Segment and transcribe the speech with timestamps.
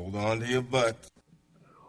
[0.00, 1.10] Hold on to your butts.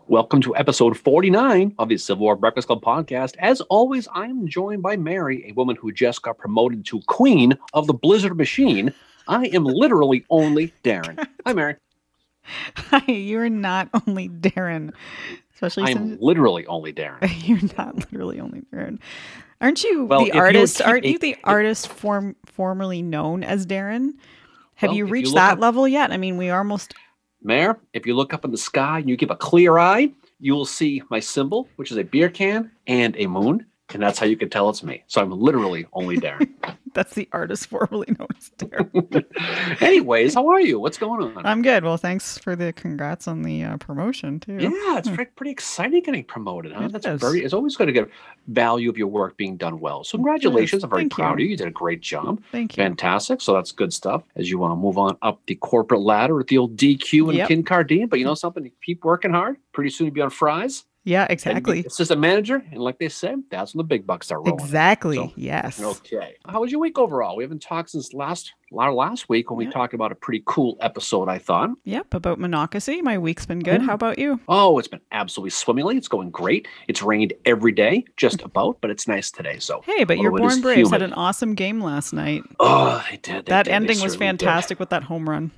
[0.10, 3.38] Welcome to episode 49 of the Civil War Breakfast Club podcast.
[3.40, 7.58] As always, I am joined by Mary, a woman who just got promoted to queen
[7.74, 8.94] of the Blizzard machine.
[9.30, 11.26] I am literally only Darren.
[11.46, 11.78] Hi, Mary.
[12.76, 14.92] Hi, you're not only Darren,
[15.54, 17.20] especially I am since literally only Darren.
[17.48, 19.00] you're not literally only Darren.
[19.62, 20.78] Aren't you Well, if the you would artist?
[20.80, 24.16] keep Aren't you the artist form formerly known as Darren?
[24.76, 26.12] Have Well, you if you reached that up- level yet?
[26.12, 26.94] I mean, we are almost
[27.44, 30.54] Mayor, if you look up in the sky and you give a clear eye, you
[30.54, 33.66] will see my symbol, which is a beer can and a moon.
[33.94, 35.04] And that's how you can tell it's me.
[35.08, 36.50] So I'm literally only Darren.
[36.94, 39.82] that's the artist formerly known as Darren.
[39.82, 40.80] Anyways, how are you?
[40.80, 41.46] What's going on?
[41.46, 41.84] I'm good.
[41.84, 44.58] Well, thanks for the congrats on the uh, promotion too.
[44.60, 46.86] Yeah, it's pretty, pretty exciting getting promoted, huh?
[46.86, 47.20] It That's is.
[47.22, 47.44] very.
[47.44, 48.10] It's always good to get
[48.48, 50.04] value of your work being done well.
[50.04, 50.84] So congratulations!
[50.84, 51.34] I'm very Thank proud you.
[51.34, 51.48] of you.
[51.48, 52.42] You did a great job.
[52.52, 52.84] Thank you.
[52.84, 53.42] Fantastic.
[53.42, 54.24] So that's good stuff.
[54.36, 57.38] As you want to move on up the corporate ladder with the old DQ and
[57.38, 57.50] Yep.
[57.50, 58.64] Kincardine, but you know something?
[58.66, 59.58] You keep working hard.
[59.74, 60.84] Pretty soon you'll be on fries.
[61.04, 61.84] Yeah, and exactly.
[61.84, 64.64] Assistant manager, and like they say, that's when the big bucks start rolling.
[64.64, 65.16] Exactly.
[65.18, 65.82] So- yes.
[65.82, 66.36] Okay.
[66.48, 67.36] How was your week overall?
[67.36, 70.78] We haven't talked since last our last week when we talked about a pretty cool
[70.80, 71.28] episode.
[71.28, 71.72] I thought.
[71.86, 72.14] Yep.
[72.14, 73.02] About monocacy.
[73.02, 73.82] my week's been good.
[73.82, 73.88] Yeah.
[73.88, 74.40] How about you?
[74.48, 75.98] Oh, it's been absolutely swimmingly.
[75.98, 76.68] It's going great.
[76.88, 79.58] It's rained every day, just about, but it's nice today.
[79.60, 82.44] So, Hey, but your Although it is Born Braves had an awesome game last night.
[82.60, 83.46] oh, they did.
[83.46, 84.46] they that did, ending was certainly did.
[84.46, 85.52] fantastic with that home run.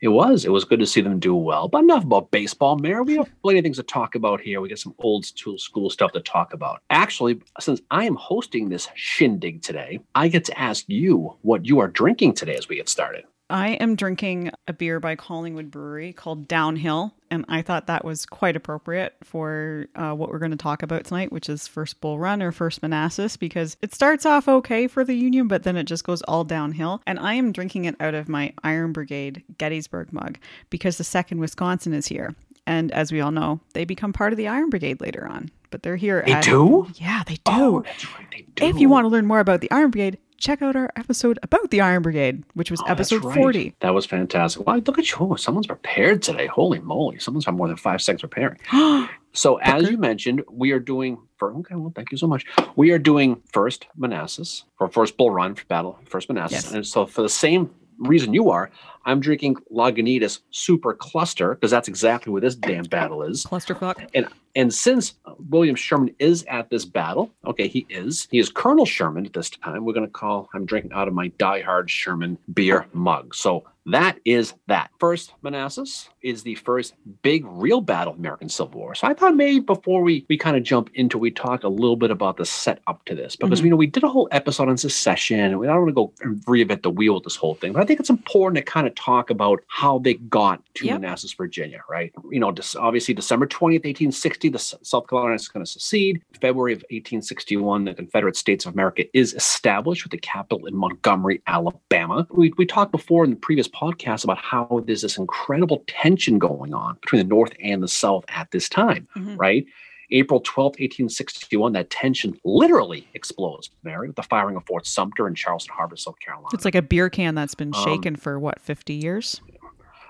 [0.00, 0.44] It was.
[0.44, 1.68] It was good to see them do well.
[1.68, 3.02] But enough about baseball, Mayor.
[3.02, 4.60] We have plenty of things to talk about here.
[4.60, 6.82] We got some old school stuff to talk about.
[6.90, 11.78] Actually, since I am hosting this shindig today, I get to ask you what you
[11.80, 13.24] are drinking today as we get started.
[13.50, 18.24] I am drinking a beer by Collingwood Brewery called Downhill, and I thought that was
[18.26, 22.18] quite appropriate for uh, what we're going to talk about tonight, which is First Bull
[22.18, 25.84] Run or First Manassas, because it starts off okay for the Union, but then it
[25.84, 27.02] just goes all downhill.
[27.06, 30.38] And I am drinking it out of my Iron Brigade Gettysburg mug
[30.70, 32.34] because the second Wisconsin is here.
[32.66, 35.50] And as we all know, they become part of the Iron Brigade later on.
[35.70, 36.22] But they're here.
[36.24, 36.88] They at- do?
[36.94, 37.40] Yeah, they do.
[37.46, 38.26] Oh, that's right.
[38.30, 38.64] They do.
[38.64, 41.70] If you want to learn more about the Iron Brigade, check out our episode about
[41.70, 43.36] the Iron Brigade, which was Oh, episode right.
[43.36, 43.74] 40.
[43.80, 44.66] That was fantastic.
[44.66, 45.16] Wow, look at you.
[45.20, 46.46] Oh, someone's prepared today.
[46.46, 47.18] Holy moly.
[47.20, 48.58] Someone's had more than five seconds preparing.
[49.32, 49.92] So, as Tucker?
[49.92, 51.76] you mentioned, we are doing for okay.
[51.76, 52.44] Well, thank you so much.
[52.74, 56.00] We are doing first Manassas for first Bull Run for battle.
[56.06, 56.72] First Manassas, Yes.
[56.72, 58.72] and so for the same reason you are,
[59.04, 63.44] I'm drinking Lagunitas Super Cluster because that's exactly what this damn battle is.
[63.46, 64.04] Clusterfuck.
[64.14, 64.26] And
[64.72, 65.14] since
[65.48, 68.26] William Sherman is at this battle, okay, he is.
[68.30, 69.84] He is Colonel Sherman at this time.
[69.84, 70.48] We're going to call.
[70.54, 73.34] I'm drinking out of my diehard Sherman beer mug.
[73.34, 74.90] So that is that.
[75.00, 78.94] First, Manassas is the first big real battle of American Civil War.
[78.94, 81.96] So I thought maybe before we we kind of jump into, we talk a little
[81.96, 83.64] bit about the setup to this because Mhm.
[83.64, 85.40] you know we did a whole episode on secession.
[85.40, 87.72] and we- I don't want to go and reinvent the wheel with this whole thing,
[87.72, 91.00] but I think it's important to kind of talk about how they got to Yep.
[91.00, 92.12] Manassas, Virginia, right?
[92.30, 96.22] You know, obviously December 20th, 1860, the South Carolina is going to secede.
[96.40, 101.42] February of 1861, the Confederate States of America is established with the capital in Montgomery,
[101.46, 102.26] Alabama.
[102.30, 106.72] We, we talked before in the previous podcast about how there's this incredible tension going
[106.74, 109.36] on between the North and the South at this time, Mhm.
[109.38, 109.64] right?
[110.12, 115.36] April 12th, 1861, that tension literally explodes, Mary, with the firing of Fort Sumter in
[115.36, 116.48] Charleston Harbor, South Carolina.
[116.52, 119.40] It's like a beer can that's been Um, shaken for what, 50 years?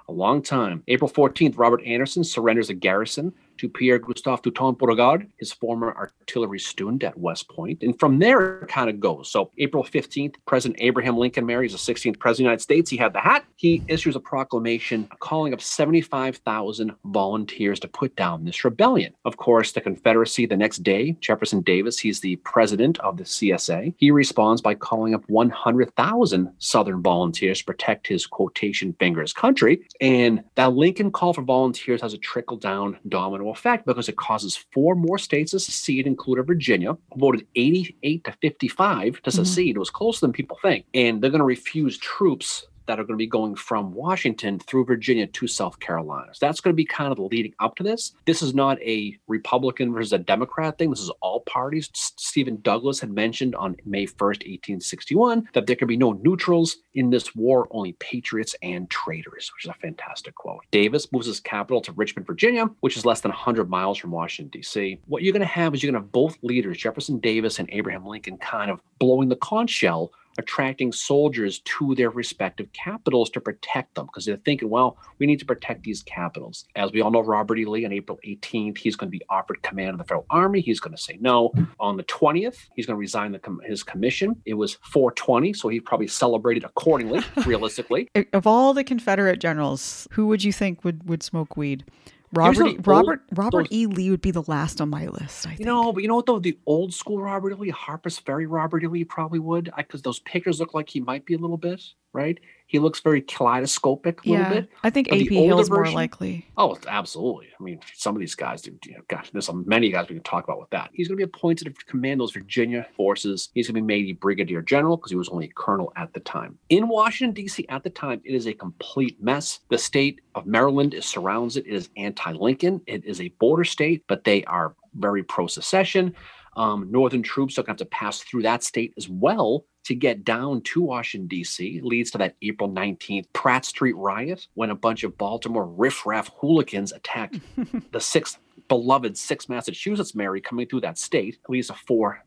[0.09, 0.83] a long time.
[0.89, 6.59] April 14th, Robert Anderson surrenders a garrison to Pierre Gustave Toutant Beauregard, his former artillery
[6.59, 7.83] student at West Point.
[7.83, 9.31] And from there, it kind of goes.
[9.31, 12.91] So, April 15th, President Abraham Lincoln marries the 16th President of the United States.
[12.91, 13.45] He had the hat.
[13.57, 19.13] He issues a proclamation calling up 75,000 volunteers to put down this rebellion.
[19.27, 23.93] Of course, the Confederacy the next day, Jefferson Davis, he's the president of the CSA.
[23.99, 29.87] He responds by calling up 100,000 Southern volunteers to protect his quotation fingers country.
[30.01, 34.57] And that Lincoln call for volunteers has a trickle down domino effect because it causes
[34.73, 39.35] four more states to secede, including Virginia, voted 88 to 55 to Mhm.
[39.35, 39.77] secede.
[39.77, 40.85] It was closer than people think.
[40.95, 44.85] And they're going to refuse troops that are going to be going from Washington through
[44.85, 46.35] Virginia to South Carolina.
[46.35, 48.13] So that's going to be kind of the leading up to this.
[48.27, 50.91] This is not a Republican versus a Democrat thing.
[50.91, 51.91] This is all parties.
[51.95, 57.11] Stephen Douglas had mentioned on May 1st, 1861, that there could be no neutrals in
[57.11, 60.65] this war, only patriots and traitors, which is a fantastic quote.
[60.71, 64.51] Davis moves his capital to Richmond, Virginia, which is less than 100 miles from Washington,
[64.51, 65.01] D.C.
[65.07, 67.69] What you're going to have is you're going to have both leaders, Jefferson Davis and
[67.73, 73.41] Abraham Lincoln, kind of blowing the conch shell attracting soldiers to their respective capitals to
[73.41, 76.65] protect them because they're thinking, well, we need to protect these capitals.
[76.75, 77.65] As we all know, Robert E.
[77.65, 80.61] Lee on April 18th, he's going to be offered command of the federal army.
[80.61, 81.53] He's going to say no.
[81.79, 84.35] On the 20th, he's going to resign com- his commission.
[84.45, 88.09] It was 420, so he probably celebrated accordingly, realistically.
[88.33, 91.85] Of all the Confederate generals, who would you think would, would smoke weed?
[92.33, 93.87] Robert e, Robert old, Robert those, E.
[93.87, 95.47] Lee would be the last on my list.
[95.47, 97.55] I you know, but you know what though, the old school Robert E.
[97.57, 98.87] Lee, Harper's Ferry Robert E.
[98.87, 101.83] Lee probably would, because those pictures look like he might be a little bit
[102.13, 102.39] right.
[102.71, 104.71] He looks very kaleidoscopic a yeah, little bit.
[104.85, 106.47] I think AP Hill's version, more likely.
[106.57, 107.49] Oh, absolutely.
[107.59, 110.23] I mean, some of these guys, do, you know, gosh, there's many guys we can
[110.23, 110.91] talk about with that.
[110.93, 113.49] He's going to be appointed to command those Virginia forces.
[113.55, 116.15] He's going to be made a brigadier general because he was only a colonel at
[116.15, 116.61] the time.
[116.69, 119.59] In Washington, D.C., at the time, it is a complete mess.
[119.69, 121.67] The state of Maryland is, surrounds it.
[121.67, 122.83] It is anti Lincoln.
[122.87, 126.15] It is a border state, but they are very pro secession.
[126.57, 129.95] Um, northern troops are going to have to pass through that state as well to
[129.97, 131.81] get down to Washington, D.C.
[131.83, 136.93] leads to that April 19th Pratt Street riot when a bunch of Baltimore riffraff hooligans
[136.93, 138.37] attacked the 6th
[138.69, 141.39] beloved 6th Massachusetts Mary coming through that state.
[141.49, 142.23] Leads to four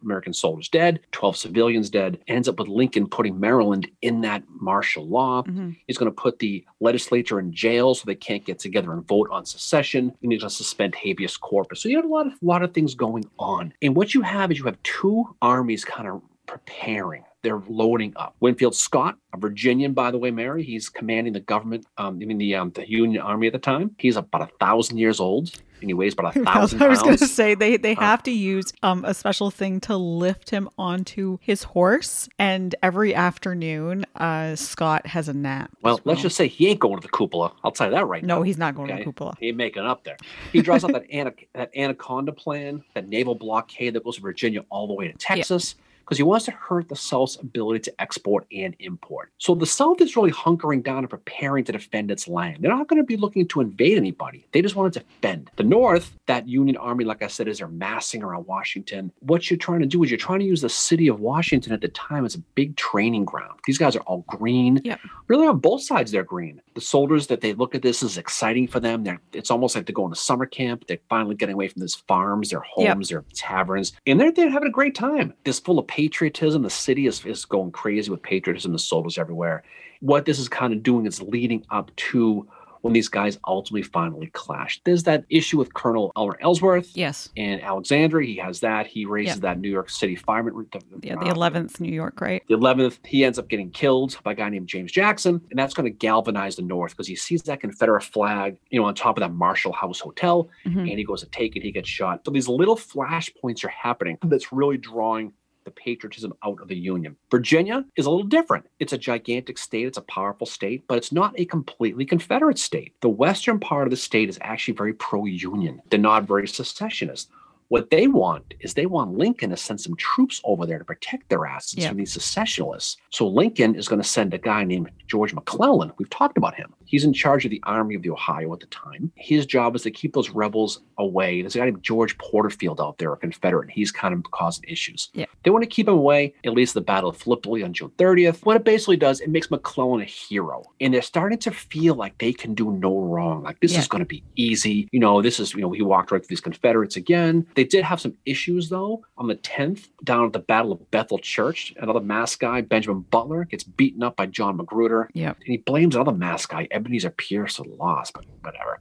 [0.00, 2.20] American soldiers dead, 12 civilians dead.
[2.28, 5.42] Ends up with Lincoln putting Maryland in that martial law.
[5.42, 5.70] Mm-hmm.
[5.88, 9.28] He's going to put the legislature in jail so they can't get together and vote
[9.32, 10.14] on secession.
[10.20, 11.82] He's going to suspend habeas corpus.
[11.82, 13.74] So you have a lot of, lot of things going on.
[13.82, 16.22] And what you have is you have two armies kind of
[16.52, 17.24] preparing.
[17.42, 18.36] They're loading up.
[18.40, 22.38] Winfield Scott, a Virginian, by the way, Mary, he's commanding the government, um, I mean
[22.38, 23.96] the um, the Union Army at the time.
[23.98, 25.50] He's about a thousand years old
[25.80, 28.22] and he weighs about a thousand I was going to say they they uh, have
[28.24, 34.06] to use um, a special thing to lift him onto his horse, and every afternoon,
[34.16, 35.70] uh, Scott has a nap.
[35.82, 37.52] Well, let's just say he ain't going to the cupola.
[37.64, 38.38] I'll tell you that right no, now.
[38.38, 38.98] No, he's not going okay?
[38.98, 39.34] to the cupola.
[39.40, 40.16] He ain't making up there.
[40.52, 41.06] He draws up that,
[41.54, 45.74] that anaconda plan, that naval blockade that goes to Virginia all the way to Texas.
[45.76, 49.32] Yeah because he wants to hurt the South's ability to export and import.
[49.38, 52.58] So the South is really hunkering down and preparing to defend its land.
[52.60, 54.46] They're not going to be looking to invade anybody.
[54.52, 55.50] They just want to defend.
[55.56, 59.12] The North, that Union Army, like I said, is they're massing around Washington.
[59.20, 61.80] What you're trying to do is you're trying to use the city of Washington at
[61.80, 63.58] the time as a big training ground.
[63.66, 64.80] These guys are all green.
[64.84, 64.96] Yeah.
[65.28, 66.60] Really on both sides they're green.
[66.74, 69.04] The soldiers that they look at this is exciting for them.
[69.04, 70.86] They're it's almost like they're going to summer camp.
[70.86, 73.22] They're finally getting away from these farms, their homes, yep.
[73.22, 75.34] their taverns, and they're, they're having a great time.
[75.44, 76.62] This full of patriotism.
[76.62, 78.72] The city is, is going crazy with patriotism.
[78.72, 79.62] The soldiers everywhere.
[80.00, 82.48] What this is kind of doing is leading up to
[82.80, 84.80] when these guys ultimately finally clash.
[84.84, 86.96] There's that issue with Colonel Elmer Ellsworth.
[86.96, 87.28] Yes.
[87.36, 88.86] And Alexandria, he has that.
[88.86, 90.66] He raises that New York City fireman.
[91.02, 92.42] yeah, the 11th New York, right?
[92.48, 95.42] The 11th, he ends up getting killed by a guy named James Jackson.
[95.50, 98.86] And that's going to galvanize the North because he sees that Confederate flag, you know,
[98.86, 100.48] on top of that Marshall House Hotel.
[100.66, 100.78] Mm-hmm.
[100.80, 102.22] And he goes to take it, he gets shot.
[102.24, 105.34] So these little flashpoints are happening that's really drawing
[105.64, 107.16] the patriotism out of the Union.
[107.30, 108.66] Virginia is a little different.
[108.78, 112.94] It's a gigantic state, it's a powerful state, but it's not a completely Confederate state.
[113.00, 117.30] The western part of the state is actually very pro Union, they're not very secessionist.
[117.72, 121.30] What they want is they want Lincoln to send some troops over there to protect
[121.30, 121.88] their asses yep.
[121.88, 122.98] from these secessionists.
[123.08, 125.90] So Lincoln is going to send a guy named George McClellan.
[125.96, 126.74] We've talked about him.
[126.84, 129.10] He's in charge of the Army of the Ohio at the time.
[129.14, 131.40] His job is to keep those rebels away.
[131.40, 133.62] There's a guy named George Porterfield out there, a Confederate.
[133.62, 135.08] And he's kind of causing issues.
[135.14, 135.24] Yeah.
[135.42, 138.44] They want to keep him away, at least the Battle of Philippi on June 30th.
[138.44, 140.62] What it basically does, it makes McClellan a hero.
[140.78, 143.42] And they're starting to feel like they can do no wrong.
[143.42, 143.78] Like this yeah.
[143.80, 144.90] is going to be easy.
[144.92, 147.46] You know, this is, you know, he walked right through these Confederates again.
[147.54, 149.04] They did have some issues though.
[149.16, 153.44] On the 10th, down at the Battle of Bethel Church, another mass guy, Benjamin Butler,
[153.44, 155.10] gets beaten up by John Magruder.
[155.14, 155.30] Yeah.
[155.30, 158.80] And he blames another mass guy, Ebenezer Pierce, for the loss, but whatever.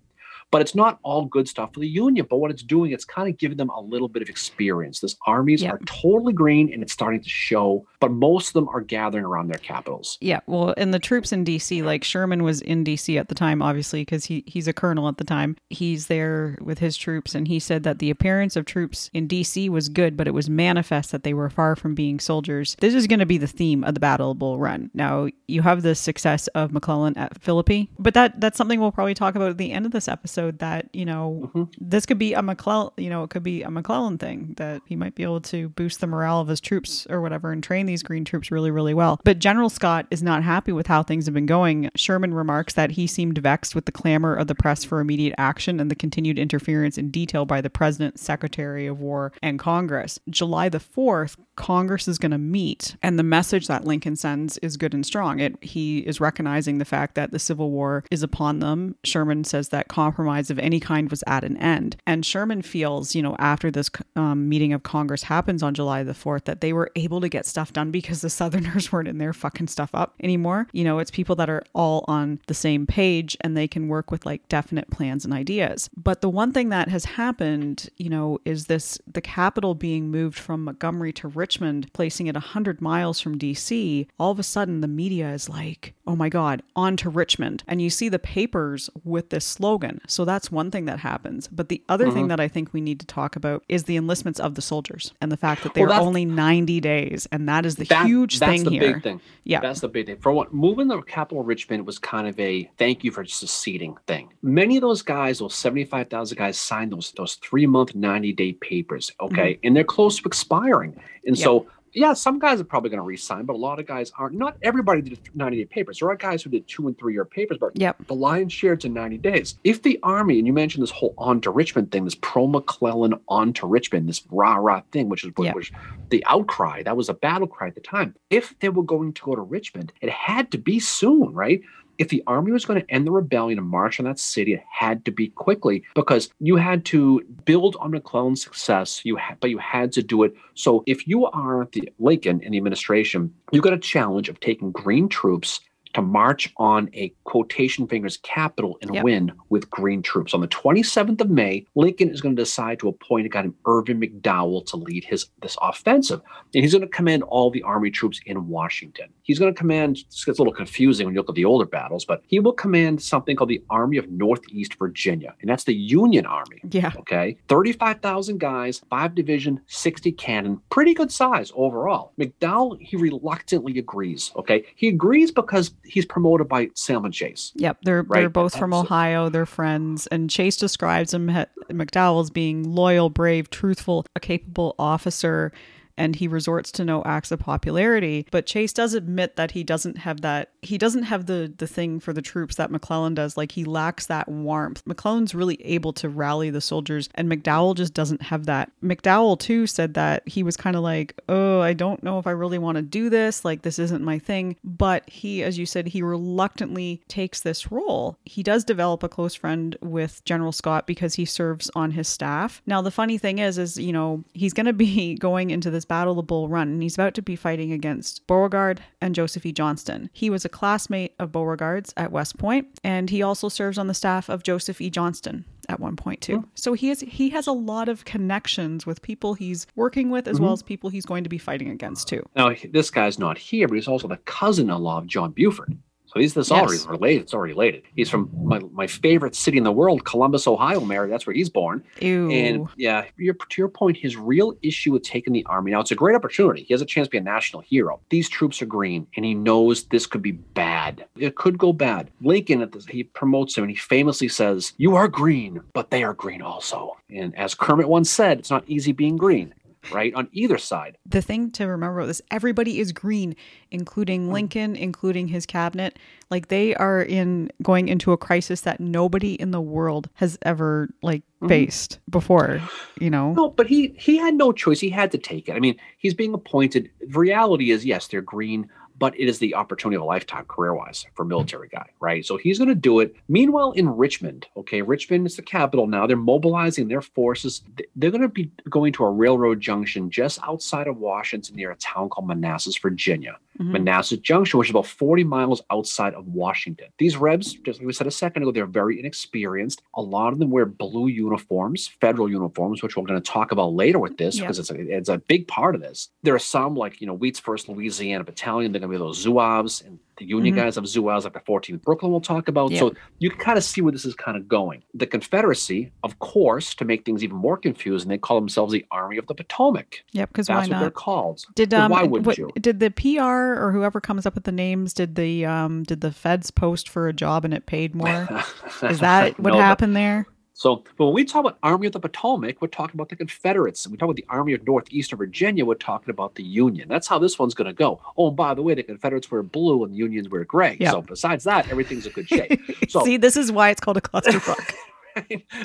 [0.51, 2.27] But it's not all good stuff for the Union.
[2.29, 4.99] But what it's doing, it's kind of giving them a little bit of experience.
[4.99, 5.73] This armies yep.
[5.73, 9.47] are totally green and it's starting to show, but most of them are gathering around
[9.47, 10.17] their capitals.
[10.21, 10.41] Yeah.
[10.47, 14.01] Well, and the troops in DC, like Sherman was in DC at the time, obviously,
[14.01, 15.55] because he, he's a colonel at the time.
[15.69, 19.69] He's there with his troops, and he said that the appearance of troops in DC
[19.69, 22.75] was good, but it was manifest that they were far from being soldiers.
[22.79, 24.89] This is going to be the theme of the Battle of Bull Run.
[24.93, 29.13] Now, you have the success of McClellan at Philippi, but that that's something we'll probably
[29.13, 31.63] talk about at the end of this episode episode that you know mm-hmm.
[31.79, 34.95] this could be a McClellan, you know, it could be a McClellan thing that he
[34.95, 38.03] might be able to boost the morale of his troops or whatever and train these
[38.03, 39.19] green troops really, really well.
[39.23, 41.89] But General Scott is not happy with how things have been going.
[41.95, 45.79] Sherman remarks that he seemed vexed with the clamor of the press for immediate action
[45.79, 50.19] and the continued interference in detail by the president, secretary of war, and Congress.
[50.29, 54.77] July the 4th, Congress is going to meet, and the message that Lincoln sends is
[54.77, 55.39] good and strong.
[55.39, 58.95] It he is recognizing the fact that the Civil War is upon them.
[59.03, 61.97] Sherman says that compromise compromise of any kind was at an end.
[62.07, 66.13] And Sherman feels, you know, after this um, meeting of Congress happens on July the
[66.13, 69.33] 4th, that they were able to get stuff done because the Southerners weren't in there
[69.33, 70.67] fucking stuff up anymore.
[70.71, 74.09] You know, it's people that are all on the same page and they can work
[74.09, 75.89] with like definite plans and ideas.
[75.97, 80.39] But the one thing that has happened, you know, is this the capital being moved
[80.39, 84.07] from Montgomery to Richmond, placing it 100 miles from DC.
[84.17, 87.63] All of a sudden, the media is like, oh my God, on to Richmond.
[87.67, 90.01] And you see the papers with this slogan.
[90.07, 91.47] So that's one thing that happens.
[91.47, 92.13] But the other mm-hmm.
[92.13, 95.13] thing that I think we need to talk about is the enlistments of the soldiers
[95.21, 97.27] and the fact that they're well, only 90 days.
[97.31, 98.93] And that is the that, huge thing That's the here.
[98.93, 99.21] Big thing.
[99.43, 99.59] Yeah.
[99.59, 100.17] That's the big thing.
[100.17, 104.33] For what moving the capital Richmond was kind of a thank you for seceding thing.
[104.41, 109.11] Many of those guys, those 75,000 guys signed those those three month, 90 day papers.
[109.19, 109.53] Okay.
[109.53, 109.67] Mm-hmm.
[109.67, 110.99] And they're close to expiring.
[111.25, 111.43] And yep.
[111.43, 114.35] so yeah, some guys are probably going to resign, but a lot of guys aren't.
[114.35, 115.99] Not everybody did 90 day papers.
[115.99, 117.97] There are guys who did two and three year papers, but yep.
[118.07, 119.59] the lion's share to 90 days.
[119.63, 123.15] If the Army, and you mentioned this whole on to Richmond thing, this pro McClellan
[123.27, 125.55] on to Richmond, this rah rah thing, which is yep.
[125.55, 125.71] which
[126.09, 128.15] the outcry, that was a battle cry at the time.
[128.29, 131.61] If they were going to go to Richmond, it had to be soon, right?
[132.01, 134.63] If the army was going to end the rebellion and march on that city, it
[134.71, 139.01] had to be quickly because you had to build on McClellan's success.
[139.05, 140.33] You had, but you had to do it.
[140.55, 144.71] So if you are the Lincoln in the administration, you got a challenge of taking
[144.71, 145.61] green troops
[145.91, 149.03] to march on a quotation fingers capital and yep.
[149.03, 150.33] win with green troops.
[150.33, 153.55] On the 27th of May, Lincoln is going to decide to appoint a guy named
[153.65, 156.21] Irvin McDowell to lead his this offensive.
[156.53, 159.07] And he's going to command all the army troops in Washington.
[159.23, 161.65] He's going to command, this gets a little confusing when you look at the older
[161.65, 165.35] battles, but he will command something called the Army of Northeast Virginia.
[165.41, 166.61] And that's the Union Army.
[166.69, 166.91] Yeah.
[166.97, 167.37] Okay.
[167.47, 172.13] 35,000 guys, five division, 60 cannon, pretty good size overall.
[172.19, 174.31] McDowell, he reluctantly agrees.
[174.35, 174.65] Okay.
[174.75, 177.51] He agrees because he's promoted by Salmon Chase.
[177.55, 178.21] Yep, they're right?
[178.21, 179.29] they're both from Ohio.
[179.29, 181.27] They're friends, and Chase describes him
[181.69, 185.51] McDowell as being loyal, brave, truthful, a capable officer
[185.97, 188.27] and he resorts to no acts of popularity.
[188.31, 191.99] But Chase does admit that he doesn't have that he doesn't have the the thing
[191.99, 193.37] for the troops that McClellan does.
[193.37, 194.83] Like he lacks that warmth.
[194.85, 198.71] McClellan's really able to rally the soldiers, and McDowell just doesn't have that.
[198.83, 202.31] McDowell too said that he was kind of like, oh, I don't know if I
[202.31, 203.43] really want to do this.
[203.43, 204.55] Like this isn't my thing.
[204.63, 208.17] But he, as you said, he reluctantly takes this role.
[208.25, 212.61] He does develop a close friend with General Scott because he serves on his staff.
[212.65, 215.85] Now the funny thing is, is you know he's going to be going into this
[215.85, 219.51] battle of Bull Run, and he's about to be fighting against Beauregard and Joseph E.
[219.51, 220.11] Johnston.
[220.13, 223.95] He was a classmate of Beauregard's at West Point, and he also serves on the
[223.95, 224.91] staff of Joseph E.
[224.91, 226.39] Johnston at one point too.
[226.39, 226.45] Mm.
[226.53, 230.35] So he has he has a lot of connections with people he's working with as
[230.35, 230.45] mm-hmm.
[230.45, 232.23] well as people he's going to be fighting against too.
[232.35, 235.77] Now this guy's not here, but he's also the cousin-in-law of John Buford.
[236.13, 236.59] So he's this yes.
[236.59, 237.21] already related.
[237.21, 237.83] It's already related.
[237.95, 241.09] He's from my, my favorite city in the world, Columbus, Ohio, Mary.
[241.09, 241.83] That's where he's born.
[242.01, 242.29] Ew.
[242.29, 245.95] And yeah, to your point, his real issue with taking the army now, it's a
[245.95, 246.63] great opportunity.
[246.63, 248.01] He has a chance to be a national hero.
[248.09, 251.05] These troops are green, and he knows this could be bad.
[251.15, 252.11] It could go bad.
[252.19, 256.03] Lincoln, at this, he promotes him, and he famously says, "You are green, but they
[256.03, 259.53] are green also." And as Kermit once said, it's not easy being green
[259.91, 260.13] right?
[260.13, 260.97] On either side.
[261.05, 263.35] The thing to remember about this everybody is green,
[263.71, 264.33] including hmm.
[264.33, 265.97] Lincoln, including his cabinet.
[266.29, 270.89] Like they are in going into a crisis that nobody in the world has ever
[271.01, 271.47] like mm-hmm.
[271.47, 272.61] faced before,
[272.99, 273.33] you know.
[273.33, 274.79] No, but he he had no choice.
[274.79, 275.53] He had to take it.
[275.53, 276.89] I mean, he's being appointed.
[276.99, 278.69] The reality is, yes, they're green
[279.01, 282.23] but it is the opportunity of a lifetime career wise for a military guy, right?
[282.23, 283.15] So he's going to do it.
[283.27, 286.05] Meanwhile, in Richmond, okay, Richmond is the capital now.
[286.05, 287.63] They're mobilizing their forces.
[287.95, 291.75] They're going to be going to a railroad junction just outside of Washington near a
[291.77, 293.39] town called Manassas, Virginia.
[293.59, 293.73] Mm-hmm.
[293.73, 296.87] Manassas Junction, which is about 40 miles outside of Washington.
[296.97, 299.83] These Rebs, just like we said a second ago, they're very inexperienced.
[299.95, 303.73] A lot of them wear blue uniforms, federal uniforms, which we're going to talk about
[303.73, 306.09] later with this because it's, a, it's a big part of this.
[306.23, 309.99] There are some like, you know, Wheat's 1st Louisiana Battalion, they're going those Zouaves and
[310.17, 310.63] the Union mm-hmm.
[310.63, 312.71] guys of Zouaves like the 14th Brooklyn we'll talk about.
[312.71, 312.79] Yep.
[312.79, 314.83] So you can kind of see where this is kind of going.
[314.93, 319.17] The Confederacy, of course, to make things even more confusing, they call themselves the Army
[319.17, 320.03] of the Potomac.
[320.11, 321.43] Yep, because that's what they're called.
[321.55, 322.51] Did um, why would you?
[322.59, 324.93] Did the PR or whoever comes up with the names?
[324.93, 328.27] Did the um did the feds post for a job and it paid more?
[328.83, 330.27] is that what no, happened there?
[330.61, 333.83] So, when we talk about Army of the Potomac, we're talking about the Confederates.
[333.83, 336.87] And we talk about the Army of Northeastern Virginia, we're talking about the Union.
[336.87, 337.99] That's how this one's going to go.
[338.15, 340.77] Oh, and by the way, the Confederates wear blue and the Unions wear gray.
[340.79, 340.91] Yep.
[340.91, 342.61] So, besides that, everything's in good shape.
[342.89, 344.75] So, See, this is why it's called a clusterfuck.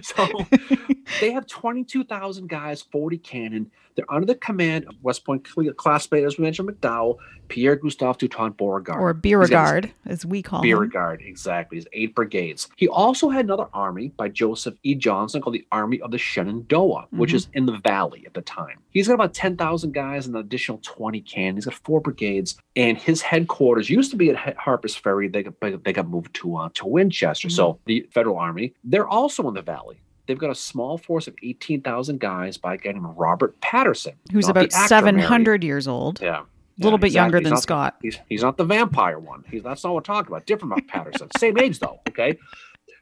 [0.03, 0.45] So
[1.21, 3.71] they have 22,000 guys, 40 cannon.
[3.97, 7.17] They're under the command of West Point classmate, as we mentioned, McDowell,
[7.49, 9.01] Pierre Gustave Toutant Beauregard.
[9.01, 10.65] Or Beauregard, as we call him.
[10.65, 11.29] Beauregard, him.
[11.29, 11.79] exactly.
[11.79, 12.69] His eight brigades.
[12.77, 14.95] He also had another army by Joseph E.
[14.95, 17.19] Johnston called the Army of the Shenandoah, mm-hmm.
[17.19, 18.81] which is in the valley at the time.
[18.91, 21.57] He's got about 10,000 guys and an additional 20 cannon.
[21.57, 22.57] He's got four brigades.
[22.75, 25.29] And his headquarters used to be at Harper's Ferry.
[25.29, 27.49] They got, they got moved to, uh, to Winchester.
[27.49, 27.55] Mm-hmm.
[27.55, 31.35] So the federal army, they're also in the valley they've got a small force of
[31.43, 34.15] 18,000 guys by a guy named Robert Patterson.
[34.33, 35.67] Who's about 700 Mary.
[35.67, 36.21] years old.
[36.21, 36.43] Yeah.
[36.79, 37.37] A little bit exactly.
[37.39, 37.97] younger than Scott.
[38.03, 39.45] He's, he's not the vampire one.
[39.51, 40.45] He's that's not what we're talking about.
[40.47, 41.29] Different about Patterson.
[41.39, 42.01] Same age though.
[42.09, 42.39] Okay.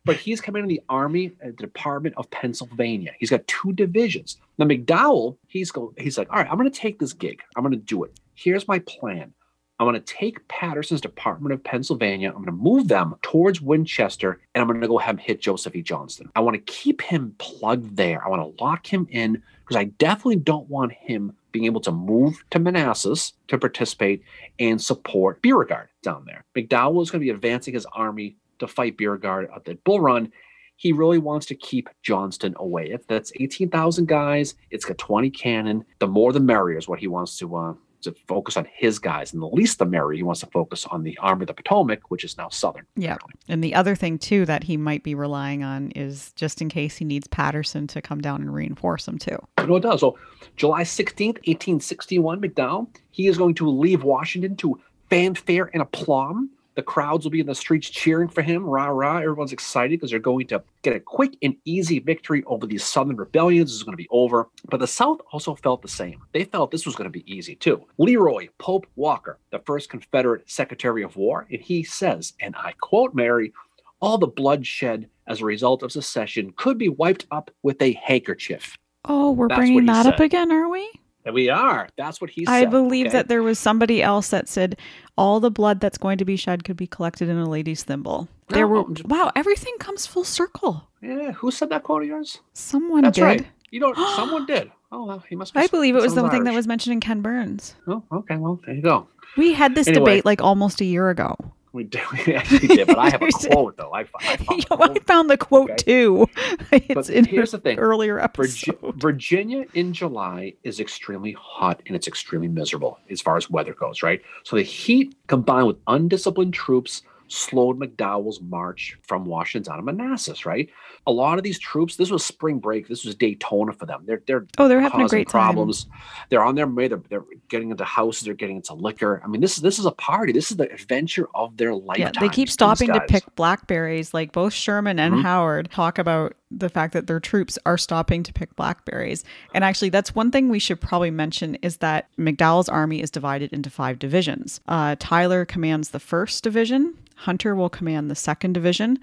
[0.05, 3.13] But he's commanding the Army the Department of Pennsylvania.
[3.19, 4.37] He's got two divisions.
[4.59, 7.43] Now McDowell, he's go, he's like, all right, I'm going to take this gig.
[7.57, 8.13] I'm going to do it.
[8.35, 9.33] Here's my plan.
[9.79, 12.29] I'm going to take Patterson's Department of Pennsylvania.
[12.29, 15.41] I'm going to move them towards Winchester, and I'm going to go have him hit
[15.41, 15.83] Joseph E.
[15.83, 16.31] Johnston.
[16.37, 18.25] I want to keep him plugged there.
[18.25, 21.93] I want to lock him in because I definitely don't want him being able to
[21.93, 24.23] move to Manassas to participate
[24.59, 26.45] and support Beauregard down there.
[26.57, 30.33] McDowell is going to be advancing his army to fight Beauregard at the Bull Run.
[30.77, 32.91] He really wants to keep Johnston away.
[32.91, 34.55] If that's 18,000 guys.
[34.71, 35.85] It's got 20 cannon.
[35.99, 39.33] The more the merrier is what he wants to uh, to focus on his guys,
[39.33, 40.17] and the least the merrier.
[40.17, 42.87] He wants to focus on the Army of the Potomac, which is now Southern.
[42.97, 43.19] Yeah,
[43.49, 46.97] and the other thing too that he might be relying on is just in case
[46.97, 49.39] he needs Patterson to come down and reinforce him too.
[49.59, 50.01] No, it does.
[50.01, 50.19] So,
[50.57, 56.51] July sixteenth, eighteen sixty-one, McDowell he is going to leave Washington to fanfare and aplomb
[56.75, 58.65] the crowds will be in the streets cheering for him.
[58.65, 59.19] Rah, rah.
[59.19, 63.17] Everyone's excited because they're going to get a quick and easy victory over these Southern
[63.17, 63.71] rebellions.
[63.71, 64.49] This is going to be over.
[64.69, 66.23] But the South also felt the same.
[66.33, 67.85] They felt this was going to be easy too.
[67.99, 73.15] Leroy Pope Walker, the first Confederate Secretary of War, and he says, and I quote
[73.15, 73.53] Mary,
[74.01, 78.77] all the bloodshed as a result of secession could be wiped up with a handkerchief.
[79.07, 80.15] Oh, we're That's bringing that said.
[80.15, 80.91] up again, are we?
[81.33, 81.89] We are.
[81.97, 82.53] That's what he said.
[82.53, 83.13] I believe okay?
[83.13, 84.79] that there was somebody else that said
[85.17, 88.29] all the blood that's going to be shed could be collected in a lady's thimble.
[88.49, 90.89] There were wow, everything comes full circle.
[91.01, 92.41] Yeah, who said that quote of yours?
[92.53, 93.25] Someone that's did.
[93.25, 93.47] right.
[93.71, 94.71] You know, someone did.
[94.93, 95.53] Oh, well, he must.
[95.53, 97.75] Be, I believe it was the thing that was mentioned in Ken Burns.
[97.89, 98.37] Oh, okay.
[98.37, 99.09] Well, there you go.
[99.37, 100.05] We had this anyway.
[100.05, 101.37] debate like almost a year ago.
[101.75, 103.93] We, did, we actually did, but I have a quote though.
[103.93, 105.85] I, I, found, I found the quote okay?
[105.85, 106.31] too.
[106.71, 108.79] It's but in here's the thing: earlier episode.
[108.81, 113.75] Virgi- Virginia in July is extremely hot and it's extremely miserable as far as weather
[113.75, 114.05] goes.
[114.05, 119.85] Right, so the heat combined with undisciplined troops slowed McDowell's march from Washington out of
[119.85, 120.69] Manassas, right?
[121.07, 124.03] A lot of these troops, this was spring break, this was Daytona for them.
[124.07, 125.85] They're they're oh, they're having a great problems.
[125.85, 126.01] Time.
[126.31, 126.89] They're on their way.
[126.89, 128.25] They're, they're getting into houses.
[128.25, 129.21] They're getting into liquor.
[129.25, 130.33] I mean, this is this is a party.
[130.33, 132.13] This is the adventure of their lifetime.
[132.15, 134.15] Yeah, they keep stopping to pick blackberries.
[134.15, 135.23] Like both Sherman and mm-hmm.
[135.23, 139.25] Howard talk about the fact that their troops are stopping to pick blackberries.
[139.55, 143.53] And actually, that's one thing we should probably mention is that McDowell's army is divided
[143.53, 144.61] into five divisions.
[144.69, 146.95] Uh, Tyler commands the first division.
[147.17, 148.99] Hunter will command the second division.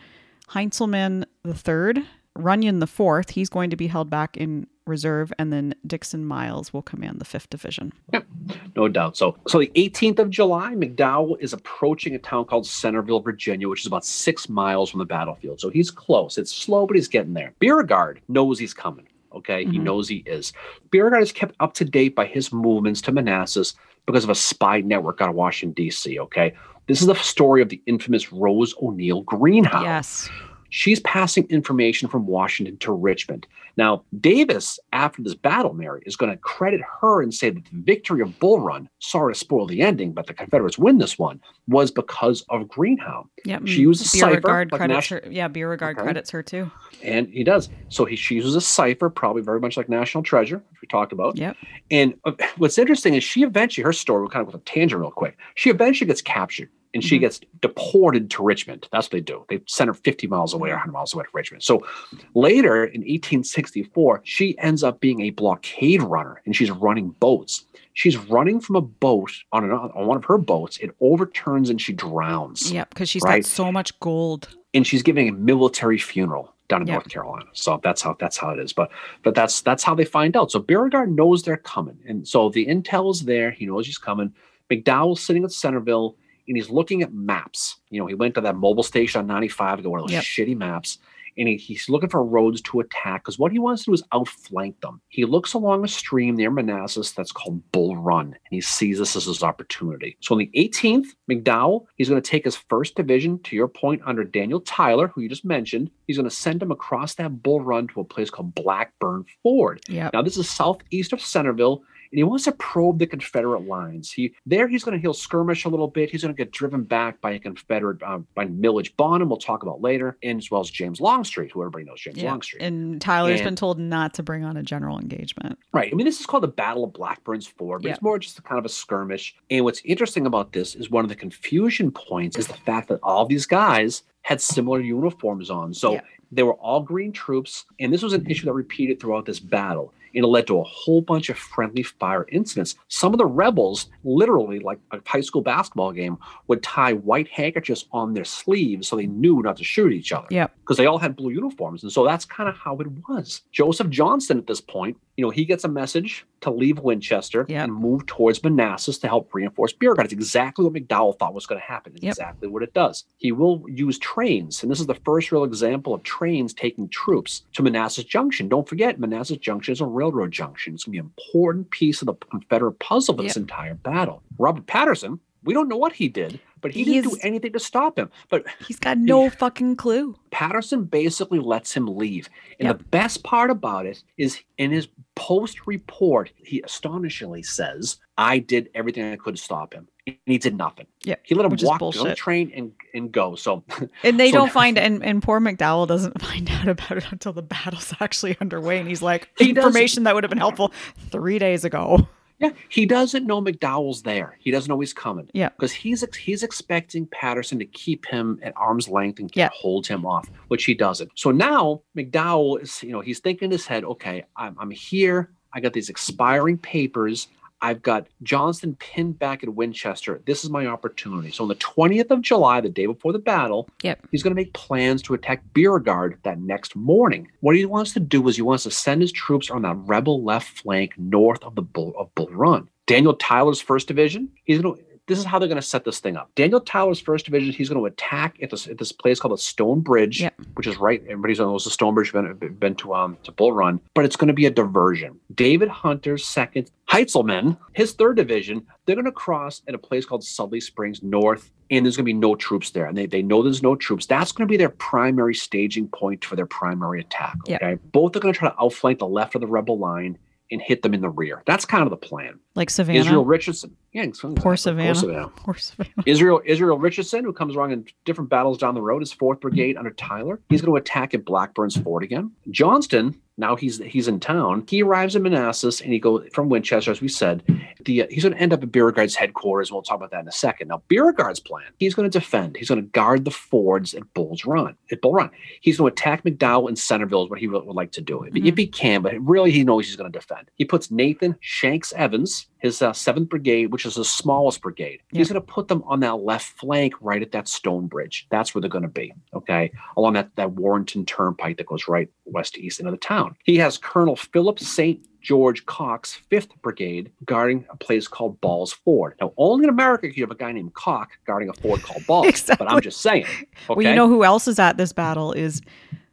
[0.49, 2.03] Heintzelman the third.
[2.35, 3.31] Runyon the fourth.
[3.31, 7.25] He's going to be held back in reserve, and then Dixon Miles will command the
[7.25, 7.91] fifth division.
[8.13, 8.27] Yep,
[8.75, 9.17] no doubt.
[9.17, 13.79] So, so the 18th of July, McDowell is approaching a town called Centerville, Virginia, which
[13.79, 15.59] is about six miles from the battlefield.
[15.59, 16.37] So he's close.
[16.37, 17.55] It's slow, but he's getting there.
[17.59, 19.07] Beauregard knows he's coming.
[19.33, 19.71] Okay, mm-hmm.
[19.71, 20.53] he knows he is.
[20.91, 23.75] Beauregard is kept up to date by his movements to Manassas
[24.05, 26.19] because of a spy network out of Washington D.C.
[26.19, 26.53] Okay,
[26.87, 29.83] this is the story of the infamous Rose O'Neal Greenhow.
[29.83, 30.29] Yes.
[30.71, 33.45] She's passing information from Washington to Richmond.
[33.77, 37.71] Now, Davis, after this battle, Mary, is going to credit her and say that the
[37.73, 41.41] victory of Bull Run, sorry to spoil the ending, but the Confederates win this one,
[41.67, 43.27] was because of Greenhow.
[43.43, 43.67] Yep.
[43.67, 44.47] She uses a cipher.
[44.47, 45.21] Like credits her.
[45.29, 46.03] Yeah, Beauregard okay.
[46.03, 46.71] credits her too.
[47.03, 47.69] And he does.
[47.89, 51.11] So he, she uses a cipher, probably very much like National Treasure, which we talked
[51.11, 51.37] about.
[51.37, 51.57] Yep.
[51.91, 55.01] And uh, what's interesting is she eventually, her story, we'll kind of go a tangent
[55.01, 55.37] real quick.
[55.55, 57.21] She eventually gets captured and she mm-hmm.
[57.21, 58.87] gets deported to Richmond.
[58.91, 59.45] That's what they do.
[59.49, 61.63] They send her 50 miles away or 100 miles away to Richmond.
[61.63, 61.85] So
[62.33, 67.65] later in 1864, she ends up being a blockade runner and she's running boats.
[67.93, 70.77] She's running from a boat on, an, on one of her boats.
[70.77, 72.71] It overturns and she drowns.
[72.71, 73.43] Yep, because she's right?
[73.43, 74.49] got so much gold.
[74.73, 76.95] And she's giving a military funeral down in yep.
[76.95, 77.45] North Carolina.
[77.53, 78.71] So that's how that's how it is.
[78.71, 78.91] But
[79.23, 80.51] but that's that's how they find out.
[80.51, 83.51] So Beauregard knows they're coming, and so the intel is there.
[83.51, 84.33] He knows he's coming.
[84.71, 86.15] McDowell's sitting at Centerville
[86.51, 87.77] and he's looking at maps.
[87.91, 90.11] You know, he went to that mobile station on 95 to go one of those
[90.11, 90.23] yep.
[90.23, 90.97] shitty maps,
[91.37, 94.03] and he, he's looking for roads to attack because what he wants to do is
[94.11, 94.99] outflank them.
[95.07, 99.15] He looks along a stream near Manassas that's called Bull Run, and he sees this
[99.15, 100.17] as his opportunity.
[100.19, 104.01] So on the 18th, McDowell, he's going to take his first division, to your point,
[104.05, 105.89] under Daniel Tyler, who you just mentioned.
[106.05, 109.79] He's going to send him across that Bull Run to a place called Blackburn Ford.
[109.87, 110.11] Yep.
[110.11, 114.11] Now, this is southeast of Centerville and he wants to probe the Confederate lines.
[114.11, 116.09] He there he's going to he'll skirmish a little bit.
[116.09, 119.29] He's going to get driven back by a Confederate uh, by Milledge Bonham.
[119.29, 122.31] We'll talk about later, and as well as James Longstreet, who everybody knows James Yeah.
[122.31, 122.61] Longstreet.
[122.61, 125.57] And Tyler's And- been told not to bring on a general engagement.
[125.73, 125.91] Right.
[125.91, 127.93] I mean, this is called the Battle of Blackburn's Ford, but Yeah.
[127.93, 129.35] it's more just a kind of a skirmish.
[129.49, 132.99] And what's interesting about this is one of the confusion points is the fact that
[133.03, 135.73] all these guys had similar uniforms on.
[135.73, 136.01] So Yeah.
[136.31, 139.93] they were all green troops, and this was an issue that repeated throughout this battle.
[140.13, 142.75] And it led to a whole bunch of friendly fire incidents.
[142.87, 147.85] Some of the rebels, literally like a high school basketball game, would tie white handkerchiefs
[147.91, 150.55] on their sleeves so they knew not to shoot each other Yep.
[150.61, 151.83] because they all had blue uniforms.
[151.83, 153.41] And so that's kind of how it was.
[153.51, 157.63] Joseph Johnston at this point, you know, he gets a message to leave Winchester Yep.
[157.65, 160.05] and move towards Manassas to help reinforce Beauregard.
[160.05, 161.93] It's exactly what McDowell thought was going to happen.
[161.93, 162.11] It's Yep.
[162.13, 163.03] exactly what it does.
[163.19, 167.43] He will use trains, and this is the first real example of trains taking troops
[167.53, 168.49] to Manassas Junction.
[168.49, 170.73] Don't forget, Manassas Junction is a railroad junction.
[170.73, 174.23] It's going to be an important piece of the Confederate puzzle for this entire battle.
[174.39, 177.97] Robert Patterson, we don't know what he did, but he didn't do anything to stop
[177.97, 178.09] him.
[178.29, 180.15] But He's got no fucking clue.
[180.31, 182.29] Patterson basically lets him leave.
[182.59, 182.77] And Yep.
[182.77, 188.69] the best part about it is in his post report, he astonishingly says, I did
[188.75, 189.87] everything I could to stop him.
[190.07, 190.87] And he did nothing.
[191.03, 193.35] Yeah, He let him walk on the train and, and go.
[193.35, 193.63] So
[194.03, 197.33] And they So don't find and, and poor McDowell doesn't find out about it until
[197.33, 198.79] the battle's actually underway.
[198.79, 200.71] And he's like, He information that would have been helpful
[201.11, 202.07] three days ago.
[202.41, 204.35] Yeah, he doesn't know McDowell's there.
[204.39, 205.29] He doesn't know he's coming.
[205.33, 205.49] Yeah.
[205.49, 209.49] Because he's ex- he's expecting Patterson to keep him at arm's length and Yeah.
[209.53, 211.11] hold him off, which he doesn't.
[211.15, 215.31] So now McDowell is, you know, he's thinking in his head, okay, I'm, I'm here.
[215.53, 217.27] I got these expiring papers.
[217.61, 220.21] I've got Johnston pinned back at Winchester.
[220.25, 221.31] This is my opportunity.
[221.31, 224.07] So on the 20th of July, the day before the battle, Yep.
[224.11, 227.27] he's going to make plans to attack Beauregard that next morning.
[227.41, 230.23] What he wants to do is he wants to send his troops on that rebel
[230.23, 232.67] left flank north of the Bull of Bull Run.
[232.87, 235.99] Daniel Tyler's first division, he's going to this is how they're going to set this
[235.99, 236.31] thing up.
[236.35, 239.37] Daniel Tyler's first division, he's going to attack at this at this place called the
[239.37, 240.33] Stone Bridge, Yep.
[240.53, 241.03] which is right.
[241.03, 242.13] Everybody's knows the Stone Bridge.
[242.13, 245.19] Been, been to um to Bull Run, but it's going to be a diversion.
[245.35, 250.23] David Hunter's second, Heintzelman, his third division, they're going to cross at a place called
[250.23, 252.85] Sudley Springs North, and there's going to be no troops there.
[252.85, 254.05] And they, they know there's no troops.
[254.05, 257.35] That's going to be their primary staging point for their primary attack.
[257.47, 257.61] Yep.
[257.61, 257.75] Okay.
[257.91, 260.17] Both are going to try to outflank the left of the rebel line
[260.51, 261.41] and hit them in the rear.
[261.45, 262.39] That's kind of the plan.
[262.55, 262.99] Like Savannah.
[262.99, 263.75] Israel Richardson.
[263.93, 264.05] Yeah.
[264.19, 264.95] Poor Poor Savannah.
[264.95, 265.27] Savannah.
[265.35, 266.03] Poor Savannah.
[266.05, 269.77] Israel Israel Richardson, who comes along in different battles down the road, is fourth brigade
[269.77, 270.39] under Tyler.
[270.49, 272.31] He's going to attack at Blackburn's Ford again.
[272.49, 274.63] Johnston, now he's he's in town.
[274.69, 277.43] He arrives in Manassas and he goes from Winchester, as we said.
[277.83, 279.71] The uh, he's going to end up at Beauregard's headquarters.
[279.71, 280.69] We'll talk about that in a second.
[280.69, 282.55] Now Beauregard's plan: he's going to defend.
[282.55, 284.75] He's going to guard the fords at Bull's Run.
[284.91, 287.23] At Bull Run, he's going to attack McDowell and Centerville.
[287.25, 288.45] Is what he would, would like to do if, Mhm.
[288.47, 289.01] if he can.
[289.01, 290.49] But really, he knows he's going to defend.
[290.55, 295.01] He puts Nathan Shanks Evans, his uh, seventh brigade, which is the smallest brigade.
[295.11, 298.27] He's going to put them on that left flank, right at that stone bridge.
[298.29, 299.13] That's where they're going to be.
[299.33, 303.35] Okay, along that that Warrenton Turnpike that goes right west to east into the town.
[303.43, 305.03] He has Colonel Philip St.
[305.21, 309.15] George Cocke, 5th Brigade, guarding a place called Balls Ford.
[309.21, 312.05] Now, only in America can you have a guy named Cock guarding a ford called
[312.07, 312.49] Balls.
[312.57, 313.25] But I'm just saying.
[313.25, 313.45] Okay?
[313.69, 315.61] Well, you know who else is at this battle is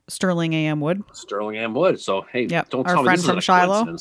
[0.08, 0.80] Sterling A.M.
[0.80, 1.02] Wood.
[1.12, 1.74] Sterling M.
[1.74, 2.00] Wood.
[2.00, 3.96] So, hey, Yep, don't our tell me this from a Shiloh.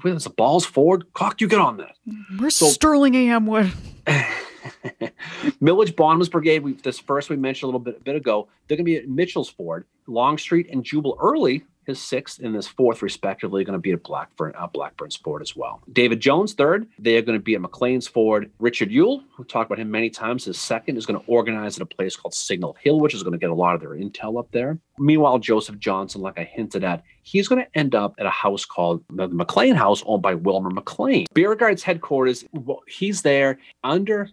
[0.00, 0.24] Coincidence.
[0.24, 1.04] the Balls Ford.
[1.14, 1.96] Cock, you get on that.
[2.38, 3.46] Where's So- Sterling A.M.
[3.46, 3.72] Wood?
[5.60, 8.76] Milledge Bonham's Brigade, we, this first we mentioned a little bit, a bit ago, they're
[8.76, 9.84] going to be at Mitchell's Ford.
[10.06, 14.52] Longstreet and Jubal Early, his sixth and his fourth, respectively, going to be at Blackburn,
[14.56, 15.80] uh, Blackburn's Ford as well.
[15.92, 18.50] David Jones, third, they are going to be at McLean's Ford.
[18.60, 21.82] Richard Ewell, we've talked about him many times, his second is going to organize at
[21.82, 24.38] a place called Signal Hill, which is going to get a lot of their intel
[24.38, 24.78] up there.
[24.98, 28.64] Meanwhile, Joseph Johnston, like I hinted at, he's going to end up at a house
[28.64, 31.26] called the McLean House, owned by Wilmer McLean.
[31.34, 32.44] Beauregard's headquarters,
[32.86, 34.28] he's there under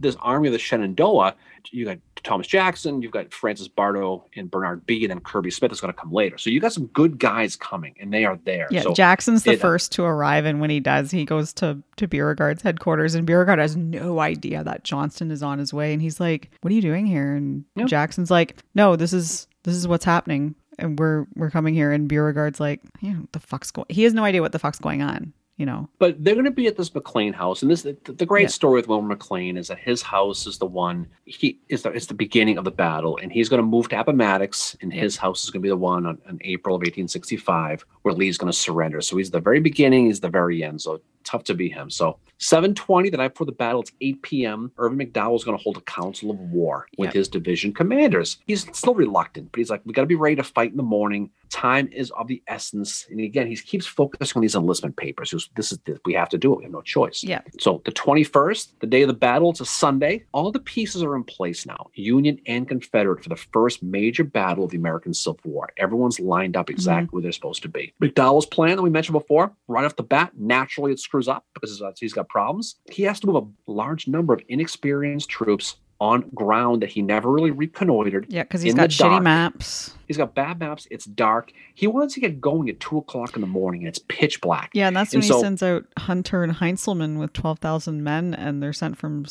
[0.00, 1.34] this army of the Shenandoah.
[1.70, 5.72] You got Thomas Jackson, you've got Francis Bartow and Barnard Bee, and then Kirby Smith
[5.72, 6.38] is going to come later.
[6.38, 8.68] So you got some good guys coming, and they are there.
[8.70, 11.52] Yeah, so Jackson's the it- uh, first to arrive, and when he does, he goes
[11.54, 15.92] to to Beauregard's headquarters, and Beauregard has no idea that Johnston is on his way,
[15.92, 17.86] and he's like, "What are you doing here?" And Yeah.
[17.86, 22.08] Jackson's like, "No, this is this is what's happening, and we're we're coming here." And
[22.08, 25.02] Beauregard's like, "Yeah, what the fuck's going?" He has no idea what the fuck's going
[25.02, 25.32] on.
[25.58, 25.88] you know.
[25.98, 28.48] But they're going to be at this McLean house, and this the, the great Yeah.
[28.48, 32.04] story with Wilmer McLean is that his house is the one he is the it's
[32.06, 35.00] the beginning of the battle, and he's going to move to Appomattox, and Yeah.
[35.00, 38.36] his house is going to be the one on, in April of 1865 where Lee's
[38.36, 39.00] going to surrender.
[39.00, 40.82] So he's the very beginning, he's the very end.
[40.82, 41.90] So tough to be him.
[41.90, 44.72] So 720 the night before the battle, it's 8 p.m.
[44.78, 47.14] Irvin McDowell is going to hold a council of war with Yep.
[47.14, 48.38] his division commanders.
[48.46, 50.82] He's still reluctant, but he's like, we got to be ready to fight in the
[50.82, 51.30] morning.
[51.50, 53.06] Time is of the essence.
[53.10, 55.32] And again, he keeps focusing on these enlistment papers.
[55.54, 56.58] This is we have to do it.
[56.58, 57.22] We have no choice.
[57.22, 57.40] Yeah.
[57.60, 60.24] So the 21st, the day of the battle, it's a Sunday.
[60.32, 64.64] All the pieces are in place now, Union and Confederate, for the first major battle
[64.64, 65.70] of the American Civil War.
[65.76, 66.74] Everyone's lined up mm-hmm.
[66.74, 67.94] exactly where they're supposed to be.
[68.02, 71.80] McDowell's plan that we mentioned before, right off the bat, naturally it screws up because
[71.80, 72.76] uh, he's got problems.
[72.90, 77.30] He has to move a large number of inexperienced troops on ground that he never
[77.32, 78.26] really reconnoitered.
[78.28, 79.22] Yeah, because he's got shitty dark.
[79.22, 79.94] maps.
[80.06, 80.86] He's got bad maps.
[80.90, 81.52] It's dark.
[81.74, 84.70] He wants to get going at two o'clock in the morning and it's pitch black.
[84.74, 88.34] Yeah, and that's And when so- he sends out Hunter and Heintzelman with 12,000 men,
[88.34, 89.24] and they're sent from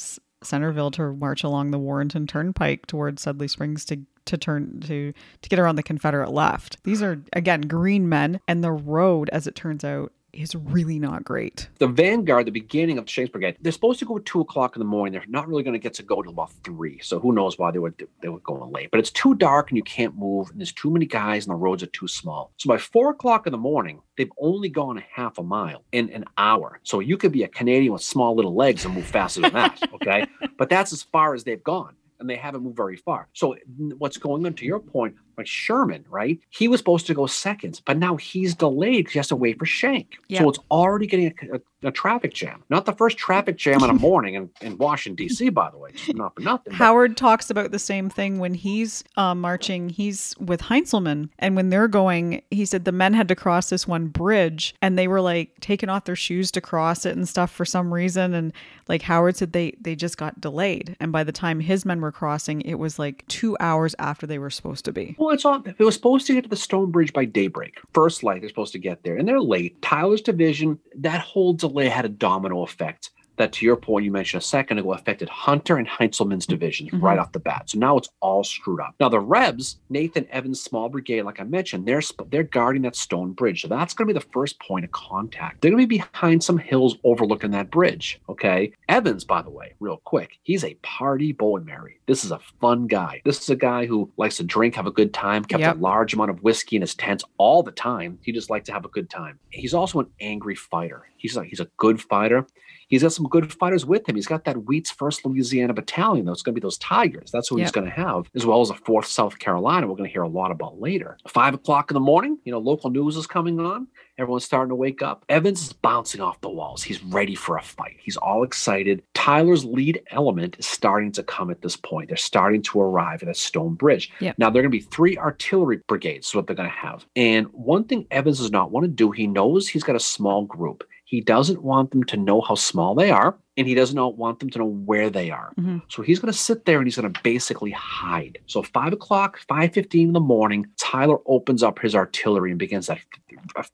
[0.44, 5.50] Centerville to march along the Warrenton Turnpike towards Sudley Springs to to turn to to
[5.50, 6.84] get around the Confederate left.
[6.84, 11.24] These are again green men, and the road, as it turns out, is really not
[11.24, 11.68] great.
[11.80, 14.80] the vanguard, the beginning of Schenck's Brigade, they're supposed to go at two o'clock in
[14.80, 15.14] the morning.
[15.14, 17.00] They're not really going to get to go till about three.
[17.02, 18.92] So who knows why they were they were going late?
[18.92, 21.58] But it's too dark and you can't move, and there's too many guys, and the
[21.58, 22.52] roads are too small.
[22.58, 26.10] So by four o'clock in the morning, they've only gone a half a mile in
[26.12, 26.80] an hour.
[26.84, 29.82] So you could be a Canadian with small little legs and move faster than that.
[29.96, 30.26] Okay,
[30.58, 31.96] but that's as far as they've gone.
[32.20, 33.28] And they haven't moved very far.
[33.34, 33.56] So
[33.98, 36.40] what's going on to your point, like Sherman, right?
[36.50, 39.58] He was supposed to go seconds, but now he's delayed because he has to wait
[39.60, 40.16] for Schenck.
[40.28, 40.40] Yeah.
[40.42, 42.64] So it's already getting a, a, a traffic jam.
[42.70, 45.92] Not the first traffic jam in a morning in, in Washington, D.C., by the way.
[46.14, 46.72] Not for nothing.
[46.72, 49.90] but- Howard talks about the same thing when he's uh, marching.
[49.90, 53.88] He's with Heintzelman, and when they're going, he said the men had to cross this
[53.88, 57.52] one bridge, and they were like taking off their shoes to cross it and stuff
[57.52, 58.34] for some reason.
[58.34, 58.54] And
[58.88, 62.12] like Howard said, they they just got delayed, and by the time his men were
[62.12, 65.16] crossing, it was like two hours after they were supposed to be.
[65.18, 65.64] Well, it's on.
[65.78, 67.80] It was supposed to get to the Stone Bridge by daybreak.
[67.94, 69.82] First light, they're supposed to get there, and they're late.
[69.82, 73.12] Tyler's division, that whole delay had a domino effect.
[73.38, 77.02] That, to your point, you mentioned a second ago, affected Hunter and Heintzelman's divisions Mhm.
[77.02, 77.70] right off the bat.
[77.70, 78.96] So now it's all screwed up.
[79.00, 82.96] Now the Rebs, Nathan Evans' small brigade, like I mentioned, they're sp- they're guarding that
[82.96, 83.62] stone bridge.
[83.62, 85.62] So that's going to be the first point of contact.
[85.62, 88.20] They're going to be behind some hills overlooking that bridge.
[88.30, 92.00] Okay, Evans, by the way, real quick, he's a party boy, and Mary.
[92.08, 93.22] This is a fun guy.
[93.26, 95.76] This is a guy who likes to drink, have a good time, kept Yep.
[95.78, 98.20] a large amount of whiskey in his tents all the time.
[98.22, 99.40] He just liked to have a good time.
[99.50, 101.08] He's also an angry fighter.
[101.26, 102.46] He's like he's a good fighter.
[102.88, 104.16] He's got some good fighters with him.
[104.16, 106.26] He's got that Wheats First Louisiana Battalion.
[106.26, 107.32] That's going to be those Tigers.
[107.32, 109.88] That's who he's going to have, as well as a Fourth South Carolina.
[109.88, 111.18] We're going to hear a lot about later.
[111.28, 112.38] Five o'clock in the morning.
[112.44, 113.88] You know, local news is coming on.
[114.18, 115.26] Everyone's starting to wake up.
[115.28, 116.84] Evans is bouncing off the walls.
[116.84, 117.98] He's ready for a fight.
[118.00, 119.02] He's all excited.
[119.14, 122.08] Tyler's lead element is starting to come at this point.
[122.08, 124.12] They're starting to arrive at that stone bridge.
[124.20, 124.36] Yep.
[124.38, 127.06] Now, they're going to be three artillery brigades, is what they're going to have.
[127.16, 130.46] And one thing Evans does not want to do, he knows he's got a small
[130.46, 130.84] group.
[131.06, 134.40] He doesn't want them to know how small they are, and he does not want
[134.40, 135.54] them to know where they are.
[135.60, 135.84] Mhm.
[135.88, 138.40] So he's going to sit there and he's going to basically hide.
[138.48, 142.88] So five o'clock, five fifteen in the morning, Tyler opens up his artillery and begins
[142.88, 143.00] that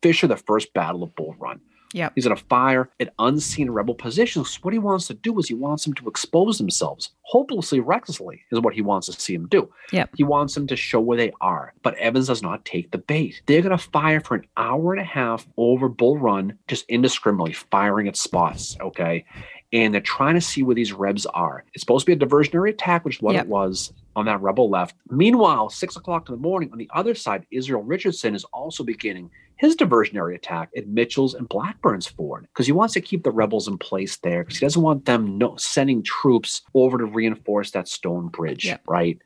[0.01, 1.61] Fisher the first battle of Bull Run.
[1.93, 2.13] Yep.
[2.15, 4.55] He's going to fire at unseen rebel positions.
[4.61, 8.59] What he wants to do is he wants them to expose themselves, hopelessly, recklessly, is
[8.61, 9.69] what he wants to see them do.
[9.91, 10.05] Yeah.
[10.15, 11.73] He wants them to show where they are.
[11.83, 13.41] But Evans does not take the bait.
[13.45, 17.53] They're going to fire for an hour and a half over Bull Run, just indiscriminately
[17.53, 18.77] firing at spots.
[18.79, 19.25] Okay.
[19.73, 21.63] And they're trying to see where these Rebs are.
[21.73, 23.45] It's supposed to be a diversionary attack, which is what Yep.
[23.45, 24.95] it was on that rebel left.
[25.09, 29.29] Meanwhile, six o'clock in the morning, on the other side, Israel Richardson is also beginning
[29.57, 33.67] his diversionary attack at Mitchell's and Blackburn's Ford because he wants to keep the rebels
[33.67, 37.87] in place there because he doesn't want them no, sending troops over to reinforce that
[37.87, 38.77] stone bridge, Yeah.
[38.87, 39.19] right?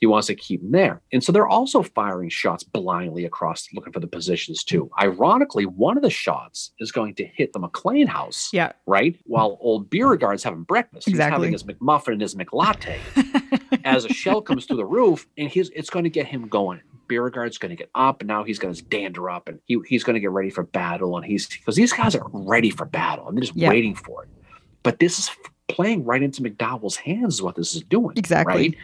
[0.00, 1.00] He wants to keep them there.
[1.12, 4.88] And so they're also firing shots blindly across, looking for the positions too.
[5.00, 8.72] Ironically, one of the shots is going to hit the McLean house, Yeah.
[8.86, 9.18] right?
[9.24, 11.08] While old Beauregard's having breakfast.
[11.08, 11.48] Exactly.
[11.48, 12.98] He's having his McMuffin and his McLatte
[13.96, 16.80] as a shell comes through the roof, and he's it's going to get him going.
[17.08, 20.04] Beauregard's going to get up, and now he's going to dander up, and he, he's
[20.04, 21.16] going to get ready for battle.
[21.16, 23.70] And he's because these guys are ready for battle, and they're just Yeah.
[23.70, 24.28] waiting for it.
[24.82, 25.30] But this is
[25.68, 27.34] playing right into McDowell's hands.
[27.34, 28.16] Is what this is doing.
[28.16, 28.54] Exactly.
[28.54, 28.76] Right.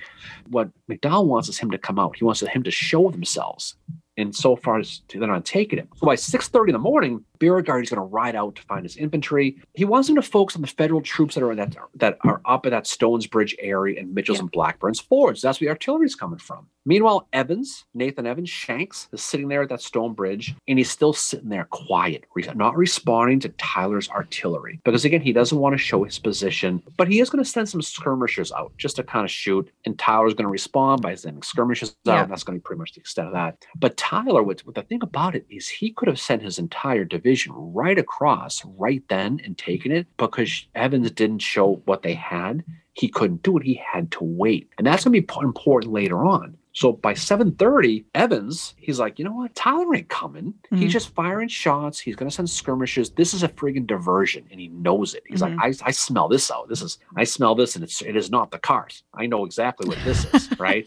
[0.49, 2.17] What McDowell wants is him to come out.
[2.17, 3.77] He wants him to show themselves.
[4.17, 5.89] And so far, they're not taking it.
[5.97, 8.97] So by 6.30 in the morning, Beauregard is going to ride out to find his
[8.97, 9.57] infantry.
[9.75, 12.41] He wants them to focus on the federal troops that are in that that are
[12.45, 14.43] up at that Stones Bridge area and Mitchell's Yeah.
[14.43, 15.43] and Blackburn's fords.
[15.43, 16.69] That's where the artillery is coming from.
[16.87, 21.13] Meanwhile, Evans, Nathan Evans, Shanks, is sitting there at that stone bridge and he's still
[21.13, 24.81] sitting there quiet, not responding to Tyler's artillery.
[24.85, 27.69] Because again, he doesn't want to show his position, but he is going to send
[27.69, 29.71] some skirmishers out just to kind of shoot.
[29.87, 32.15] And Tyler's going to respond by sending skirmishers yeah.
[32.15, 32.23] out.
[32.25, 33.65] And that's going to be pretty much the extent of that.
[33.77, 37.05] But Tyler, what, what the thing about it is he could have sent his entire
[37.05, 42.65] division right across right then and taken it because Evans didn't show what they had
[42.95, 43.65] he couldn't do it.
[43.65, 44.71] He had to wait.
[44.79, 46.57] And that's going to be important later on.
[46.75, 49.55] So by 7:30, Evans, he's like, you know what?
[49.55, 50.55] Tyler ain't coming.
[50.67, 50.77] Mm-hmm.
[50.77, 52.01] He's just firing shots.
[52.01, 53.11] He's gonna send skirmishes.
[53.11, 55.23] This is a friggin' diversion, and he knows it.
[55.29, 55.57] He's mm-hmm.
[55.57, 56.69] like, I, I smell this out.
[56.69, 59.05] This is I smell this, and it's it is not the cars.
[59.15, 60.87] I know exactly what this is, right?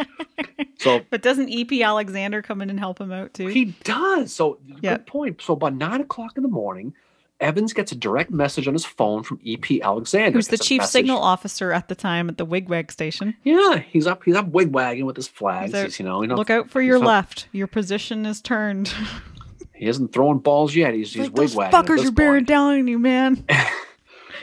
[0.80, 3.48] So, but doesn't EP Alexander come in and help him out too?
[3.48, 4.34] He does.
[4.34, 4.82] So yep.
[4.82, 5.42] good point.
[5.42, 6.94] So by nine o'clock in the morning,
[7.40, 10.32] Evans gets a direct message on his phone from EP Alexander.
[10.38, 13.36] Who's the chief signal officer at the time at the wigwag station.
[13.44, 15.72] Yeah, he's up he's up wigwagging with his flags.
[15.72, 17.48] He's he's, you, know, you know, look out for your left.
[17.52, 18.92] Your position is turned.
[19.74, 20.94] he isn't throwing balls yet.
[20.94, 21.72] He's he's like, wigwagging.
[21.72, 23.46] Those fuckers are bearing down on you, man.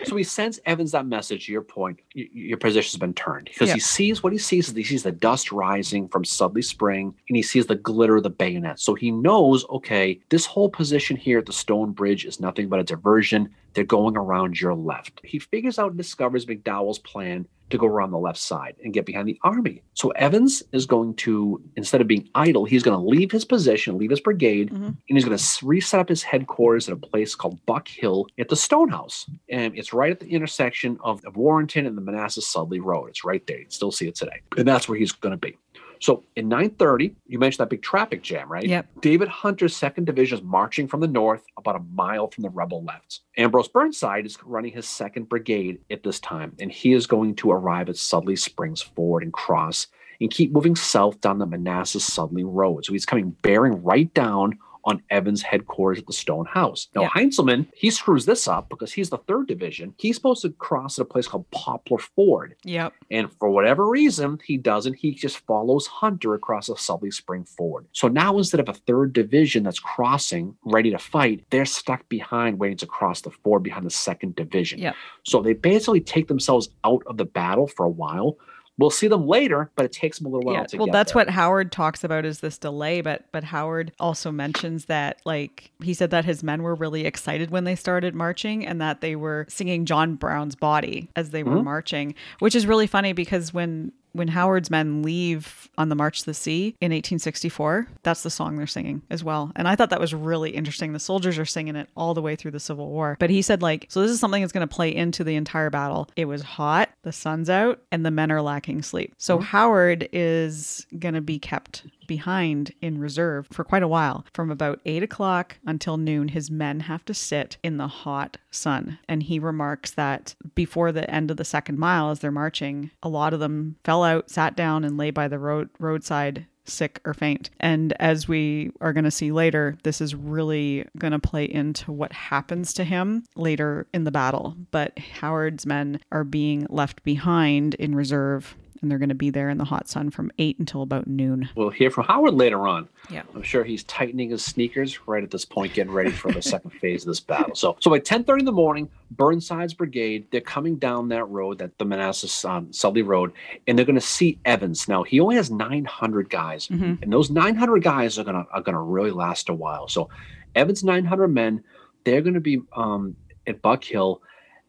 [0.04, 1.46] so he sends Evans that message.
[1.46, 3.74] To your point, your position's been turned because yeah.
[3.74, 4.68] he sees what he sees.
[4.68, 8.22] Is he sees the dust rising from Sudley Spring, and he sees the glitter of
[8.22, 8.80] the bayonet.
[8.80, 12.80] So he knows, okay, this whole position here at the Stone Bridge is nothing but
[12.80, 13.50] a diversion.
[13.74, 15.20] They're going around your left.
[15.24, 19.06] He figures out and discovers McDowell's plan to go around the left side and get
[19.06, 19.82] behind the army.
[19.94, 23.96] So Evans is going to, instead of being idle, he's going to leave his position,
[23.98, 24.84] leave his brigade, mm-hmm.
[24.84, 28.48] and he's going to reset up his headquarters at a place called Buck Hill at
[28.48, 29.26] the Stonehouse.
[29.48, 33.08] And it's right at the intersection of, of Warrenton and the Manassas Sudley Road.
[33.08, 33.60] It's right there.
[33.60, 34.42] You still see it today.
[34.56, 35.56] And that's where he's going to be.
[36.04, 38.66] So in 930, you mentioned that big traffic jam, right?
[38.66, 39.00] Yep.
[39.00, 42.84] David Hunter's second division is marching from the north about a mile from the rebel
[42.84, 43.20] left.
[43.38, 47.50] Ambrose Burnside is running his second brigade at this time, and he is going to
[47.50, 49.86] arrive at Sudley Springs Ford and cross
[50.20, 52.84] and keep moving south down the Manassas Sudley Road.
[52.84, 56.88] So he's coming bearing right down on Evans' headquarters at the Stone House.
[56.94, 57.08] Now, yeah.
[57.10, 59.94] Heintzelman, he screws this up because he's the third division.
[59.98, 62.54] He's supposed to cross at a place called Poplar Ford.
[62.64, 62.92] Yep.
[63.10, 64.94] And for whatever reason, he doesn't.
[64.94, 67.86] He just follows Hunter across a Sudley Spring Ford.
[67.92, 72.58] So now instead of a third division that's crossing, ready to fight, they're stuck behind,
[72.58, 74.80] waiting to cross the ford behind the second division.
[74.80, 74.96] Yep.
[75.24, 78.36] So they basically take themselves out of the battle for a while
[78.76, 81.12] We'll see them later, but it takes them a little while yeah, to well, that's
[81.12, 81.20] there.
[81.20, 83.02] what Howard talks about is this delay.
[83.02, 87.50] But but Howard also mentions that like he said that his men were really excited
[87.50, 91.52] when they started marching and that they were singing John Brown's body as they were
[91.52, 91.64] mm-hmm.
[91.64, 96.26] marching, which is really funny because when when Howard's men leave on the March to
[96.26, 99.52] the Sea in 1864, that's the song they're singing as well.
[99.56, 100.92] And I thought that was really interesting.
[100.92, 103.16] The soldiers are singing it all the way through the Civil War.
[103.18, 105.68] But he said, like, so this is something that's going to play into the entire
[105.68, 106.08] battle.
[106.14, 109.12] It was hot, the sun's out, and the men are lacking sleep.
[109.18, 109.46] So mm-hmm.
[109.46, 114.24] Howard is going to be kept behind in reserve for quite a while.
[114.32, 118.98] From about 8 o'clock until noon, his men have to sit in the hot sun.
[119.08, 123.08] And he remarks that before the end of the second mile, as they're marching, a
[123.08, 127.14] lot of them fell out, sat down, and lay by the road roadside sick or
[127.14, 127.50] faint.
[127.60, 131.92] And as we are going to see later, this is really going to play into
[131.92, 134.56] what happens to him later in the battle.
[134.70, 139.48] But Howard's men are being left behind in reserve and they're going to be there
[139.48, 141.48] in the hot sun from 8 until about noon.
[141.56, 142.86] We'll hear from Howard later on.
[143.08, 143.22] Yeah.
[143.34, 146.70] I'm sure he's tightening his sneakers right at this point, getting ready for the second
[146.80, 147.54] phase of this battle.
[147.54, 151.78] So, so by 10:30 in the morning, Burnside's brigade, they're coming down that road, that
[151.78, 153.32] the Manassas um, Sudley Road,
[153.66, 154.86] and they're going to see Evans.
[154.86, 157.02] Now, he only has 900 guys, mm-hmm.
[157.02, 159.88] and those 900 guys are going to are going to really last a while.
[159.88, 160.10] So,
[160.54, 161.64] Evans' 900 men,
[162.04, 163.16] they're going to be um,
[163.46, 164.20] at Buck Hill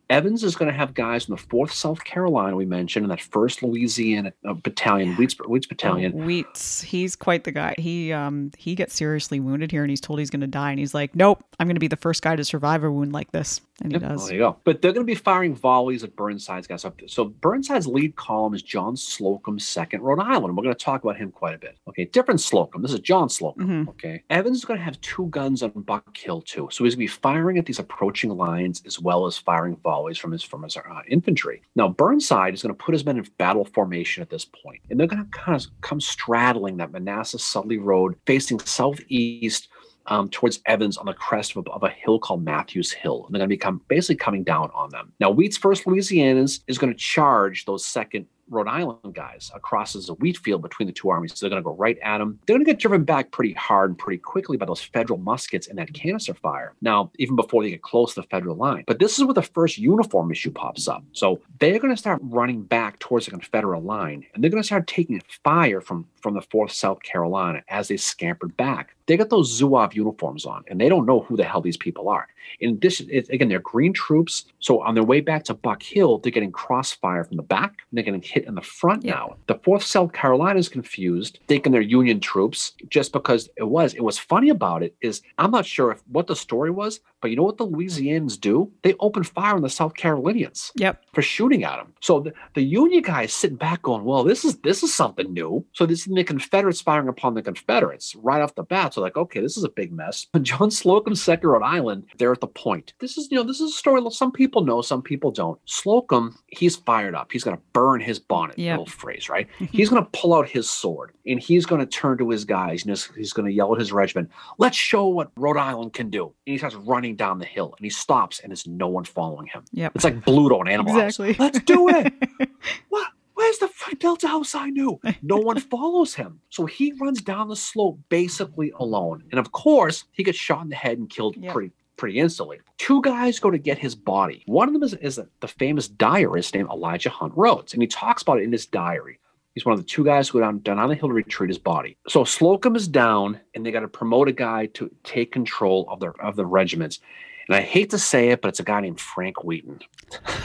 [0.09, 3.21] Evans is going to have guys in the fourth South Carolina we mentioned, and that
[3.21, 6.13] first Louisiana uh, battalion, Wheats, Wheats battalion.
[6.15, 7.75] Oh, Wheats, he's quite the guy.
[7.77, 10.79] He um he gets seriously wounded here, and he's told he's going to die, and
[10.79, 13.31] he's like, "Nope, I'm going to be the first guy to survive a wound like
[13.31, 14.09] this," and he yep.
[14.09, 14.27] does.
[14.27, 14.57] there you go.
[14.63, 16.85] But they're going to be firing volleys at Burnside's guys.
[17.07, 21.03] So Burnside's lead column is John Slocum's second Rhode Island, and we're going to talk
[21.03, 21.77] about him quite a bit.
[21.89, 22.81] Okay, different Slocum.
[22.81, 23.67] This is John Slocum.
[23.67, 23.89] Mm-hmm.
[23.89, 27.07] Okay, Evans is going to have two guns on Buck Hill too, so he's going
[27.07, 30.63] to be firing at these approaching lines as well as firing volleys from his from
[30.63, 31.61] his uh, infantry.
[31.75, 34.99] Now, Burnside is going to put his men in battle formation at this point, and
[34.99, 39.67] they're going to kind of come straddling that Manassas Sudley Road, facing southeast
[40.07, 43.25] um, towards Evans on the crest of a, of a, hill called Matthews Hill.
[43.25, 45.11] And they're going to become basically coming down on them.
[45.19, 50.09] Now, Wheat's first Louisianans is going to charge those second Rhode Island guys across as
[50.09, 51.33] a wheat field between the two armies.
[51.35, 52.39] So they're going to go right at them.
[52.45, 55.67] They're going to get driven back pretty hard and pretty quickly by those federal muskets
[55.67, 56.73] and that canister fire.
[56.81, 58.83] Now, even before they get close to the federal line.
[58.87, 61.03] But this is where the first uniform issue pops up.
[61.13, 64.67] So they're going to start running back towards the Confederate line and they're going to
[64.67, 68.95] start taking fire from, from the 4th South Carolina as they scampered back.
[69.07, 72.09] They got those Zouave uniforms on and they don't know who the hell these people
[72.09, 72.27] are.
[72.59, 74.45] In addition, it, again, they're green troops.
[74.59, 78.03] So on their way back to Buck Hill, they're getting crossfire from the back they're
[78.03, 79.13] getting hit in the front Yeah.
[79.13, 79.37] now.
[79.47, 83.93] The 4th South Carolina is confused, thinking they're Union troops just because it was.
[83.93, 87.31] It was funny about it is I'm not sure if what the story was, but
[87.31, 88.71] you know what the Louisianans do?
[88.83, 91.01] They open fire on the South Carolinians Yep.
[91.13, 91.93] for shooting at them.
[92.01, 95.65] So the, the Union guys sitting back going, well, this is this is something new.
[95.73, 98.93] So this is the Confederates firing upon the Confederates right off the bat.
[98.93, 100.27] So like, okay, this is a big mess.
[100.33, 102.93] But John Slocum's second Rhode Island, they're at the point.
[102.99, 105.59] This is, you know, this is a story some people know, some people don't.
[105.65, 107.31] Slocum, he's fired up.
[107.31, 108.79] He's gonna burn his bonnet, Yep.
[108.79, 109.47] little phrase, right?
[109.71, 113.05] he's gonna pull out his sword and he's gonna turn to his guys and he's,
[113.15, 116.25] he's gonna yell at his regiment, let's show what Rhode Island can do.
[116.25, 119.47] And he starts running down the hill and he stops and there's no one following
[119.47, 119.63] him.
[119.73, 119.91] Yep.
[119.95, 121.19] It's like Bluto and Animal House.
[121.19, 121.35] Exactly.
[121.37, 122.13] Let's do it.
[122.89, 123.07] what?
[123.35, 123.69] Where's the
[123.99, 124.99] Delta House I knew?
[125.21, 126.39] No one follows him.
[126.49, 129.23] So he runs down the slope basically alone.
[129.31, 131.53] And of course, he gets shot in the head and killed Yep.
[131.53, 132.59] pretty pretty instantly.
[132.77, 134.43] Two guys go to get his body.
[134.45, 137.73] One of them is, is the famous diarist named Elisha Hunt Rhodes.
[137.73, 139.19] And he talks about it in his diary.
[139.55, 141.57] He's one of the two guys who down, down on the hill to retrieve his
[141.57, 141.97] body.
[142.09, 146.01] So Slocum is down, and they got to promote a guy to take control of
[146.01, 146.99] the of the regiments.
[147.47, 149.79] And I hate to say it, but it's a guy named Frank Wheaton.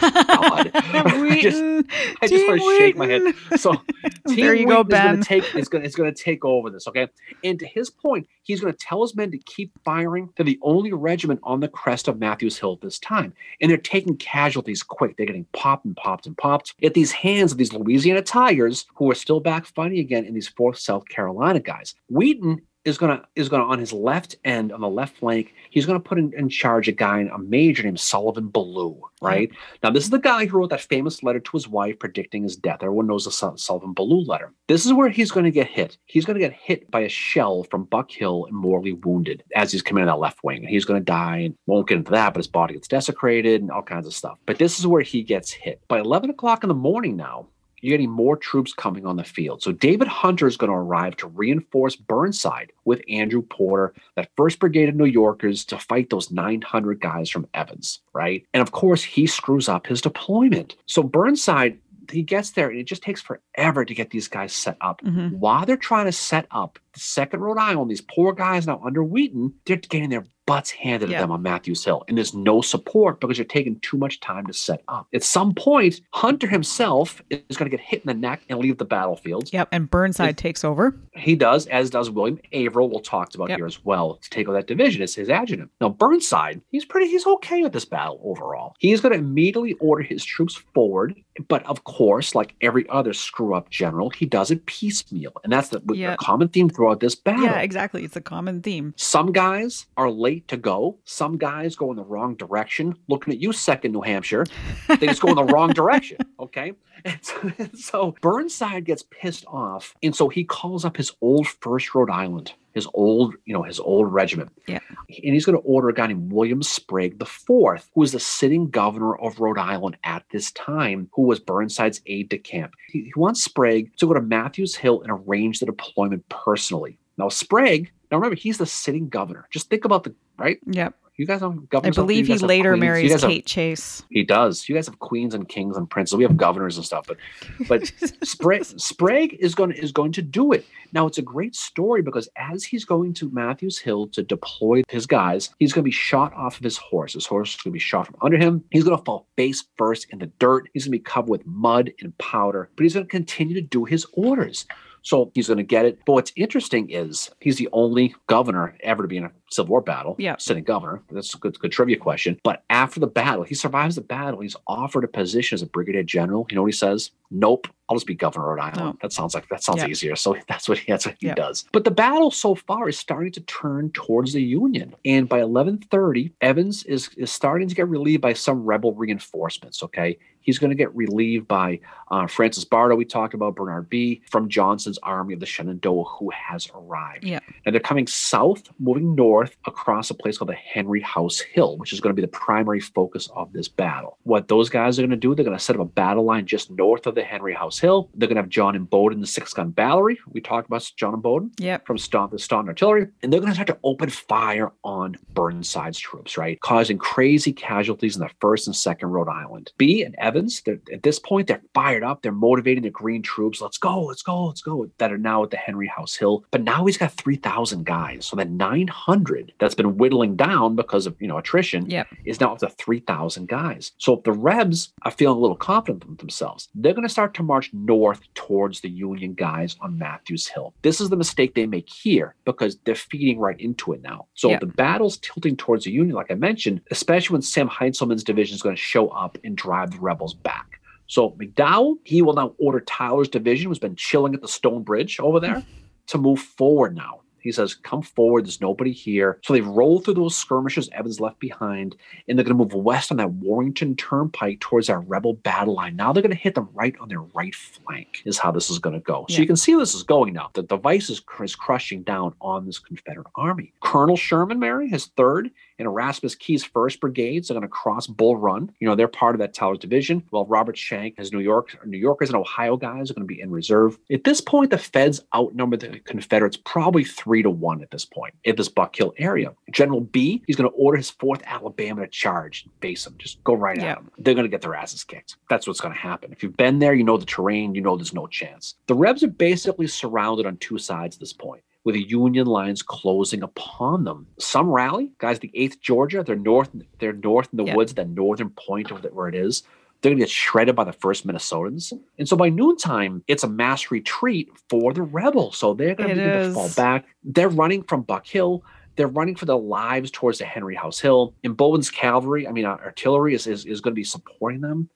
[0.00, 0.70] God.
[0.74, 1.86] I just, Wheaton,
[2.22, 3.22] I just want to shake my head.
[3.22, 3.58] Wheaton.
[3.58, 3.74] So
[4.24, 5.06] There you go, Wheaton is Ben.
[5.06, 6.86] going to take is going, is to take over this.
[6.86, 7.08] Okay,
[7.42, 10.30] and to his point, he's going to tell his men to keep firing.
[10.36, 13.78] They're the only regiment on the crest of Matthews Hill at this time, and they're
[13.78, 15.16] taking casualties quick.
[15.16, 19.10] They're getting popped and popped and popped at these hands of these Louisiana Tigers who
[19.10, 21.94] are still back fighting again in these Fourth South Carolina guys.
[22.08, 25.54] Wheaton is gonna is gonna on his left end on the left flank.
[25.70, 29.00] He's gonna put in, in charge a guy, a major named Sullivan Ballou.
[29.22, 29.50] Right
[29.82, 32.56] now, this is the guy who wrote that famous letter to his wife predicting his
[32.56, 32.78] death.
[32.82, 34.54] Everyone knows the Sul- Sullivan Ballou letter.
[34.66, 35.98] This is where he's going to get hit.
[36.06, 39.72] He's going to get hit by a shell from Buck Hill and mortally wounded as
[39.72, 40.60] he's coming in that left wing.
[40.60, 43.60] And he's going to die and won't get into that, but his body gets desecrated
[43.60, 44.38] and all kinds of stuff.
[44.46, 45.82] But this is where he gets hit.
[45.86, 47.48] By 11 o'clock in the morning now,
[47.80, 49.62] you're getting more troops coming on the field.
[49.62, 54.58] So David Hunter is going to arrive to reinforce Burnside with Andrew Porter, that first
[54.58, 58.44] brigade of New Yorkers, to fight those 900 guys from Evans, right?
[58.52, 60.76] And of course, he screws up his deployment.
[60.86, 61.78] So Burnside,
[62.10, 65.00] he gets there, and it just takes forever to get these guys set up.
[65.02, 65.32] Mhm.
[65.32, 69.02] While they're trying to set up the second Rhode Island, these poor guys now under
[69.04, 71.18] Wheaton, they're getting their butts handed Yeah.
[71.18, 72.02] to them on Matthews Hill.
[72.08, 75.06] And there's no support because you're taking too much time to set up.
[75.14, 78.78] At some point, Hunter himself is going to get hit in the neck and leave
[78.78, 79.48] the battlefield.
[79.52, 79.68] Yep.
[79.70, 80.98] And Burnside takes over.
[81.14, 83.58] He does, as does William Averell, we'll talk about Yep.
[83.58, 85.70] here as well, to take over that division as his adjutant.
[85.80, 88.74] Now, Burnside, he's pretty, he's okay with this battle overall.
[88.80, 91.14] He's going to immediately order his troops forward,
[91.46, 95.32] but of course, like every other screw up general, he does it piecemeal.
[95.44, 96.12] And that's the, Yeah.
[96.12, 97.44] the common theme throughout this battle.
[97.44, 98.04] Yeah, exactly.
[98.04, 98.94] It's a common theme.
[98.96, 100.96] Some guys are late to go.
[101.04, 102.96] Some guys go in the wrong direction.
[103.06, 104.46] Looking at you, second New Hampshire,
[104.88, 106.16] they just go in the wrong direction.
[106.38, 106.72] Okay.
[107.04, 109.94] And so, and so Burnside gets pissed off.
[110.02, 113.80] And so he calls up his old first Rhode Island, his old, you know, his
[113.80, 114.50] old regiment.
[114.66, 114.78] Yeah.
[115.08, 118.20] And he's going to order a guy named William Sprague the Fourth, who was the
[118.20, 122.74] sitting governor of Rhode Island at this time, who was Burnside's aide de camp.
[122.88, 126.98] He, he wants Sprague to go to Matthews Hill and arrange the deployment personally.
[127.18, 129.46] Now, Sprague, now remember, he's the sitting governor.
[129.50, 130.58] Just think about the, right?
[130.66, 130.94] Yep.
[131.20, 131.96] You guys have I governors.
[131.96, 134.02] there, believe he later queens, marries guys have- Kate Chase.
[134.08, 134.66] he does.
[134.70, 136.16] You guys have queens and kings and princes.
[136.16, 137.18] We have governors and stuff, but
[137.68, 137.92] but
[138.24, 140.64] Sprague, Sprague is going is going to do it.
[140.94, 145.06] Now it's a great story because as he's going to Matthews Hill to deploy his
[145.06, 147.12] guys, he's going to be shot off of his horse.
[147.12, 148.64] His horse is going to be shot from under him.
[148.70, 150.70] He's going to fall face first in the dirt.
[150.72, 153.60] He's going to be covered with mud and powder, but he's going to continue to
[153.60, 154.64] do his orders.
[155.02, 155.98] So he's going to get it.
[156.06, 159.80] But what's interesting is he's the only governor ever to be in a Civil War
[159.80, 160.14] battle.
[160.18, 160.36] Yeah.
[160.38, 161.02] Sitting governor.
[161.10, 162.38] That's a good, good trivia question.
[162.44, 164.40] But after the battle, he survives the battle.
[164.40, 166.46] He's offered a position as a brigadier general.
[166.50, 167.10] You know what he says?
[167.32, 167.66] Nope.
[167.88, 168.94] I'll just be governor of Rhode Island.
[168.94, 168.98] Oh.
[169.02, 169.88] That sounds like that sounds Yeah.
[169.88, 170.14] easier.
[170.14, 171.34] So that's what he, that's what he Yeah.
[171.34, 171.64] does.
[171.72, 174.94] But the battle so far is starting to turn towards the Union.
[175.04, 179.82] And by 1130, Evans is, is starting to get relieved by some rebel reinforcements.
[179.82, 180.18] Okay.
[180.40, 181.80] He's going to get relieved by
[182.10, 184.20] uh, Francis Bartow, we talked about, Barnard Bee.
[184.28, 187.24] from Johnston's army of the Shenandoah, who has arrived.
[187.24, 187.38] Yeah.
[187.64, 191.92] And they're coming south, moving north across a place called the Henry House Hill, which
[191.92, 194.18] is going to be the primary focus of this battle.
[194.24, 196.46] What those guys are going to do, they're going to set up a battle line
[196.46, 198.10] just north of the Henry House Hill.
[198.14, 200.18] They're going to have John Imboden, the six gun battery.
[200.26, 201.86] We talked about John Imboden Yep.
[201.86, 205.98] from Staunton, the Staunton Artillery, and they're going to start to open fire on Burnside's
[205.98, 206.60] troops, right?
[206.60, 209.72] Causing crazy casualties in the first and second Rhode Island.
[209.78, 212.22] Bee and Evans, they're, at this point, they're fired up.
[212.22, 213.60] They're motivating the Green troops.
[213.60, 214.88] Let's go, let's go, let's go.
[214.98, 216.44] That are now at the Henry House Hill.
[216.50, 218.26] But now he's got 3,000 guys.
[218.26, 222.06] So the 900 that's been whittling down because of, you know, attrition Yep.
[222.24, 223.92] is now up to 3,000 guys.
[223.98, 227.34] So if the Rebs are feeling a little confident with themselves, they're going to start
[227.34, 230.74] to march north towards the Union guys on Matthews Hill.
[230.82, 234.26] This is the mistake they make here because they're feeding right into it now.
[234.34, 234.58] So Yeah.
[234.58, 238.62] the battle's tilting towards the Union, like I mentioned, especially when Sam Heintzelman's division is
[238.62, 240.80] going to show up and drive the rebels back.
[241.06, 245.18] So McDowell, he will now order Tyler's division, who's been chilling at the Stone Bridge
[245.18, 245.62] over there,
[246.08, 247.22] to move forward now.
[247.40, 248.44] He says, Come forward.
[248.44, 249.38] There's nobody here.
[249.42, 251.96] So they roll through those skirmishes Evans left behind,
[252.28, 255.96] and they're going to move west on that Warrenton Turnpike towards that rebel battle line.
[255.96, 258.78] Now they're going to hit them right on their right flank, is how this is
[258.78, 259.24] going to go.
[259.30, 260.50] So you can see this is going now.
[260.52, 263.72] The device is, is crushing down on this Confederate army.
[263.80, 265.50] Colonel Sherman, Mary, his third,
[265.80, 268.70] and Erasmus Keyes' first brigades are going to cross Bull Run.
[268.80, 270.22] You know, they're part of that Towers division.
[270.30, 273.40] While Robert Schenck, his New York, New Yorkers and Ohio guys are going to be
[273.40, 273.98] in reserve.
[274.12, 278.34] At this point, the Feds outnumber the Confederates probably three to one at this point
[278.44, 279.52] in this Buck Hill area.
[279.72, 283.14] General Bee, he's going to order his fourth Alabama to charge and face them.
[283.18, 283.92] Just go right Yeah.
[283.92, 284.10] at them.
[284.18, 285.36] They're going to get their asses kicked.
[285.48, 286.30] That's what's going to happen.
[286.32, 288.74] If you've been there, you know the terrain, you know there's no chance.
[288.86, 292.82] The Rebs are basically surrounded on two sides at this point with the Union lines
[292.82, 294.26] closing upon them.
[294.38, 295.38] Some rally, guys.
[295.38, 296.70] The Eighth Georgia, they're north.
[296.98, 297.74] They're north in the Yeah.
[297.76, 299.62] woods, that northern point of the, where it is.
[300.02, 303.90] They're gonna get shredded by the first Minnesotans, and so by noontime, it's a mass
[303.90, 305.58] retreat for the rebels.
[305.58, 307.04] So they're gonna It begin to fall back.
[307.22, 308.62] They're running from Buck Hill.
[308.96, 311.34] They're running for their lives towards the Henry House Hill.
[311.44, 314.90] And Bowen's cavalry, I mean, uh, artillery is, is, is going to be supporting them.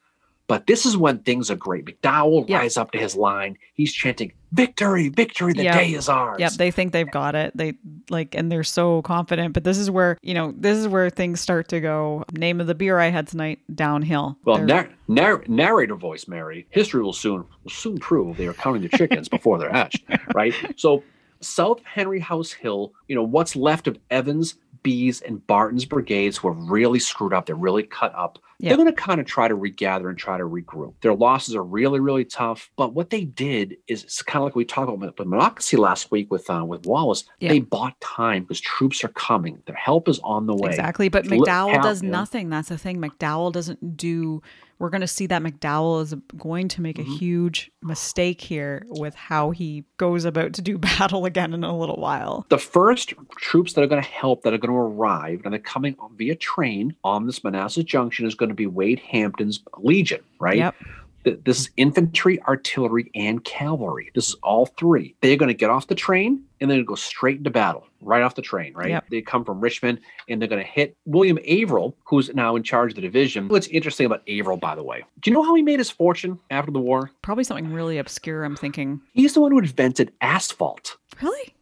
[0.47, 1.86] But this is when things are great.
[1.86, 2.59] McDowell Yeah.
[2.59, 3.57] rise up to his line.
[3.72, 5.78] He's chanting, Victory, victory, the Yeah.
[5.78, 6.36] day is ours.
[6.38, 7.57] Yep, they think they've got it.
[7.57, 7.72] They
[8.11, 9.55] like, and they're so confident.
[9.55, 12.24] But this is where you know, this is where things start to go.
[12.34, 14.36] Name of the beer I had tonight, downhill.
[14.45, 16.66] Well, nar- nar- narrator voice, Mary.
[16.70, 20.55] History will soon will soon prove they are counting the chickens before they're hatched, right?
[20.76, 21.03] So,
[21.40, 24.55] South Henry House Hill, you know, what's left of Evans,
[24.85, 27.47] Bee's, and Bartow's brigades who are really screwed up.
[27.47, 28.39] They're really cut up.
[28.61, 28.68] Yeah.
[28.68, 30.95] They're going to kind of try to regather and try to regroup.
[31.01, 32.70] Their losses are really, really tough.
[32.76, 36.12] But what they did is it's kind of like we talked about with Monocacy last
[36.12, 37.24] week with uh, with Wallace.
[37.41, 37.49] Yeah.
[37.49, 39.61] They bought time because troops are coming.
[39.66, 40.70] Their help is on the way.
[40.70, 41.09] Exactly.
[41.09, 42.49] But McDowell does nothing.
[42.49, 42.99] That's the thing.
[42.99, 44.41] McDowell doesn't do.
[44.79, 47.01] We're going to see that McDowell is going to make Mhm.
[47.07, 51.77] a huge mistake here with how he goes about to do battle again in a
[51.77, 52.45] little while.
[52.49, 55.61] the first troops that are going to help that are going to arrive and they're
[55.61, 60.57] coming via train on this Manassas Junction is going to be Wade Hampton's Legion, right?
[60.59, 60.75] Yep.
[61.25, 64.11] Th- This is infantry, artillery, and cavalry.
[64.14, 65.16] This is all three.
[65.20, 68.35] They're going to get off the train and then go straight into battle, right off
[68.35, 68.91] the train, right?
[68.91, 69.05] Yep.
[69.11, 72.93] They come from Richmond and they're going to hit William Averell, who's now in charge
[72.93, 73.49] of the division.
[73.49, 76.39] What's interesting about Averell, by the way, do you know how he made his fortune
[76.51, 77.11] after the war?
[77.22, 78.45] Probably something really obscure.
[78.45, 79.01] I'm thinking.
[79.12, 80.97] He's the one who invented asphalt.
[81.22, 81.55] Really?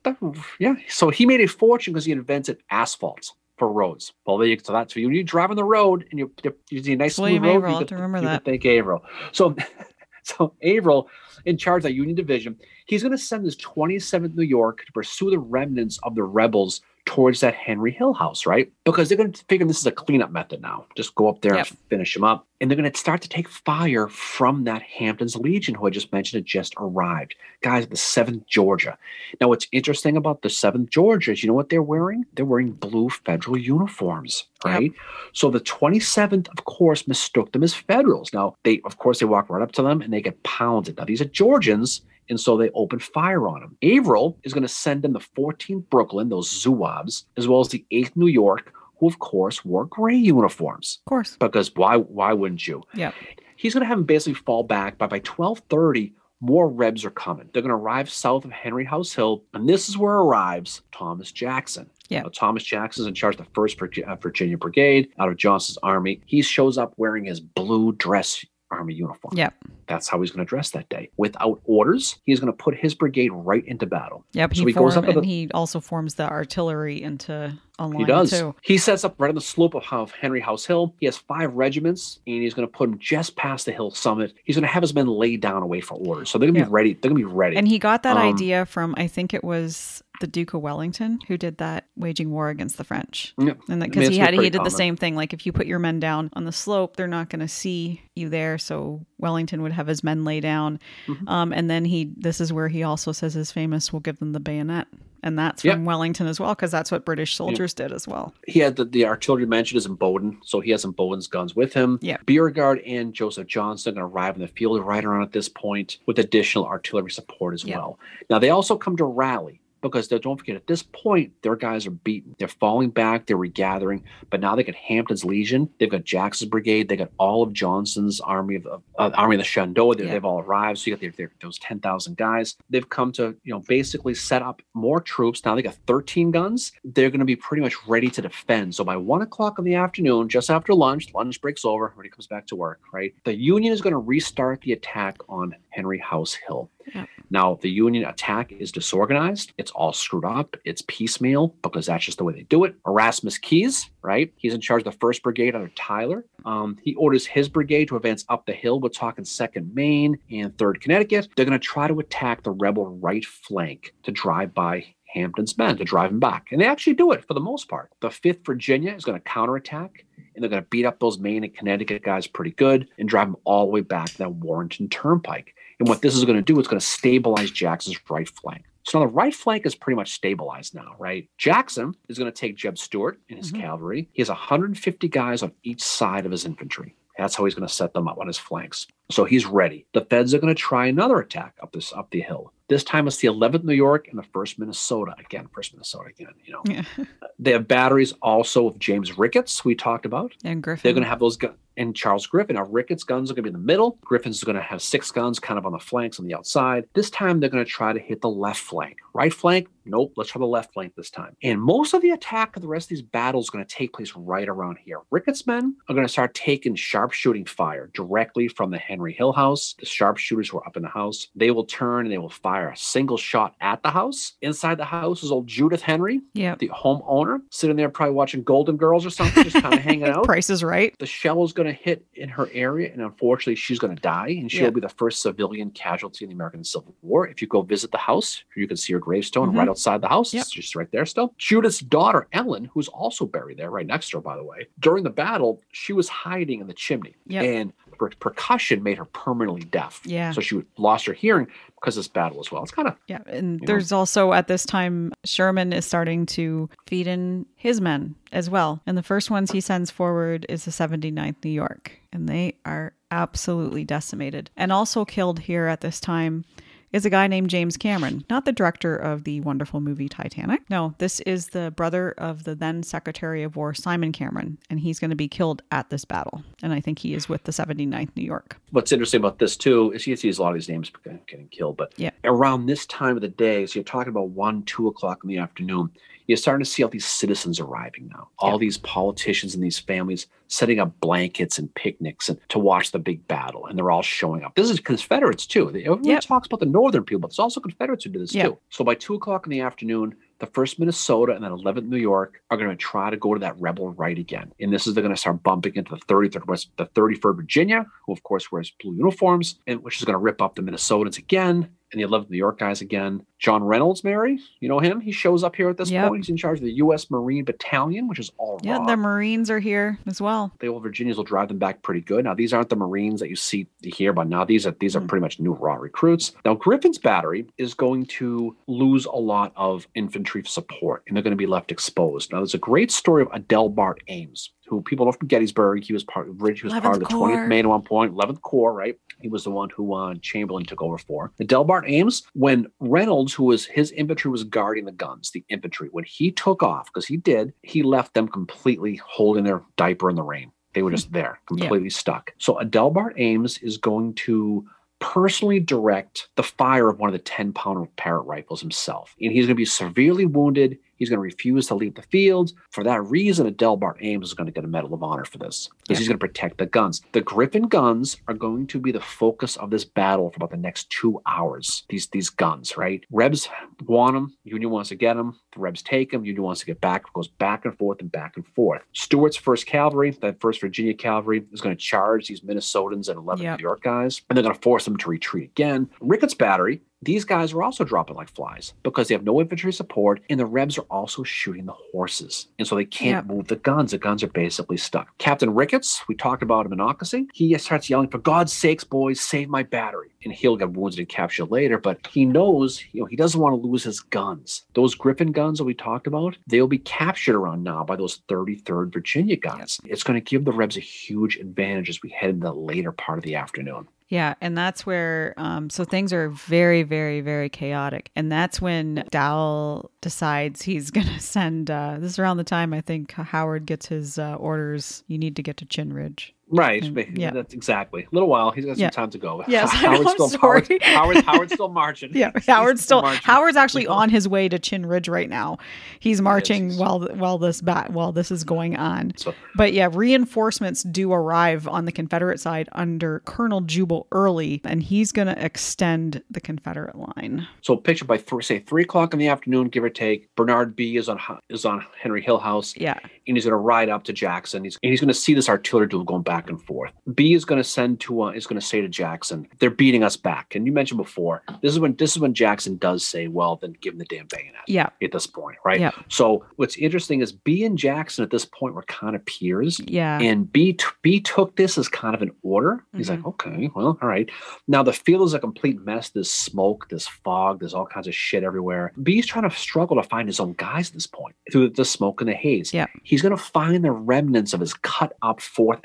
[0.59, 0.75] Yeah.
[0.89, 4.13] So he made a fortune because he invented asphalt for roads.
[4.27, 5.11] Well, you, so that's for you.
[5.11, 7.65] You drive on the road and you you you see a nice William smooth road.
[7.65, 8.45] Averell, you to remember you that.
[8.45, 9.03] Thank Averell.
[9.33, 9.55] So,
[10.23, 11.09] so Averell,
[11.45, 14.93] in charge of that Union division, he's going to send his 27th New York to
[14.93, 18.71] pursue the remnants of the rebels towards that Henry Hill house, right?
[18.85, 20.87] Because they're going to figure this is a cleanup method now.
[20.97, 21.69] Just go up there Yep.
[21.71, 22.47] and finish them up.
[22.61, 26.13] And they're going to start to take fire from that Hampton's Legion, who I just
[26.13, 27.35] mentioned had just arrived.
[27.61, 28.97] Guys, the 7th Georgia.
[29.41, 32.25] Now, what's interesting about the 7th Georgia is you know what they're wearing?
[32.35, 34.73] They're wearing blue federal uniforms, Yep.
[34.75, 34.93] right?
[35.33, 38.33] So the 27th, of course, mistook them as Federals.
[38.33, 40.97] Now, they, of course, they walk right up to them and they get pounded.
[40.99, 43.77] Now, these are Georgians, and so they open fire on them.
[43.83, 47.85] Averell is going to send in the 14th Brooklyn, those Zouaves, as well as the
[47.93, 51.01] 8th New York, who, of course, wore gray uniforms.
[51.07, 51.37] Of course.
[51.37, 52.83] Because why, why wouldn't you?
[52.95, 53.13] Yeah.
[53.57, 57.49] He's going to have them basically fall back, but by 1230, more Rebs are coming.
[57.53, 61.31] They're going to arrive south of Henry House Hill, and this is where arrives Thomas
[61.31, 61.89] Jackson.
[62.09, 62.23] Yeah.
[62.23, 66.21] Now, Thomas Jackson's in charge of the First uh, Virginia Brigade out of Johnston's army.
[66.27, 69.35] He shows up wearing his blue dress army uniform.
[69.37, 69.55] Yep.
[69.87, 71.11] That's how he's going to dress that day.
[71.17, 74.25] Without orders, he's going to put his brigade right into battle.
[74.33, 74.55] Yep.
[74.55, 77.99] So He, he goes up and the- he also forms the artillery into a line
[78.01, 78.31] He does.
[78.31, 78.55] too.
[78.63, 80.95] He sets up right on the slope of Henry House Hill.
[80.99, 84.35] He has five regiments, and he's going to put them just past the hill summit.
[84.45, 86.31] He's going to have his men lay down away for orders.
[86.31, 86.67] So they're going to Yeah.
[86.67, 86.95] be ready.
[86.95, 87.57] They're going to be ready.
[87.57, 91.19] And he got that Um, idea from I think it was the Duke of Wellington,
[91.27, 93.35] who did that waging war against the French.
[93.39, 93.55] Yeah.
[93.69, 95.17] And I mean, because he had he did the same thing.
[95.17, 98.03] Like if you put your men down on the slope, they're not going to see
[98.15, 98.57] you there.
[98.59, 100.79] So Wellington would have his men lay down,
[101.09, 101.29] Mm-hmm.
[101.29, 102.13] um, and then he.
[102.17, 104.87] This is where he also says his famous, "We'll give them the bayonet,"
[105.23, 105.75] and that's Yep.
[105.77, 108.35] from Wellington as well, because that's what British soldiers did as well.
[108.47, 111.73] He had the, the artillery mentioned is Imboden, so he has some Bowden's guns with
[111.73, 111.99] him.
[112.03, 112.19] Yeah.
[112.27, 115.49] Beauregard and Joseph Johnston are going to arrive in the field right around at this
[115.49, 117.79] point with additional artillery support as Yeah.
[117.79, 117.99] well.
[118.29, 121.87] Now they also come to rally because they, don't forget at this point their guys
[121.87, 122.35] are beaten.
[122.39, 123.27] They're falling back.
[123.27, 125.69] They're regathering, but now they got Hampton's Legion.
[125.79, 126.89] They've got Jackson's brigade.
[126.89, 128.67] They got all of Johnston's army of
[128.99, 129.97] uh, army of the Shenandoah.
[129.97, 130.13] They, Yeah.
[130.13, 130.79] They've all arrived.
[130.79, 132.57] So you got their, their, those ten thousand guys.
[132.71, 135.45] They've come to you know basically set up more troops.
[135.45, 136.73] Now they got thirteen guns.
[136.85, 138.75] They're going to be pretty much ready to defend.
[138.75, 141.87] So by one o'clock in the afternoon, just after lunch, lunch breaks over.
[141.87, 142.81] Everybody comes back to work.
[142.93, 143.15] Right.
[143.25, 146.71] The Union is going to restart the attack on Henry House Hill.
[146.95, 147.09] Yep.
[147.31, 149.53] Now, the Union attack is disorganized.
[149.57, 150.57] It's all screwed up.
[150.65, 152.75] It's piecemeal because that's just the way they do it.
[152.87, 154.33] Erasmus Keyes, right?
[154.37, 156.27] He's in charge of the 1st Brigade under Tyler.
[156.45, 158.81] Um, he orders his brigade to advance up the hill.
[158.81, 161.29] We're talking 2nd Maine and 3rd Connecticut.
[161.37, 165.77] They're going to try to attack the rebel right flank to drive by Hampton's men,
[165.77, 166.49] to drive him back.
[166.51, 167.91] And they actually do it for the most part.
[168.01, 170.05] The 5th Virginia is going to counterattack
[170.35, 173.29] and they're going to beat up those Maine and Connecticut guys pretty good and drive
[173.29, 175.55] them all the way back to that Warrenton Turnpike.
[175.83, 178.63] And what this is going to do, it's going to stabilize Jackson's right flank.
[178.85, 181.29] So now the right flank is pretty much stabilized now, right?
[181.39, 183.61] Jackson is going to take Jeb Stuart and his Mhm.
[183.63, 184.09] cavalry.
[184.13, 186.95] He has 150 guys on each side of his infantry.
[187.19, 188.87] That's how he's going to set them up on his flanks.
[189.11, 189.87] So he's ready.
[189.93, 192.53] The Feds are going to try another attack up this up the hill.
[192.69, 195.49] This time it's the 11th New York and the 1st Minnesota again.
[195.53, 196.33] 1st Minnesota again.
[196.45, 196.85] You know, Yeah.
[197.41, 199.65] they have batteries also of James Ricketts.
[199.65, 200.33] We talked about.
[200.45, 200.83] And Griffin.
[200.85, 201.57] They're going to have those guns.
[201.77, 202.57] And Charles Griffin.
[202.57, 203.99] Now, Ricketts' guns are going to be in the middle.
[204.05, 206.85] Griffin's going to have six guns kind of on the flanks on the outside.
[206.95, 208.99] This time, they're going to try to hit the left flank.
[209.15, 209.69] Right flank?
[209.85, 210.13] Nope.
[210.17, 211.37] Let's try the left flank this time.
[211.43, 213.93] And most of the attack of the rest of these battles is going to take
[213.93, 215.01] place right around here.
[215.11, 219.75] Ricketts' men are going to start taking sharpshooting fire directly from the Henry Hill house.
[219.81, 221.27] The sharpshooters who are up in the house.
[221.35, 224.35] They will turn and they will fire a single shot at the house.
[224.41, 226.59] Inside the house is old Judith Henry, Yep.
[226.61, 230.25] the homeowner, sitting there probably watching Golden Girls or something, just kind of hanging out
[230.25, 230.95] Price is right.
[230.99, 234.29] the shell is going to hit in her area, and unfortunately, she's going to die,
[234.29, 234.71] and she'll Yeah.
[234.71, 237.27] be the first civilian casualty in the American Civil War.
[237.29, 239.59] If you go visit the house, you can see her gravestone Mhm.
[239.59, 240.33] right outside the house.
[240.35, 240.41] Yep.
[240.43, 241.35] It's just right there still.
[241.39, 245.05] Judith's daughter, Ellen, who's also buried there right next to her, by the way, during
[245.05, 247.45] the battle, she was hiding in the chimney, Yep.
[247.45, 247.73] and
[248.11, 250.01] per- percussion made her permanently deaf.
[250.05, 250.33] Yeah.
[250.33, 251.47] So she lost her hearing
[251.77, 252.63] because of this battle as well.
[252.63, 253.67] It's kind of Yeah, and know?
[253.67, 258.81] there's also at this time Sherman is starting to feed in his men as well.
[258.87, 262.93] And the first ones he sends forward is the 79th New York, and they are
[263.11, 264.51] absolutely decimated.
[264.57, 266.45] And also killed here at this time
[266.93, 270.69] is a guy named James Cameron, not the director of the wonderful movie Titanic.
[270.69, 274.99] No, this is the brother of the then Secretary of War Simon Cameron, and he's
[274.99, 276.43] going to be killed at this battle.
[276.63, 278.57] And I think he is with the 79th New York.
[278.71, 280.91] what's interesting about this too is you see a lot of these names
[281.29, 282.11] getting killed, but Yeah.
[282.25, 285.39] around this time of the day, so you're talking about one, two o'clock in the
[285.39, 285.91] afternoon,
[286.27, 288.29] you're starting to see all these citizens arriving now.
[288.39, 288.59] All Yeah.
[288.59, 293.27] these politicians and these families setting up blankets and picnics and to watch the big
[293.27, 294.55] battle, and they're all showing up.
[294.55, 295.69] This is Confederates too.
[295.69, 296.23] Everyone Yep.
[296.23, 298.49] talks about the Northern people, but there's also Confederates who do this Yeah.
[298.49, 298.59] too.
[298.71, 302.43] So by two o'clock in the afternoon, the first Minnesota and then 11th New York
[302.51, 304.53] are going to try to go to that rebel right again.
[304.61, 307.87] And this is they're going to start bumping into the 33rd West, the 33rd Virginia,
[308.07, 311.17] who of course wears blue uniforms, and which is going to rip up the Minnesotans
[311.17, 313.25] again and he loved the New York guys again.
[313.39, 315.01] John Reynolds, Mary, you know him.
[315.01, 316.09] He shows up here at this Yep.
[316.09, 316.25] point.
[316.25, 317.11] He's in charge of the U.S.
[317.11, 318.87] Marine Battalion, which is all Yeah, raw.
[318.87, 320.53] the Marines are here as well.
[320.61, 322.25] the old Virginians will drive them back pretty good.
[322.25, 325.01] Now these aren't the Marines that you see here, but now these are these are
[325.01, 325.09] Mm.
[325.09, 326.33] pretty much new raw recruits.
[326.45, 331.33] Now Griffin's battery is going to lose a lot of infantry support, and they're going
[331.33, 332.31] to be left exposed.
[332.33, 335.85] Now there's a great story of Adelbert Ames, who people know from Gettysburg.
[335.85, 337.29] He was part of he was part of the Corps.
[337.29, 338.97] 20th Maine at one point, 11th Corps, right?
[339.21, 341.33] He was the one who uh, Chamberlain took over for.
[341.37, 345.89] The Delbart Ames, when Reynolds, who was his infantry, was guarding the guns, the infantry,
[345.93, 350.17] when he took off, because he did, he left them completely holding their diaper in
[350.17, 350.51] the rain.
[350.75, 352.33] They were just there, completely stuck.
[352.39, 354.67] So Adelbert Ames is going to
[355.03, 359.15] personally direct the fire of one of the 10 pounder Parrott rifles himself.
[359.21, 360.79] And he's going to be severely wounded.
[361.03, 362.53] He's going to refuse to leave the field.
[362.71, 365.69] For that reason, Adelbert Ames is going to get a Medal of Honor for this
[365.83, 365.99] because Yeah.
[365.99, 367.03] he's going to protect the guns.
[367.11, 370.57] The Griffin guns are going to be the focus of this battle for about the
[370.57, 371.83] next two hours.
[371.89, 373.03] These these guns, right?
[373.11, 373.49] Rebs
[373.85, 374.37] want them.
[374.45, 375.41] Union wants to get them.
[375.53, 376.25] The Rebs take him.
[376.25, 378.83] Union wants to get back, goes back and forth and back and forth.
[378.93, 383.43] Stuart's first cavalry, that first Virginia cavalry, is going to charge these Minnesotans and 11
[383.45, 383.59] Yep.
[383.59, 385.89] New York guys, and they're going to force them to retreat again.
[386.01, 390.21] Ricketts Battery, these guys are also dropping like flies because they have no infantry support,
[390.31, 392.47] and the Rebs are also shooting the horses.
[392.61, 393.91] And so they can't move the guns.
[393.91, 395.09] The guns are basically stuck.
[395.19, 399.49] Captain Ricketts, we talked about him Monocacy, he starts yelling, For God's sakes, boys, save
[399.49, 400.11] my battery.
[400.25, 403.61] And he'll get wounded and captured later, but he knows, you know, he doesn't want
[403.61, 404.63] to lose his guns.
[404.75, 408.93] Those Griffin guns that we talked about, they'll be captured around now by those 33rd
[408.93, 409.81] Virginia guns.
[409.85, 412.93] It's going to give the Rebs a huge advantage as we head into the later
[412.93, 413.89] part of the afternoon.
[414.13, 419.07] Yeah, and that's where um, so things are very, very, very chaotic, and that's when
[419.11, 421.71] Dowell decides he's gonna send.
[421.71, 425.03] Uh, this is around the time I think Howard gets his uh, orders.
[425.07, 426.35] You need to get to Chinn Ridge.
[426.53, 426.83] Right.
[426.83, 427.31] Mm, yeah.
[427.31, 428.03] That's exactly.
[428.03, 428.51] A little while.
[428.51, 428.91] He's got some Yeah.
[428.91, 429.43] time to go.
[429.49, 430.61] Yes, Howard's I'm still sorry.
[430.83, 432.11] Howard, Howard, Howard's still marching.
[432.15, 433.23] Yeah, Howard's still marching.
[433.25, 435.59] Howard's actually on his way to Chinn Ridge right now.
[435.99, 439.13] He's marching he's- while while this bat while this is going on.
[439.17, 444.83] So But yeah, reinforcements do arrive on the Confederate side under Colonel Jubal Early, and
[444.83, 447.47] he's going to extend the Confederate line.
[447.63, 450.29] So picture by three, say three o'clock in the afternoon, give or take.
[450.37, 453.89] Barnard Bee is on is on Henry Hill House, Yeah, and he's going to ride
[453.89, 454.65] up to Jackson.
[454.65, 456.93] He's and he's going to see this artillery duel going back and forth.
[457.15, 460.03] Bee is going to send to uh, is going to say to Jackson, "They're beating
[460.03, 463.29] us back." And you mentioned before, this is when this is when Jackson does say,
[463.29, 465.81] "Well, then give him the damn bayonet." yeah, At this point, right?
[465.81, 465.91] Yeah.
[466.09, 469.81] So what's interesting is Bee and Jackson at this point were kind of peers.
[469.87, 470.19] yeah.
[470.21, 472.85] And Bee t- Bee took this as kind of an order.
[472.97, 474.31] He's like, okay, well, all right.
[474.69, 476.11] Now the field is a complete mess.
[476.11, 478.93] There's smoke, there's fog, there's all kinds of shit everywhere.
[479.03, 482.21] Bee's trying to struggle to find his own guys at this point through the smoke
[482.21, 482.73] and the haze.
[482.73, 482.87] Yeah.
[483.03, 485.81] He's going to find the remnants of his cut up Fourth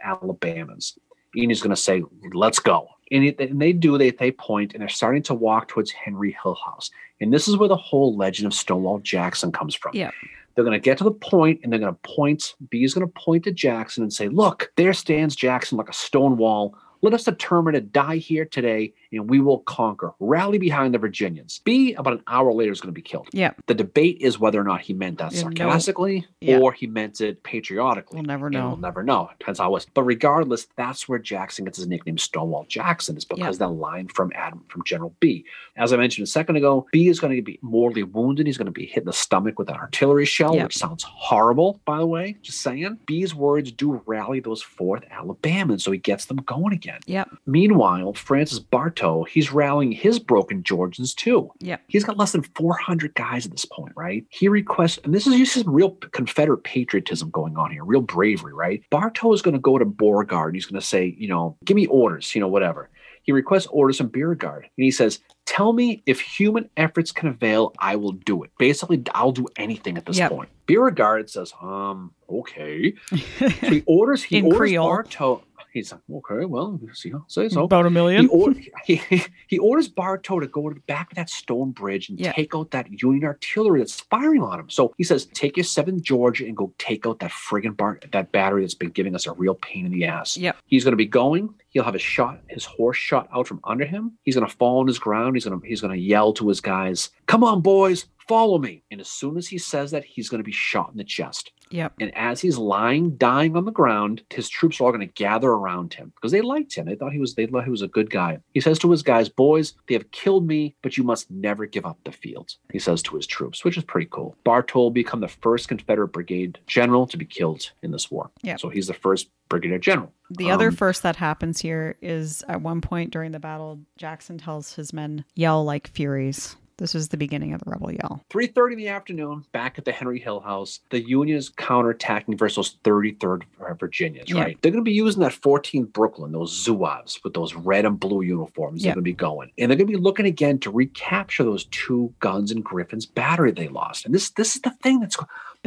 [0.56, 0.98] Alabamans,
[1.36, 3.98] and he's going to say, "Let's go." And, it, and they do.
[3.98, 6.92] They they point, and they're starting to walk towards Henry Hill House.
[7.20, 9.96] And this is where the whole legend of Stonewall Jackson comes from.
[9.96, 10.12] Yeah.
[10.56, 13.06] They're going to get to the point and they're going to point, Bee is going
[13.06, 16.76] to point to Jackson and say, Look, there stands Jackson like a stone wall.
[17.02, 20.14] Let us determine to die here today and we will conquer.
[20.20, 21.60] Rally behind the Virginians.
[21.64, 23.28] Bee, about an hour later, is going to be killed.
[23.32, 23.52] Yeah.
[23.68, 26.60] The debate is whether or not he meant that Yeah, sarcastically Yeah.
[26.60, 28.16] or he meant it patriotically.
[28.18, 28.68] We'll never And know.
[28.70, 29.30] We'll never know.
[29.40, 29.86] Depends how it was.
[29.94, 34.32] But regardless, that's where Jackson gets his nickname Stonewall Jackson, is because that line from
[34.36, 35.46] Adam from General Bee.
[35.78, 38.46] As I mentioned a second ago, Bee is going to be mortally wounded.
[38.48, 40.64] He's going to be hit in the stomach with an artillery shell, Yep.
[40.66, 42.36] which sounds horrible, by the way.
[42.42, 42.98] Just saying.
[43.06, 46.87] Bee's words do rally those fourth Alabamans, so he gets them going again.
[47.06, 47.30] Yep.
[47.46, 51.52] Meanwhile, Francis Bartow, he's rallying his broken Georgians too.
[51.60, 51.82] Yep.
[51.88, 54.26] He's got less than 400 guys at this point, right?
[54.30, 58.54] He requests, and this is just some real Confederate patriotism going on here, real bravery,
[58.54, 58.84] right?
[58.90, 61.76] Bartow is going to go to Beauregard and he's going to say, you know, give
[61.76, 62.90] me orders, you know, whatever.
[63.24, 67.74] He requests orders from Beauregard and he says, Tell me if human efforts can avail,
[67.80, 68.52] I will do it.
[68.60, 70.32] Basically, I'll do anything at this Yep.
[70.32, 70.50] point.
[70.66, 72.94] Beauregard says, um, okay.
[73.40, 74.88] So he orders, he orders Creole.
[74.88, 75.42] Bartow.
[75.78, 78.28] He's like, okay, well, see, I'll say so About a he, million.
[78.32, 78.54] or,
[78.86, 79.02] he,
[79.48, 82.32] he orders Bartow to go to the back of that stone bridge and Yeah.
[82.34, 84.70] take out that Union artillery that's firing on him.
[84.70, 88.32] So he says, take your 7th Georgia and go take out that friggin' bar- that
[88.32, 90.36] battery that's been giving us a real pain in the ass.
[90.38, 91.54] Yeah, He's going to be going.
[91.70, 94.14] He'll have his shot, his horse shot out from under him.
[94.24, 95.36] He's going to fall on his ground.
[95.36, 98.84] He's going to he's going to yell to his guys, "Come on, boys, follow me!"
[98.92, 101.52] And as soon as he says that, he's going to be shot in the chest.
[101.70, 101.96] Yep.
[102.00, 105.50] And as he's lying, dying on the ground, his troops are all going to gather
[105.50, 106.86] around him because they liked him.
[106.86, 108.40] They thought he was they thought he was a good guy.
[108.54, 111.86] He says to his guys, "Boys, they have killed me, but you must never give
[111.86, 114.38] up the field." He says to his troops, which is pretty cool.
[114.46, 118.32] Bartow will become the first Confederate brigade general to be killed in this war.
[118.44, 118.56] Yeah.
[118.56, 120.14] So he's the first brigadier general.
[120.30, 124.38] The other Um, first that happens here is at one point during the battle, Jackson
[124.38, 126.56] tells his men, yell like furies.
[126.78, 128.24] This is the beginning of the rebel yell.
[128.30, 132.78] 3.30 in the afternoon, back at the Henry Hill House, the Union is counterattacking versus
[132.84, 133.44] 33rd
[133.80, 134.42] Virginians, Yeah.
[134.44, 134.62] right?
[134.62, 138.22] They're going to be using that 14th Brooklyn, those Zouaves with those red and blue
[138.22, 138.84] uniforms.
[138.84, 138.90] Yeah.
[138.90, 139.52] They're going to be going.
[139.58, 143.52] And they're going to be looking again to recapture those two guns in Griffin's battery
[143.52, 144.06] they lost.
[144.06, 145.18] And this this is the thing that's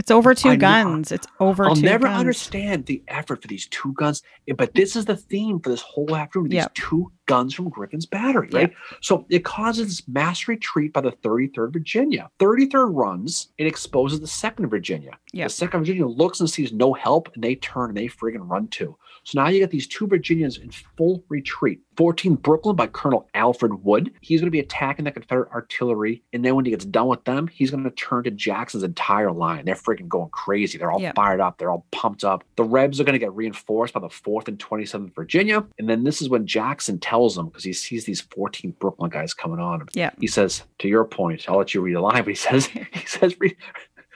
[0.00, 1.12] It's over two I know- guns.
[1.12, 2.18] It's over I'll never guns.
[2.20, 5.82] understand the effort for these two guns, eh, but this is the theme for this
[5.82, 6.48] whole afternoon.
[6.48, 6.68] These Yeah.
[6.72, 8.72] two guns from Griffin's battery, right?
[9.02, 12.30] So it causes this mass retreat by the 33rd Virginia.
[12.38, 15.18] 33rd runs, it exposes the 2nd Virginia.
[15.34, 15.44] Yeah.
[15.44, 18.68] The 2nd Virginia looks and sees no help, and they turn and they friggin' run
[18.68, 18.96] too.
[19.24, 21.80] So now you got these two Virginians in full retreat.
[21.96, 24.10] 14 Brooklyn by Colonel Alfred Wood.
[24.22, 26.22] He's going to be attacking the Confederate artillery.
[26.32, 29.30] And then when he gets done with them, he's going to turn to Jackson's entire
[29.32, 29.66] line.
[29.66, 30.78] They're freaking going crazy.
[30.78, 31.12] They're all Yeah.
[31.14, 31.58] fired up.
[31.58, 32.42] They're all pumped up.
[32.56, 35.64] The Rebs are going to get reinforced by the 4th and 27th Virginia.
[35.78, 39.34] And then this is when Jackson tells them, because he sees these 14 Brooklyn guys
[39.34, 39.88] coming on him.
[39.92, 40.10] Yeah.
[40.18, 43.06] He says, to your point, I'll let you read a line, but he says, he
[43.06, 43.56] says, "Re-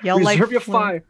[0.02, 0.82] Yell like Reserve your Flint.
[0.82, 1.04] fire.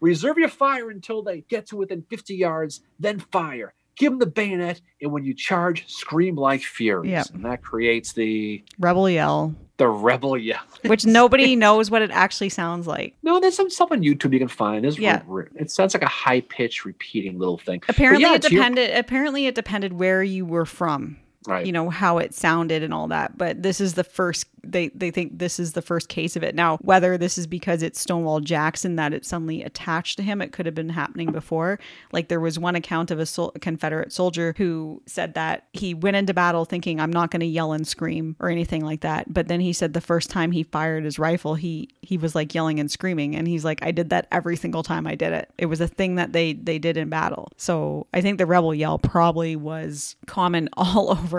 [0.00, 3.74] Reserve your fire until they get to within 50 yards, then fire.
[3.96, 7.10] Give them the bayonet, and when you charge, scream like furies.
[7.10, 7.26] Yep.
[7.34, 10.60] And that creates the Rebel yell, the rebel yell.
[10.86, 13.14] which nobody knows what it actually sounds like.
[13.22, 14.84] No, there's some stuff on YouTube you can find.
[14.84, 15.20] There's Yeah.
[15.26, 17.82] re- it sounds like a high pitched repeating little thing.
[17.88, 18.96] Apparently, yeah, it to your- depended.
[18.96, 21.18] Apparently, it depended where you were from.
[21.46, 21.64] Right.
[21.64, 23.38] You know how it sounded and all that.
[23.38, 24.46] But this is the first.
[24.62, 26.54] They they think this is the first case of it.
[26.54, 30.52] Now, whether this is because it's Stonewall Jackson that it suddenly attached to him, it
[30.52, 31.78] could have been happening before.
[32.12, 36.16] Like there was one account of a sol- Confederate soldier who said that he went
[36.18, 39.48] into battle thinking, "I'm not going to yell and scream or anything like that." But
[39.48, 42.78] then he said the first time he fired his rifle, he he was like yelling
[42.78, 45.50] and screaming, and he's like, "I did that every single time I did it.
[45.56, 48.74] It was a thing that they they did in battle." So I think the rebel
[48.74, 51.29] yell probably was common all over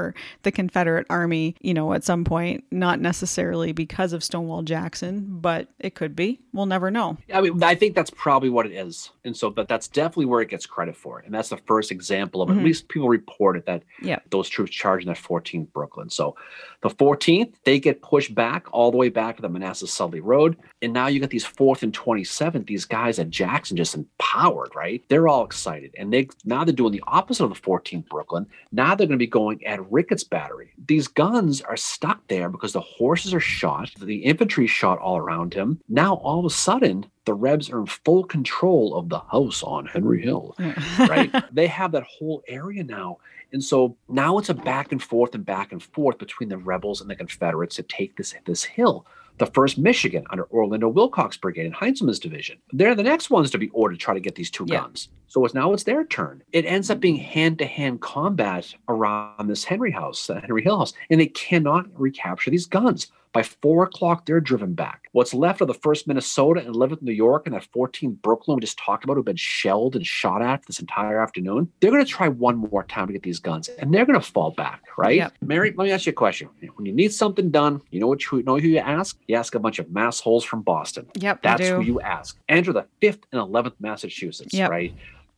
[0.43, 1.55] the Confederate Army.
[1.61, 6.39] You know, at some point, not necessarily because of Stonewall Jackson, but it could be.
[6.53, 7.17] We'll never know.
[7.33, 9.11] I mean, I think that's probably what it is.
[9.23, 11.25] And so, but that's definitely where it gets credit for it.
[11.25, 12.57] And that's the first example of Mhm.
[12.59, 14.19] at least people reported that Yeah.
[14.29, 16.09] those troops charging that 14th Brooklyn.
[16.09, 16.35] So
[16.81, 20.57] the 14th, they get pushed back all the way back to the Manassas Sudley Road.
[20.81, 25.03] And now you got these 4th and 27th, these guys at Jackson just empowered, right?
[25.07, 25.93] They're all excited.
[25.97, 28.47] And they now they're doing the opposite of the 14th Brooklyn.
[28.71, 30.71] Now they're going to be going at Ricketts Battery.
[30.87, 35.53] These guns are stuck there because the horses are shot, the infantry shot all around
[35.53, 35.79] him.
[35.89, 39.85] Now all of a sudden, the Rebs are in full control of the house on
[39.85, 40.55] Henry Hill
[40.99, 41.31] right?
[41.51, 43.17] they have that whole area now.
[43.53, 47.01] And so now it's a back and forth and back and forth between the rebels
[47.01, 49.05] and the Confederates to take this this hill.
[49.41, 52.59] The first Michigan under Orlando Willcox Brigade and Heintzelman's division.
[52.73, 54.81] They're the next ones to be ordered to try to get these two Yeah.
[54.81, 55.09] guns.
[55.25, 56.43] So it's now it's their turn.
[56.51, 61.19] It ends up being hand-to-hand combat around this Henry House, uh, Henry Hill House, and
[61.19, 63.07] they cannot recapture these guns.
[63.33, 65.07] By four o'clock, they're driven back.
[65.13, 68.61] What's left of the first Minnesota and 11th New York and that 14th Brooklyn we
[68.61, 72.09] just talked about, who've been shelled and shot at this entire afternoon, they're going to
[72.09, 75.31] try one more time to get these guns, and they're going to fall back, right?
[75.41, 76.49] Mary, let me ask you a question.
[76.75, 79.17] When you need something done, you know what you know who you ask?
[79.27, 81.07] You ask a bunch of massholes from Boston.
[81.15, 82.37] Yep, That's who you ask.
[82.49, 84.69] Enter the 5th and 11th Massachusetts, Yep.
[84.69, 84.93] right?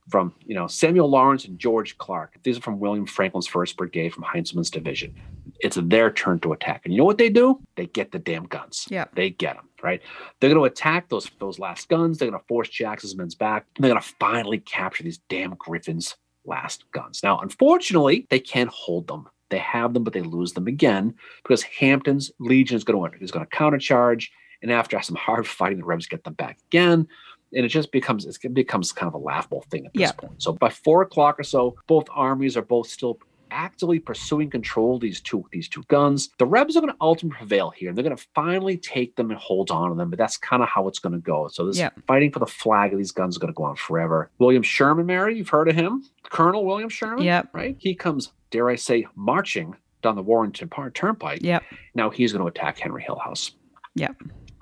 [0.10, 2.38] From you know Samuel Lawrence and George Clark.
[2.44, 5.16] These are from William Franklin's First Brigade from Heintzelman's division.
[5.62, 7.62] It's their turn to attack, and you know what they do?
[7.76, 8.86] They get the damn guns.
[8.90, 10.02] Yeah, They get them right.
[10.40, 12.18] They're going to attack those those last guns.
[12.18, 13.66] They're going to force Jackson's men's back.
[13.76, 17.22] And they're going to finally capture these damn Griffins' last guns.
[17.24, 19.28] Now, unfortunately, they can't hold them.
[19.50, 23.32] They have them, but they lose them again because Hampton's Legion is going to is
[23.32, 24.30] going to countercharge,
[24.62, 27.08] and after some hard fighting, the Rebs get them back again.
[27.56, 30.12] And it just becomes it becomes kind of a laughable thing at this Yeah.
[30.14, 30.42] point.
[30.42, 33.20] So by four o'clock or so, both armies are both still
[33.52, 36.30] actively pursuing control of these two these two guns.
[36.40, 39.30] The Rebs are going to ultimately prevail here, and they're going to finally take them
[39.30, 40.10] and hold on to them.
[40.10, 41.48] But that's kind of how it's going to go.
[41.50, 41.90] So this Yeah.
[42.08, 44.32] fighting for the flag of these guns is going to go on forever.
[44.40, 47.24] William Sherman, Mary, you've heard of him, Colonel William Sherman.
[47.24, 47.50] Yep.
[47.54, 47.76] Right.
[47.78, 51.44] He comes, dare I say, marching down the Warrenton Turnpike.
[51.44, 51.62] Yep.
[51.94, 53.52] Now he's going to attack Henry Hill House.
[53.94, 54.16] Yep.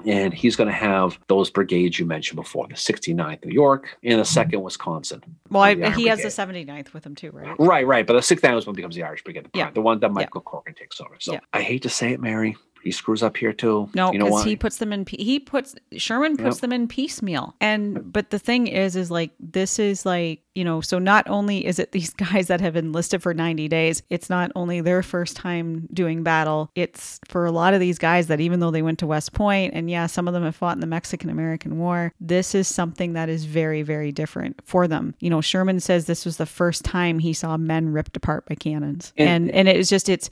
[0.05, 4.19] And he's going to have those brigades you mentioned before, the 69th New York and
[4.19, 5.21] the 2nd Wisconsin.
[5.49, 7.55] Well, I, he has the 79th with him too, right?
[7.59, 8.05] Right, right.
[8.07, 9.71] But the 6th Annual one becomes the Irish Brigade, the, Yeah.
[9.71, 11.15] the one that Michael Corcoran takes over.
[11.19, 11.39] So Yeah.
[11.53, 12.55] I hate to say it, Mary.
[12.83, 13.89] He screws up here too.
[13.93, 15.05] No, you know because he puts them in.
[15.07, 16.61] He puts Sherman puts Yep.
[16.61, 20.81] them in piecemeal, and but the thing is, is like this is like you know.
[20.81, 24.51] So not only is it these guys that have enlisted for ninety days, it's not
[24.55, 26.71] only their first time doing battle.
[26.75, 29.73] It's for a lot of these guys that even though they went to West Point,
[29.75, 32.11] and yeah, some of them have fought in the Mexican American War.
[32.19, 35.13] This is something that is very, very different for them.
[35.19, 38.55] You know, Sherman says this was the first time he saw men ripped apart by
[38.55, 40.29] cannons, And- and and it is just it's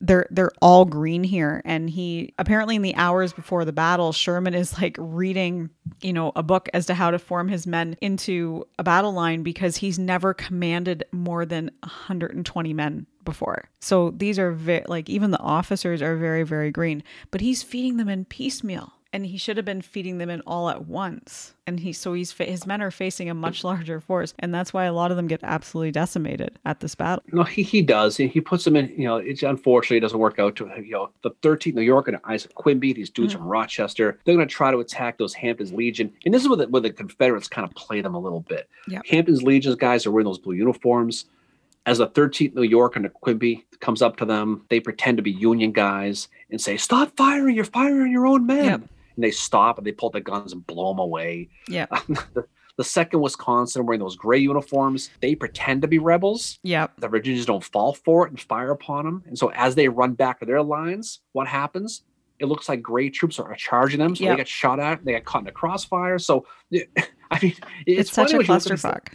[0.00, 1.62] they're they're all green here.
[1.64, 5.70] And he apparently in the hours before the battle sherman is like reading
[6.00, 9.42] you know a book as to how to form his men into a battle line
[9.42, 13.68] because he's never commanded more than 120 men before.
[13.80, 17.02] So these are ve- like even the officers are very very green.
[17.30, 20.68] But he's feeding them in piecemeal and he should have been feeding them in all
[20.68, 24.34] at once and he so he's fa- his men are facing a much larger force
[24.40, 27.62] and that's why a lot of them get absolutely decimated at this battle No, he,
[27.62, 28.16] he does.
[28.16, 30.92] He, he puts them in, you know, it's unfortunately it doesn't work out to, you
[30.92, 33.42] know, the 13th New York and Isaac Quinby, these dudes Mm-hmm.
[33.42, 36.12] from Rochester, they're going to try to attack those Hampton's Legion.
[36.24, 38.68] And this is where the, where the Confederates kind of play them a little bit.
[38.88, 39.00] Yeah.
[39.08, 41.24] Hampton's Legion's guys are wearing those blue uniforms.
[41.86, 45.30] As the 13th New York under Quinby comes up to them, they pretend to be
[45.30, 47.54] Union guys and say, Stop firing.
[47.54, 48.64] You're firing your own men.
[48.64, 48.80] Yep.
[49.16, 51.48] And they stop and they pull their guns and blow them away.
[51.68, 51.86] yeah
[52.76, 56.88] the, second Wisconsin wearing those gray uniforms, they pretend to be rebels Yeah.
[56.98, 59.22] the Virginians don't fall for it and fire upon them.
[59.26, 62.02] And so as they run back to their lines, what happens?
[62.38, 64.14] it looks like gray troops are charging them.
[64.14, 64.32] So Yep.
[64.32, 66.18] they get shot at, they get caught in a crossfire.
[66.18, 66.46] So,
[67.30, 67.54] I mean,
[67.86, 69.06] It's, it's, such a when you look at these- clusterfuck.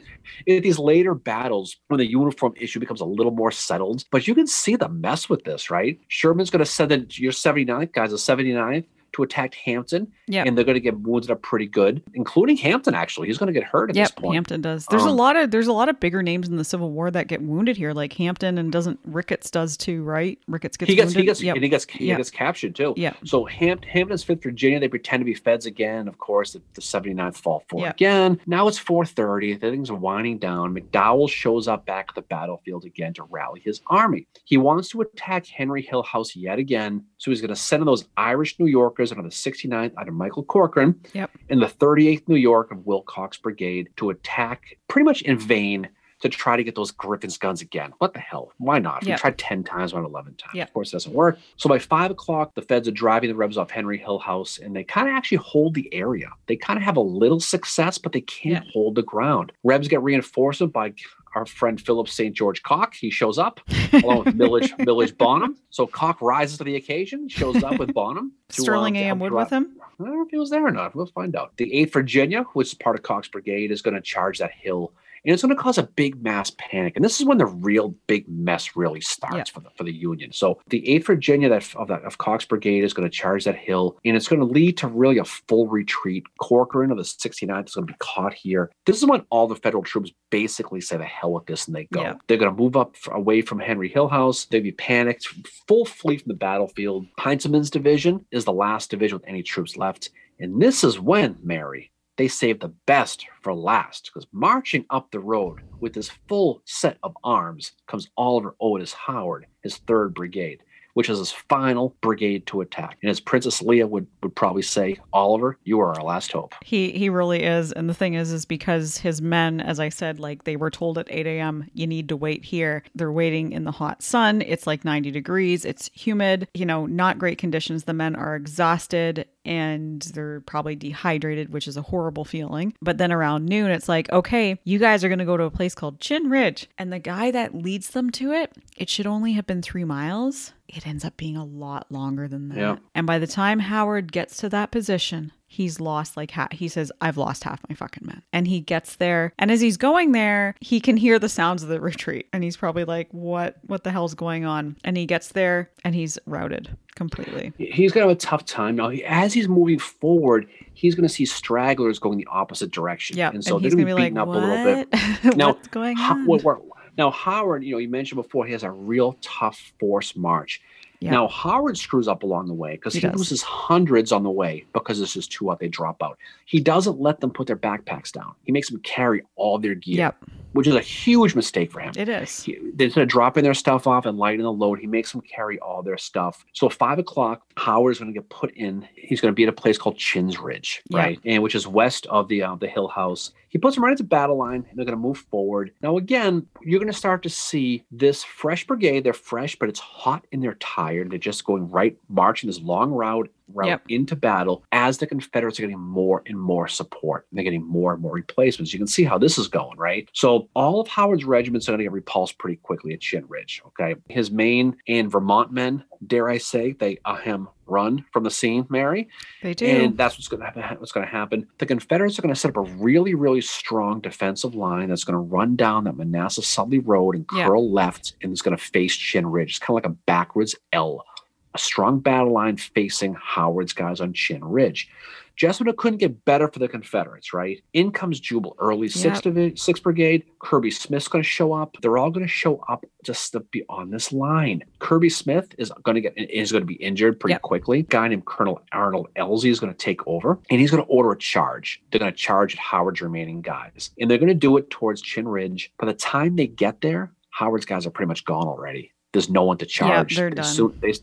[0.48, 4.06] in these later battles when the uniform issue becomes a little more settled.
[4.12, 6.00] But you can see the mess with this, right?
[6.08, 10.48] Sherman's going to send in your 79th guys, the 79th, to attack Hampton, Yep.
[10.48, 12.94] and they're going to get wounded up pretty good, including Hampton.
[12.94, 14.34] Actually, he's going to get hurt at this point.
[14.36, 14.86] Hampton does.
[14.90, 17.12] There's a Um, lot of there's a lot of bigger names in the Civil War
[17.12, 20.40] that get wounded here, like Hampton and doesn't Ricketts does too, right?
[20.48, 21.20] Ricketts gets he gets wounded.
[21.22, 21.56] he gets Yep.
[21.56, 22.18] and he gets he Yep.
[22.18, 22.94] gets captured too.
[22.98, 23.14] Yeah.
[23.26, 26.08] So Hamp- Hampton's Fifth Virginia, they pretend to be feds again.
[26.08, 27.90] Of course, the, the 79th fall for Yeah.
[27.92, 28.40] again.
[28.48, 29.56] Now it's 4:30.
[29.60, 30.74] Things are winding down.
[30.76, 34.28] McDowell shows up back at the battlefield again to rally his army.
[34.46, 37.04] He wants to attack Henry Hill House yet again.
[37.18, 40.44] So he's going to send in those Irish New Yorkers under the 69th under Michael
[40.44, 41.32] Corcoran Yep.
[41.50, 45.88] and the 38th New York of Willcox Brigade to attack pretty much in vain
[46.20, 47.94] to try to get those Griffin's guns again.
[47.98, 48.52] What the hell?
[48.60, 49.04] Why not?
[49.04, 50.54] We tried 10 times, went 11 times.
[50.54, 50.64] Yeah.
[50.64, 51.40] Of course, it doesn't work.
[51.58, 54.76] So by five o'clock, the feds are driving the Rebs off Henry Hill House and
[54.76, 56.30] they kind of actually hold the area.
[56.46, 59.52] They kind of have a little success, but they can't hold the ground.
[59.64, 60.94] Rebs get reinforced by
[61.36, 62.36] our friend Philip St.
[62.36, 62.94] George Cocke.
[62.94, 63.60] He shows up
[63.94, 65.58] along with Milledge, Milledge Bonham.
[65.70, 68.34] So Cocke rises to the occasion, shows up with Bonham.
[68.50, 69.20] to, Sterling um, A.M.
[69.20, 69.78] Wood with him.
[69.82, 70.96] I don't know if he was there or not.
[70.96, 71.56] We'll find out.
[71.58, 74.94] The 8th Virginia, which is part of Cocke's Brigade, is going to charge that hill.
[75.24, 76.96] And it's going to cause a big mass panic.
[76.96, 79.54] And this is when the real big mess really starts Yeah.
[79.54, 80.32] for the for the Union.
[80.34, 83.56] So the 8th Virginia that of that of Cocke's Brigade is going to charge that
[83.56, 83.98] hill.
[84.04, 86.24] And it's going to lead to really a full retreat.
[86.40, 88.72] Corcoran of the 69th is going to be caught here.
[88.86, 91.86] This is when all the federal troops basically say the hell with this and they
[91.94, 92.02] go.
[92.02, 92.16] Yeah.
[92.28, 94.46] They're going to move up away from Henry Hill House.
[94.46, 95.28] They'd be panicked.
[95.68, 97.06] Full flee from the battlefield.
[97.20, 100.10] Heintzelman's division is the last division with any troops left.
[100.40, 101.92] And this is when, Mary,
[102.22, 104.12] they saved the best for last.
[104.14, 109.48] Because marching up the road with this full set of arms comes Oliver Otis Howard,
[109.64, 110.60] his third brigade,
[110.94, 113.00] which is his final brigade to attack.
[113.02, 116.54] And as Princess Leia would, would probably say, Oliver, you are our last hope.
[116.64, 120.20] He he really is, and the thing is, is because his men, as I said,
[120.20, 121.68] like they were told at 8 a.m.
[121.74, 122.84] you need to wait here.
[122.94, 124.44] They're waiting in the hot sun.
[124.44, 125.66] It's like 90 degrees.
[125.66, 126.48] It's humid.
[126.54, 127.86] You know, not great conditions.
[127.86, 132.74] The men are exhausted and they're probably dehydrated, which is a horrible feeling.
[132.82, 135.52] But then around noon, it's like, okay, you guys are going to go to a
[135.52, 139.34] place called Chinn Ridge, and the guy that leads them to it, it should only
[139.34, 140.54] have been three miles.
[140.68, 142.58] It ends up being a lot longer than that.
[142.58, 142.76] Yeah.
[142.96, 146.94] And by the time Howard gets to that position, he's lost like ha- he says
[147.02, 150.56] i've lost half my fucking men and he gets there and as he's going there
[150.62, 153.92] he can hear the sounds of the retreat and he's probably like what what the
[153.92, 158.18] hell's going on and he gets there and he's routed completely He's going to have
[158.18, 158.76] a tough time.
[158.76, 163.18] Now, as he's moving forward, he's going to see stragglers going the opposite direction.
[163.18, 164.86] yeah And so he's they're gonna be to like beaten up a little
[165.24, 165.36] bit.
[165.38, 166.62] Now, what's going on what- what-
[166.98, 170.62] now, Howard, you know, you mentioned before, he has a real tough force march.
[171.02, 171.12] Yeah.
[171.12, 174.66] Now, Howard screws up along the way because He he, loses hundreds on the way
[174.72, 175.60] because this is too hot.
[175.60, 176.20] They drop out.
[176.46, 178.36] He doesn't let them put their backpacks down.
[178.44, 180.24] He makes them carry all their gear, yep
[180.54, 181.94] which is a huge mistake for him.
[181.98, 185.12] it is He, instead of dropping their stuff off and lighting the load, he makes
[185.12, 186.46] them carry all their stuff.
[186.54, 188.88] So five o'clock, Howard's going to get put in.
[188.96, 190.98] He's going to be at a place called Chinn's Ridge, Yeah.
[191.00, 193.32] right, and which is west of the uh, the Hill House.
[193.50, 195.72] He puts them right at the battle line, and they're going to move forward.
[195.82, 199.04] Now again, you're going to start to see this fresh brigade.
[199.04, 201.12] They're fresh, but it's hot and they're tired.
[201.12, 203.82] They're just going right, marching this long route route Yep.
[203.90, 207.28] into battle as the Confederates are getting more and more support.
[207.32, 208.74] They're getting more and more replacements.
[208.74, 210.10] You can see how this is going, right?
[210.14, 213.62] So all of Howard's regiments are going to get repulsed pretty quickly at Chinn Ridge.
[213.68, 218.32] Okay, his Maine and Vermont men, dare I say, they uh, ahem run from the
[218.32, 219.08] scene, Mary,
[219.42, 220.78] they do and that's what's going to happen.
[220.80, 221.48] What's going to happen?
[221.60, 225.14] The Confederates are going to set up a really, really strong defensive line that's going
[225.14, 227.46] to run down that Manassas Sudley Road and Yeah.
[227.48, 229.52] curl left, and it's going to face Chinn Ridge.
[229.52, 231.06] It's kind of like a backwards L,
[231.54, 234.90] a strong battle line facing Howard's guys on Chinn Ridge.
[235.38, 237.64] Just couldn't get better for the Confederates, right?
[237.74, 240.24] In comes Jubal, early Sixth Divi- Sixth Brigade.
[240.40, 241.78] Kirby Smith's going to show up.
[241.82, 244.62] They're all going to show up just to be on this line.
[244.80, 247.42] Kirby Smith is going to get is going to be injured pretty Yep.
[247.42, 247.80] quickly.
[247.80, 250.90] A guy named Colonel Arnold Elzey is going to take over, and he's going to
[250.90, 251.82] order a charge.
[251.92, 255.02] They're going to charge at Howard's remaining guys, and they're going to do it towards
[255.02, 255.72] Chinn Ridge.
[255.80, 258.92] By the time they get there, Howard's guys are pretty much gone already.
[259.14, 260.14] There's no one to charge.
[260.14, 260.46] Yeah, they're done.
[260.46, 260.94] soon- they,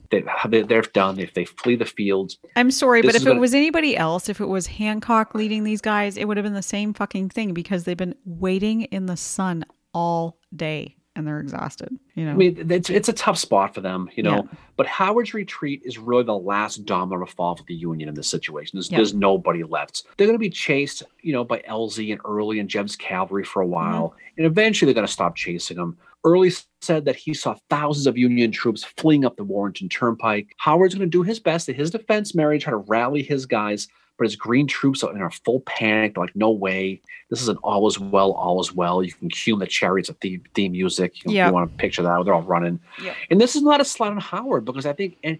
[0.48, 1.18] they, they're done.
[1.18, 4.40] If they flee the fields, I'm sorry, but if it gonna- was anybody else, if
[4.40, 7.84] it was Hancock leading these guys, it would have been the same fucking thing because
[7.84, 11.90] they've been waiting in the sun all day and they're exhausted.
[12.14, 14.36] You know, I mean, it's it's a tough spot for them, you know.
[14.36, 14.58] Yeah.
[14.76, 18.28] But Howard's retreat is really the last domino to fall for the Union in this
[18.28, 18.76] situation.
[18.76, 18.98] There's, Yeah.
[18.98, 20.04] there's nobody left.
[20.16, 23.62] They're going to be chased, you know, by Elzey and Early and Jeb's cavalry for
[23.62, 23.74] a Mm-hmm.
[23.74, 25.98] while, and eventually they're going to stop chasing them.
[26.28, 26.52] Early
[26.82, 30.54] said that he saw thousands of Union troops fleeing up the Warrenton Turnpike.
[30.58, 33.88] Howard's going to do his best in his defense, Mary, try to rally his guys,
[34.18, 36.14] but his green troops are in a full panic.
[36.14, 37.00] They're like, no way.
[37.30, 39.02] This is an all is well, all is well.
[39.02, 41.24] You can cue the chariots of theme, theme music.
[41.24, 41.46] You, know, Yeah.
[41.48, 42.24] you want to picture that.
[42.24, 42.78] They're all running.
[43.02, 43.14] Yeah.
[43.30, 45.38] And this is not a slight on Howard because I think and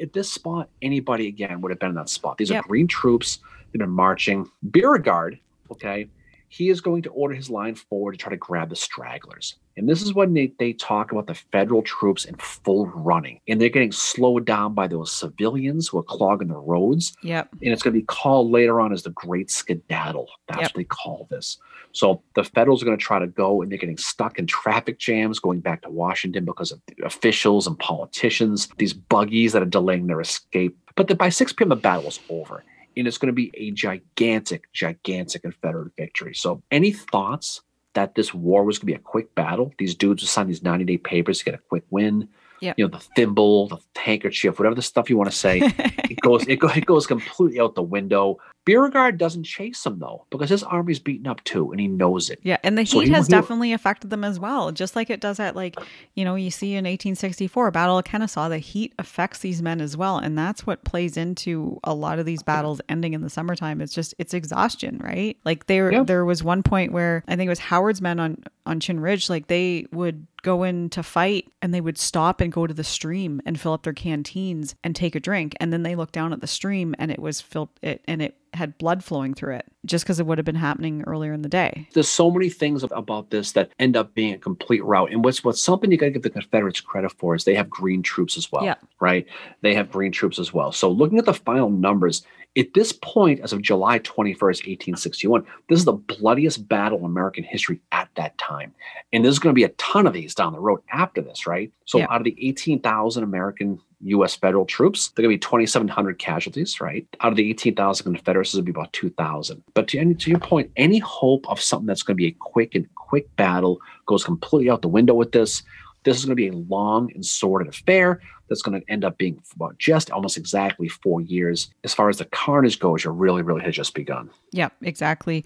[0.00, 2.38] at this spot, anybody again would have been in that spot.
[2.38, 2.64] These Yep.
[2.64, 3.38] are green troops.
[3.72, 4.48] They've been marching.
[4.62, 5.38] Beauregard,
[5.72, 6.08] okay,
[6.48, 9.56] he is going to order his line forward to try to grab the stragglers.
[9.76, 13.40] And this is when they, they talk about the federal troops in full running.
[13.46, 17.14] And they're getting slowed down by those civilians who are clogging the roads.
[17.22, 17.50] Yep.
[17.62, 20.28] And it's going to be called later on as the Great Skedaddle.
[20.48, 20.70] That's Yep.
[20.70, 21.58] what they call this.
[21.92, 24.98] So the Federals are going to try to go and they're getting stuck in traffic
[24.98, 29.66] jams going back to Washington because of the officials and politicians, these buggies that are
[29.66, 30.76] delaying their escape.
[30.96, 32.64] But then by 6 p.m., the battle is over.
[32.98, 36.34] And it's going to be a gigantic, gigantic Confederate victory.
[36.34, 37.62] So, any thoughts
[37.94, 39.72] that this war was going to be a quick battle?
[39.78, 42.28] These dudes would sign these 90 day papers to get a quick win.
[42.60, 42.74] Yep.
[42.76, 45.60] You know, the thimble, the handkerchief, whatever the stuff you want to say
[46.10, 48.38] it goes it, go, it goes completely out the window.
[48.68, 52.38] Beauregard doesn't chase him though because his army's beaten up too, and he knows it.
[52.42, 55.10] Yeah, and the So heat he- has he- definitely affected them as well, just like
[55.10, 55.76] it does at like,
[56.14, 59.96] you know, you see in 1864, Battle of Kennesaw, the heat affects these men as
[59.96, 63.80] well, and that's what plays into a lot of these battles ending in the summertime.
[63.80, 65.36] It's just it's exhaustion, right?
[65.44, 66.02] Like there Yeah.
[66.04, 69.30] there was one point where I think it was Howard's men on on Chinn Ridge,
[69.30, 72.84] like they would go in to fight and they would stop and go to the
[72.84, 76.32] stream and fill up their canteens and take a drink, and then they looked down
[76.32, 79.66] at the stream and it was filled it and it had blood flowing through it
[79.86, 81.88] just because it would have been happening earlier in the day.
[81.94, 85.10] There's so many things about this that end up being a complete rout.
[85.10, 87.70] And what's what's something you got to give the Confederates credit for is they have
[87.70, 88.64] green troops as well.
[88.64, 88.74] Yeah.
[89.00, 89.26] Right?
[89.62, 90.72] They have green troops as well.
[90.72, 92.24] So looking at the final numbers,
[92.56, 97.44] at this point, as of July 21st, 1861, this is the bloodiest battle in American
[97.44, 98.74] history at that time.
[99.12, 101.70] And there's going to be a ton of these down the road after this, right?
[101.84, 102.06] So Yeah.
[102.10, 104.34] out of the 18,000 American U.S.
[104.34, 107.06] federal troops, there are going to be 2,700 casualties, right?
[107.20, 109.62] Out of the 18,000 Confederates, there'll be about 2,000.
[109.74, 112.36] But to, and to your point, any hope of something that's going to be a
[112.38, 115.62] quick and quick battle goes completely out the window with this.
[116.04, 119.18] This is going to be a long and sordid affair that's going to end up
[119.18, 121.70] being about just almost exactly four years.
[121.84, 124.30] As far as the carnage goes, you're really, really has just begun.
[124.52, 125.44] Yep, exactly.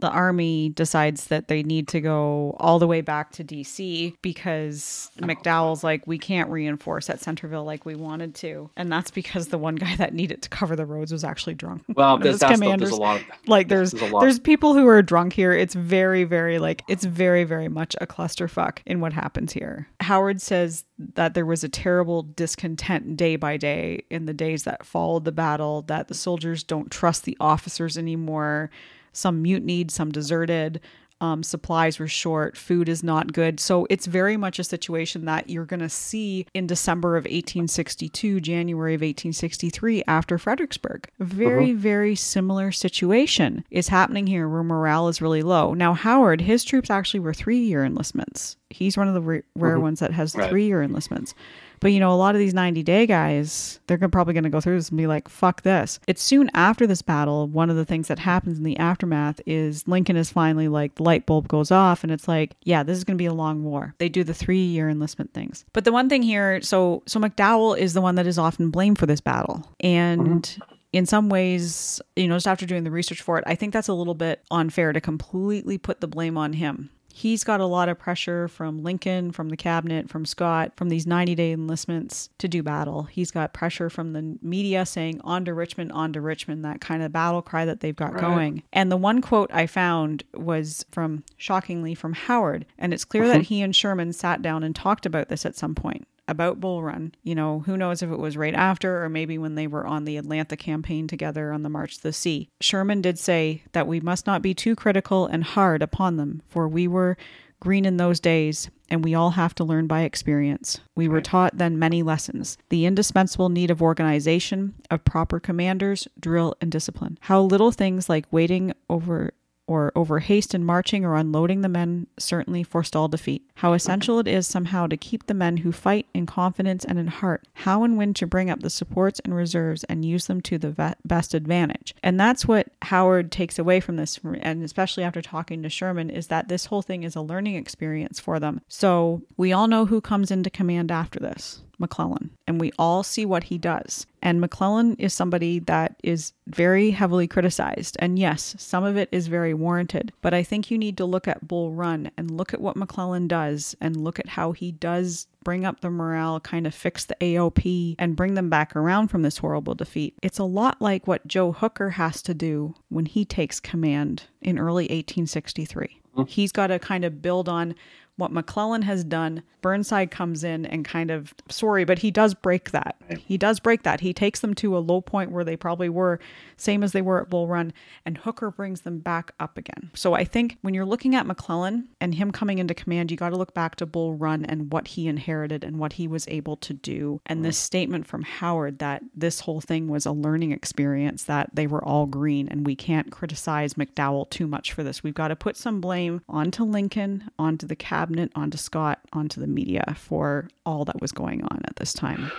[0.00, 5.10] The army decides that they need to go all the way back to DC because
[5.18, 8.70] McDowell's like, we can't reinforce at Centerville like we wanted to.
[8.76, 11.82] And that's because the one guy that needed to cover the roads was actually drunk.
[11.88, 15.02] Well, there's, that's the, there's a lot of like there's there's there's people who are
[15.02, 15.52] drunk here.
[15.52, 19.88] It's very, very like it's very, very much a clusterfuck in what happens here.
[20.00, 20.84] Howard says
[21.14, 25.32] that there was a terrible discontent day by day in the days that followed the
[25.32, 28.70] battle, that the soldiers don't trust the officers anymore.
[29.12, 30.80] Some mutinied, some deserted.
[31.20, 33.58] Um, supplies were short, food is not good.
[33.58, 38.40] So it's very much a situation that you're going to see in December of 1862,
[38.40, 41.08] January of 1863 after Fredericksburg.
[41.18, 45.74] A very, very similar situation is happening here where morale is really low.
[45.74, 48.56] Now, Howard, his troops actually were three year enlistments.
[48.70, 50.48] He's one of the ra- rare ones that has Right.
[50.48, 51.34] three year enlistments.
[51.80, 54.50] But you know, a lot of these 90 day guys, they're gonna- probably going to
[54.50, 56.00] go through this and be like, fuck this.
[56.06, 57.46] It's soon after this battle.
[57.46, 61.02] One of the things that happens in the aftermath is Lincoln is finally like, the
[61.02, 63.64] light bulb goes off and it's like, yeah, this is going to be a long
[63.64, 63.94] war.
[63.98, 65.64] They do the three year enlistment things.
[65.72, 68.98] But the one thing here, so, so McDowell is the one that is often blamed
[68.98, 69.70] for this battle.
[69.80, 70.74] And mm-hmm.
[70.92, 73.88] in some ways, you know, just after doing the research for it, I think that's
[73.88, 76.90] a little bit unfair to completely put the blame on him.
[77.18, 81.04] He's got a lot of pressure from Lincoln, from the cabinet, from Scott, from these
[81.04, 83.02] 90 day enlistments to do battle.
[83.02, 87.02] He's got pressure from the media saying, on to Richmond, on to Richmond, that kind
[87.02, 88.20] of battle cry that they've got Right.
[88.20, 88.62] going.
[88.72, 92.66] And the one quote I found was from, shockingly, from Howard.
[92.78, 93.32] And it's clear uh-huh.
[93.32, 96.82] that he and Sherman sat down and talked about this at some point about Bull
[96.82, 97.14] Run.
[97.24, 100.04] You know, who knows if it was right after or maybe when they were on
[100.04, 102.48] the Atlanta campaign together on the March to the Sea.
[102.60, 106.68] Sherman did say that we must not be too critical and hard upon them, for
[106.68, 107.16] we were
[107.60, 110.78] green in those days, and we all have to learn by experience.
[110.94, 116.54] We were taught then many lessons the indispensable need of organization, of proper commanders, drill,
[116.60, 117.18] and discipline.
[117.22, 119.32] How little things like waiting over
[119.68, 123.48] or over haste in marching or unloading the men certainly forestall defeat.
[123.56, 127.06] How essential it is somehow to keep the men who fight in confidence and in
[127.06, 127.46] heart.
[127.52, 130.96] How and when to bring up the supports and reserves and use them to the
[131.04, 131.94] best advantage.
[132.02, 136.28] And that's what Howard takes away from this, and especially after talking to Sherman, is
[136.28, 138.62] that this whole thing is a learning experience for them.
[138.68, 141.60] So we all know who comes into command after this.
[141.78, 144.06] McClellan and we all see what he does.
[144.20, 147.96] And McClellan is somebody that is very heavily criticized.
[148.00, 150.12] And yes, some of it is very warranted.
[150.22, 153.28] But I think you need to look at Bull Run and look at what McClellan
[153.28, 157.16] does and look at how he does bring up the morale, kind of fix the
[157.20, 160.14] AOP, and bring them back around from this horrible defeat.
[160.20, 164.58] It's a lot like what Joe Hooker has to do when he takes command in
[164.58, 166.00] early 1863.
[166.18, 166.28] Mm-hmm.
[166.28, 167.74] He's got to kind of build on
[168.18, 172.72] what McClellan has done, Burnside comes in and kind of, sorry, but he does break
[172.72, 172.96] that.
[173.16, 174.00] He does break that.
[174.00, 176.18] He takes them to a low point where they probably were,
[176.56, 177.72] same as they were at Bull Run,
[178.04, 179.90] and Hooker brings them back up again.
[179.94, 183.30] So I think when you're looking at McClellan and him coming into command, you got
[183.30, 186.56] to look back to Bull Run and what he inherited and what he was able
[186.56, 187.20] to do.
[187.26, 191.68] And this statement from Howard that this whole thing was a learning experience, that they
[191.68, 195.04] were all green, and we can't criticize McDowell too much for this.
[195.04, 199.40] We've got to put some blame onto Lincoln, onto the cabinet cabinet, onto Scott, onto
[199.40, 202.30] the media for all that was going on at this time.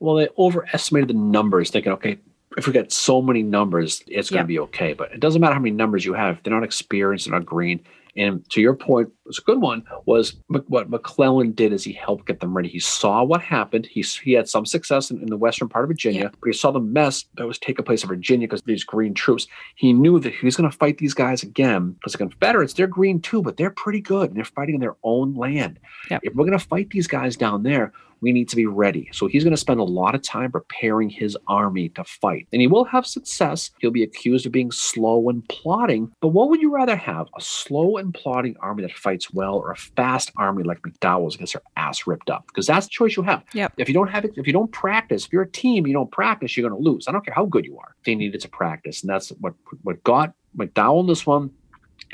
[0.00, 2.18] Well, they overestimated the numbers, thinking, okay,
[2.56, 4.92] if we get so many numbers, it's going to be okay.
[4.92, 6.38] But it doesn't matter how many numbers you have.
[6.42, 7.80] They're not experienced, they're not green.
[8.16, 9.84] And to your point, was a good one.
[10.06, 10.36] Was
[10.66, 12.68] what McClellan did is he helped get them ready.
[12.68, 13.86] He saw what happened.
[13.86, 16.30] He he had some success in, in the western part of Virginia, yeah.
[16.40, 19.46] but he saw the mess that was taking place in Virginia because these green troops.
[19.76, 22.86] He knew that he was going to fight these guys again because the Confederates they're
[22.86, 25.78] green too, but they're pretty good and they're fighting in their own land.
[26.10, 26.20] Yep.
[26.24, 29.08] If we're going to fight these guys down there, we need to be ready.
[29.12, 32.46] So he's going to spend a lot of time preparing his army to fight.
[32.52, 33.70] And he will have success.
[33.78, 36.12] He'll be accused of being slow and plotting.
[36.20, 37.28] But what would you rather have?
[37.36, 41.52] A slow and plotting army that fights well or a fast army like McDowell's gets
[41.52, 42.46] their ass ripped up?
[42.46, 43.44] Because that's the choice you have.
[43.52, 43.74] Yep.
[43.76, 46.10] If you don't have it, if you don't practice, if you're a team, you don't
[46.10, 47.06] practice, you're going to lose.
[47.08, 47.94] I don't care how good you are.
[48.04, 49.02] They needed to practice.
[49.02, 51.50] And that's what, what got McDowell in this one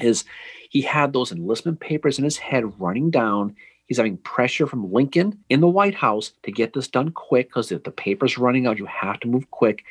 [0.01, 0.25] is
[0.71, 3.55] he had those enlistment papers in his head running down
[3.87, 7.71] He's having pressure from Lincoln in the White House to get this done quick because
[7.71, 9.85] if the paper's running out, you have to move quick.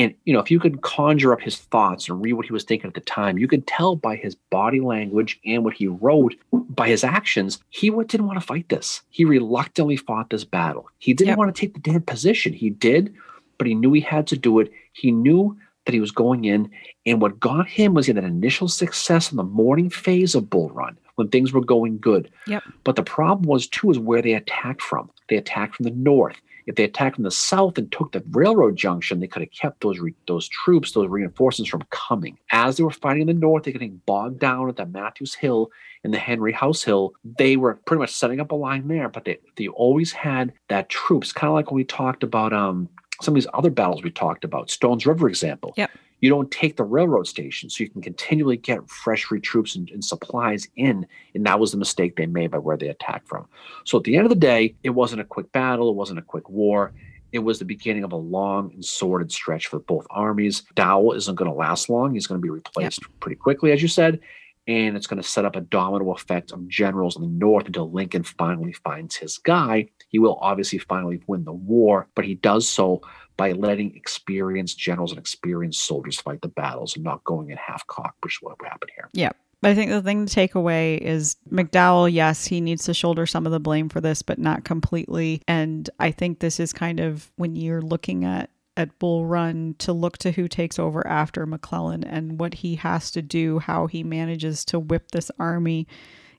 [0.00, 2.64] And you know, if you could conjure up his thoughts and read what he was
[2.64, 6.34] thinking at the time, you could tell by his body language and what he wrote,
[6.52, 9.02] by his actions, he didn't want to fight this.
[9.10, 10.88] He reluctantly fought this battle.
[10.96, 11.38] He didn't yep.
[11.38, 12.54] want to take the dead position.
[12.54, 13.14] He did,
[13.58, 14.72] but he knew he had to do it.
[14.94, 16.70] He knew that he was going in,
[17.04, 20.48] and what got him was he had that initial success in the morning phase of
[20.48, 22.30] Bull Run when things were going good.
[22.46, 22.62] Yep.
[22.84, 25.10] But the problem was too is where they attacked from.
[25.28, 26.40] They attacked from the north.
[26.66, 29.80] If they attacked from the south and took the railroad junction, they could have kept
[29.80, 32.38] those re- those troops, those reinforcements from coming.
[32.52, 35.70] As they were fighting in the north, they're getting bogged down at the Matthews Hill
[36.04, 37.12] and the Henry House Hill.
[37.24, 40.88] They were pretty much setting up a line there, but they they always had that
[40.88, 42.88] troops, kind of like when we talked about um
[43.22, 45.74] some of these other battles we talked about, Stones River example.
[45.76, 45.90] Yep
[46.20, 50.04] you don't take the railroad station so you can continually get fresh recruits and, and,
[50.04, 53.46] supplies in and that was the mistake they made by where they attacked from.
[53.84, 56.22] So at the end of the day it wasn't a quick battle it wasn't a
[56.22, 56.92] quick war.
[57.32, 60.64] It was the beginning of a long and sordid stretch for both armies.
[60.74, 63.20] Dowell isn't going to last long he's going to be replaced yep.
[63.20, 64.20] pretty quickly as you said
[64.66, 67.90] and it's going to set up a domino effect of generals in the north until
[67.90, 69.88] lincoln finally finds his guy.
[70.08, 73.02] He will obviously finally win the war but he does so
[73.40, 77.86] by letting experienced generals and experienced soldiers fight the battles and not going in half
[77.86, 79.08] cock, which is what happened here.
[79.14, 79.30] Yeah.
[79.62, 83.46] I think the thing to take away is McDowell, yes, he needs to shoulder some
[83.46, 85.40] of the blame for this, but not completely.
[85.48, 89.94] And I think this is kind of when you're looking at at Bull Run to
[89.94, 94.04] look to who takes over after McClellan and what he has to do, how he
[94.04, 95.88] manages to whip this army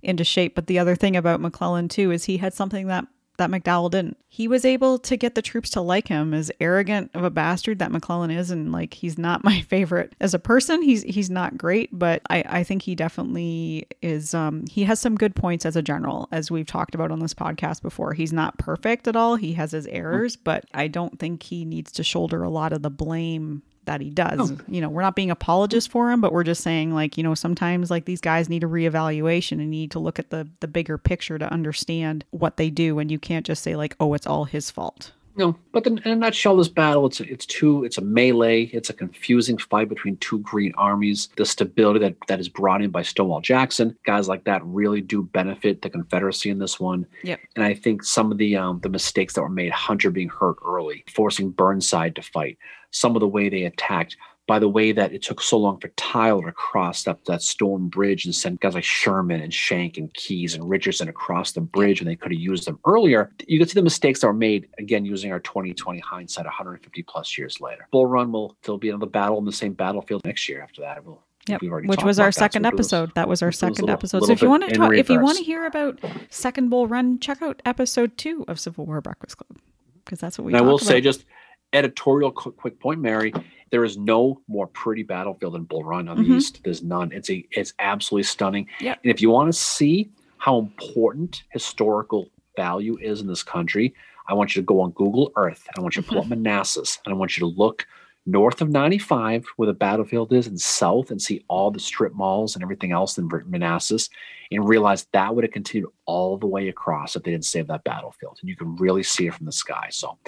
[0.03, 0.53] into shape.
[0.53, 3.07] But the other thing about McClellan too is he had something that
[3.37, 4.17] that McDowell didn't.
[4.27, 7.79] He was able to get the troops to like him, as arrogant of a bastard
[7.79, 10.81] that McClellan is, and like he's not my favorite as a person.
[10.81, 14.33] He's he's not great, but I I think he definitely is.
[14.33, 17.33] Um, he has some good points as a general, as we've talked about on this
[17.33, 18.13] podcast before.
[18.13, 19.35] He's not perfect at all.
[19.35, 22.81] He has his errors, but I don't think he needs to shoulder a lot of
[22.81, 24.51] the blame that he does.
[24.51, 24.57] Oh.
[24.69, 27.35] You know, we're not being apologists for him, but we're just saying like, you know,
[27.35, 30.97] sometimes like these guys need a reevaluation and need to look at the the bigger
[30.97, 34.45] picture to understand what they do and you can't just say like, "Oh, it's all
[34.45, 38.63] his fault." No, but in a nutshell, this battle it's it's two it's a melee.
[38.73, 41.29] It's a confusing fight between two green armies.
[41.37, 45.23] The stability that that is brought in by Stonewall Jackson, guys like that really do
[45.23, 47.05] benefit the Confederacy in this one.
[47.23, 47.39] Yep.
[47.55, 50.57] And I think some of the um, the mistakes that were made, Hunter being hurt
[50.65, 52.57] early, forcing Burnside to fight,
[52.91, 55.87] some of the way they attacked, by the way that it took so long for
[55.89, 60.13] Tyler to cross up that stone bridge and send guys like Sherman and Schenck and
[60.13, 63.31] Keyes and Richardson across the bridge when they could have used them earlier.
[63.47, 67.37] You can see the mistakes that were made again using our 2020 hindsight 150 plus
[67.37, 67.87] years later.
[67.91, 71.05] Bull Run will still be another battle in the same battlefield next year after that.
[71.05, 71.61] We'll Yep.
[71.85, 73.15] Which was our second episode.
[73.15, 74.17] that was our second little, episode.
[74.21, 75.99] Little so if you want to talk, if you want to hear about
[76.29, 79.57] Second Bull Run, check out episode two of Civil War Breakfast Club.
[80.05, 80.53] because that's what we.
[80.53, 80.85] And I will about.
[80.85, 81.25] say, just
[81.73, 83.33] editorial quick, quick point, Mary.
[83.71, 86.37] There is no more pretty battlefield than Bull Run on the Mhm.
[86.37, 86.61] east.
[86.63, 87.11] There's none.
[87.13, 88.67] It's a it's absolutely stunning.
[88.81, 88.99] Yep.
[89.03, 93.93] And if you want to see how important historical value is in this country,
[94.27, 95.65] I want you to go on Google Earth.
[95.67, 96.43] And I want you to pull up Mm-hmm.
[96.43, 97.85] Manassas, and I want you to look
[98.27, 102.53] north of 95 where the battlefield is and south and see all the strip malls
[102.55, 104.09] and everything else in Manassas
[104.51, 107.83] and realize that would have continued all the way across if they didn't save that
[107.83, 108.37] battlefield.
[108.41, 109.87] And you can really see it from the sky.
[109.89, 110.19] So,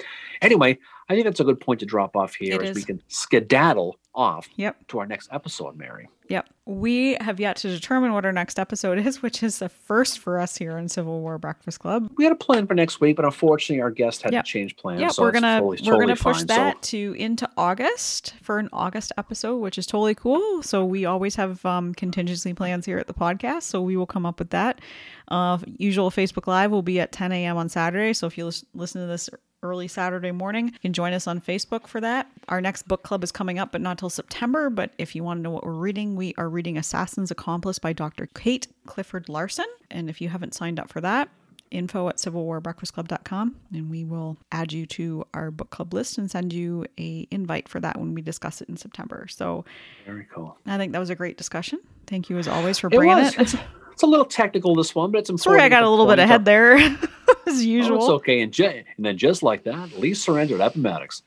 [0.42, 0.76] anyway,
[1.08, 4.48] I think that's a good point to drop off here as we can skedaddle off
[4.56, 4.86] Yep.
[4.88, 6.08] to our next episode, Mary.
[6.30, 6.48] Yep.
[6.66, 10.38] We have yet to determine what our next episode is, which is the first for
[10.40, 12.10] us here on Civil War Breakfast Club.
[12.16, 14.44] We had a plan for next week, but unfortunately, our guest had Yep.
[14.44, 15.00] to change plans.
[15.00, 16.46] Yeah, so we're gonna totally, we're gonna push fine.
[16.46, 20.62] that So, to into August for an August episode, which is totally cool.
[20.62, 24.24] So we always have um, contingency plans here at the podcast, so we will come
[24.24, 24.80] up with that.
[25.28, 27.56] Uh, usual Facebook Live will be at 10 a.m.
[27.56, 28.12] on Saturday.
[28.14, 29.28] So if you lis- listen to this
[29.64, 32.30] early Saturday morning, you can join us on Facebook for that.
[32.48, 34.70] Our next book club is coming up, but not till September.
[34.70, 37.92] But if you want to know what we're reading, we are reading Assassin's Accomplice by
[37.92, 38.26] Dr.
[38.34, 39.66] Kate Clifford Larson.
[39.90, 41.28] And if you haven't signed up for that,
[41.70, 46.52] info at civilwarbreakfastclub.com and we will add you to our book club list and send
[46.52, 49.26] you a invite for that when we discuss it in September.
[49.28, 49.64] So
[50.06, 50.56] very cool.
[50.66, 51.80] I think that was a great discussion.
[52.06, 53.54] Thank you as always for It bringing was.
[53.54, 53.60] it.
[53.94, 55.58] It's, a little technical, this one, but it's important.
[55.58, 56.98] Sorry, I got a little bit ahead out- there as
[57.46, 57.98] Oh, usual.
[57.98, 58.42] it's okay.
[58.42, 58.64] And, ju-
[58.96, 61.22] and then just like that, Lee surrendered Appomattox.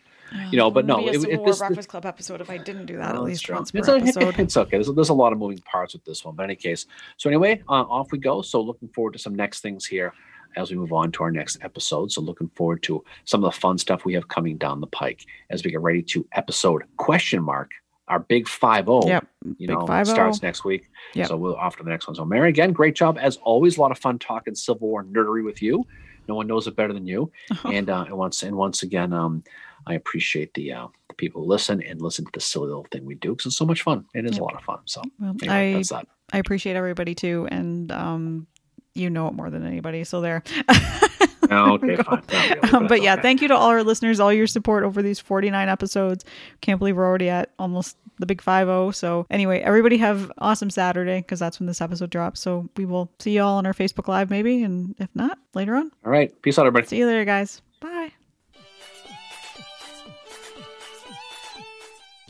[0.52, 2.85] You know, but no, Maybe a it- it- this- Breakfast Club episode if I didn't
[2.85, 4.38] do that No, at least once per it's, episode.
[4.39, 4.72] it's okay.
[4.72, 6.85] There's, there's a lot of moving parts with this one, but in any case.
[7.15, 8.41] So anyway, uh, off we go.
[8.41, 10.14] So looking forward to some next things here
[10.57, 12.11] as we move on to our next episode.
[12.11, 15.23] So looking forward to some of the fun stuff we have coming down the pike
[15.49, 17.72] as we get ready to episode question mark
[18.08, 19.06] our big five zero.
[19.06, 19.28] Yep.
[19.58, 20.08] You Big know, 5-0.
[20.08, 20.90] starts next week.
[21.14, 21.28] Yep.
[21.28, 22.16] So we'll off to the next one.
[22.16, 23.78] So Mary, again, great job as always.
[23.78, 25.86] A lot of fun talking Civil War nerdery with you.
[26.28, 27.32] No one knows it better than you.
[27.66, 29.44] And uh, and once and once again, um,
[29.86, 33.06] I appreciate the uh, the people who listen and listen to the silly little thing
[33.06, 34.06] we do because it's so much fun.
[34.14, 34.42] It is Yep.
[34.42, 34.80] a lot of fun.
[34.86, 36.08] So Well, anyway, I that's that.
[36.34, 38.48] I appreciate everybody too, and um,
[38.94, 40.04] you know it more than anybody.
[40.04, 40.44] So there.
[41.52, 42.74] Oh, okay, fine.
[42.74, 43.22] Um, but yeah, okay.
[43.22, 46.26] thank you to all our listeners, all your support over these 49 episodes.
[46.61, 51.19] Can't believe we're already at almost the big 5 So, anyway, everybody have awesome Saturday
[51.19, 52.40] because that's when this episode drops.
[52.40, 54.64] So, we will see you all on our Facebook Live maybe.
[54.64, 55.91] And if not, later on.
[56.06, 56.40] All right.
[56.41, 56.88] Peace out, everybody.
[56.88, 57.61] See you later, guys.
[57.80, 58.11] Bye.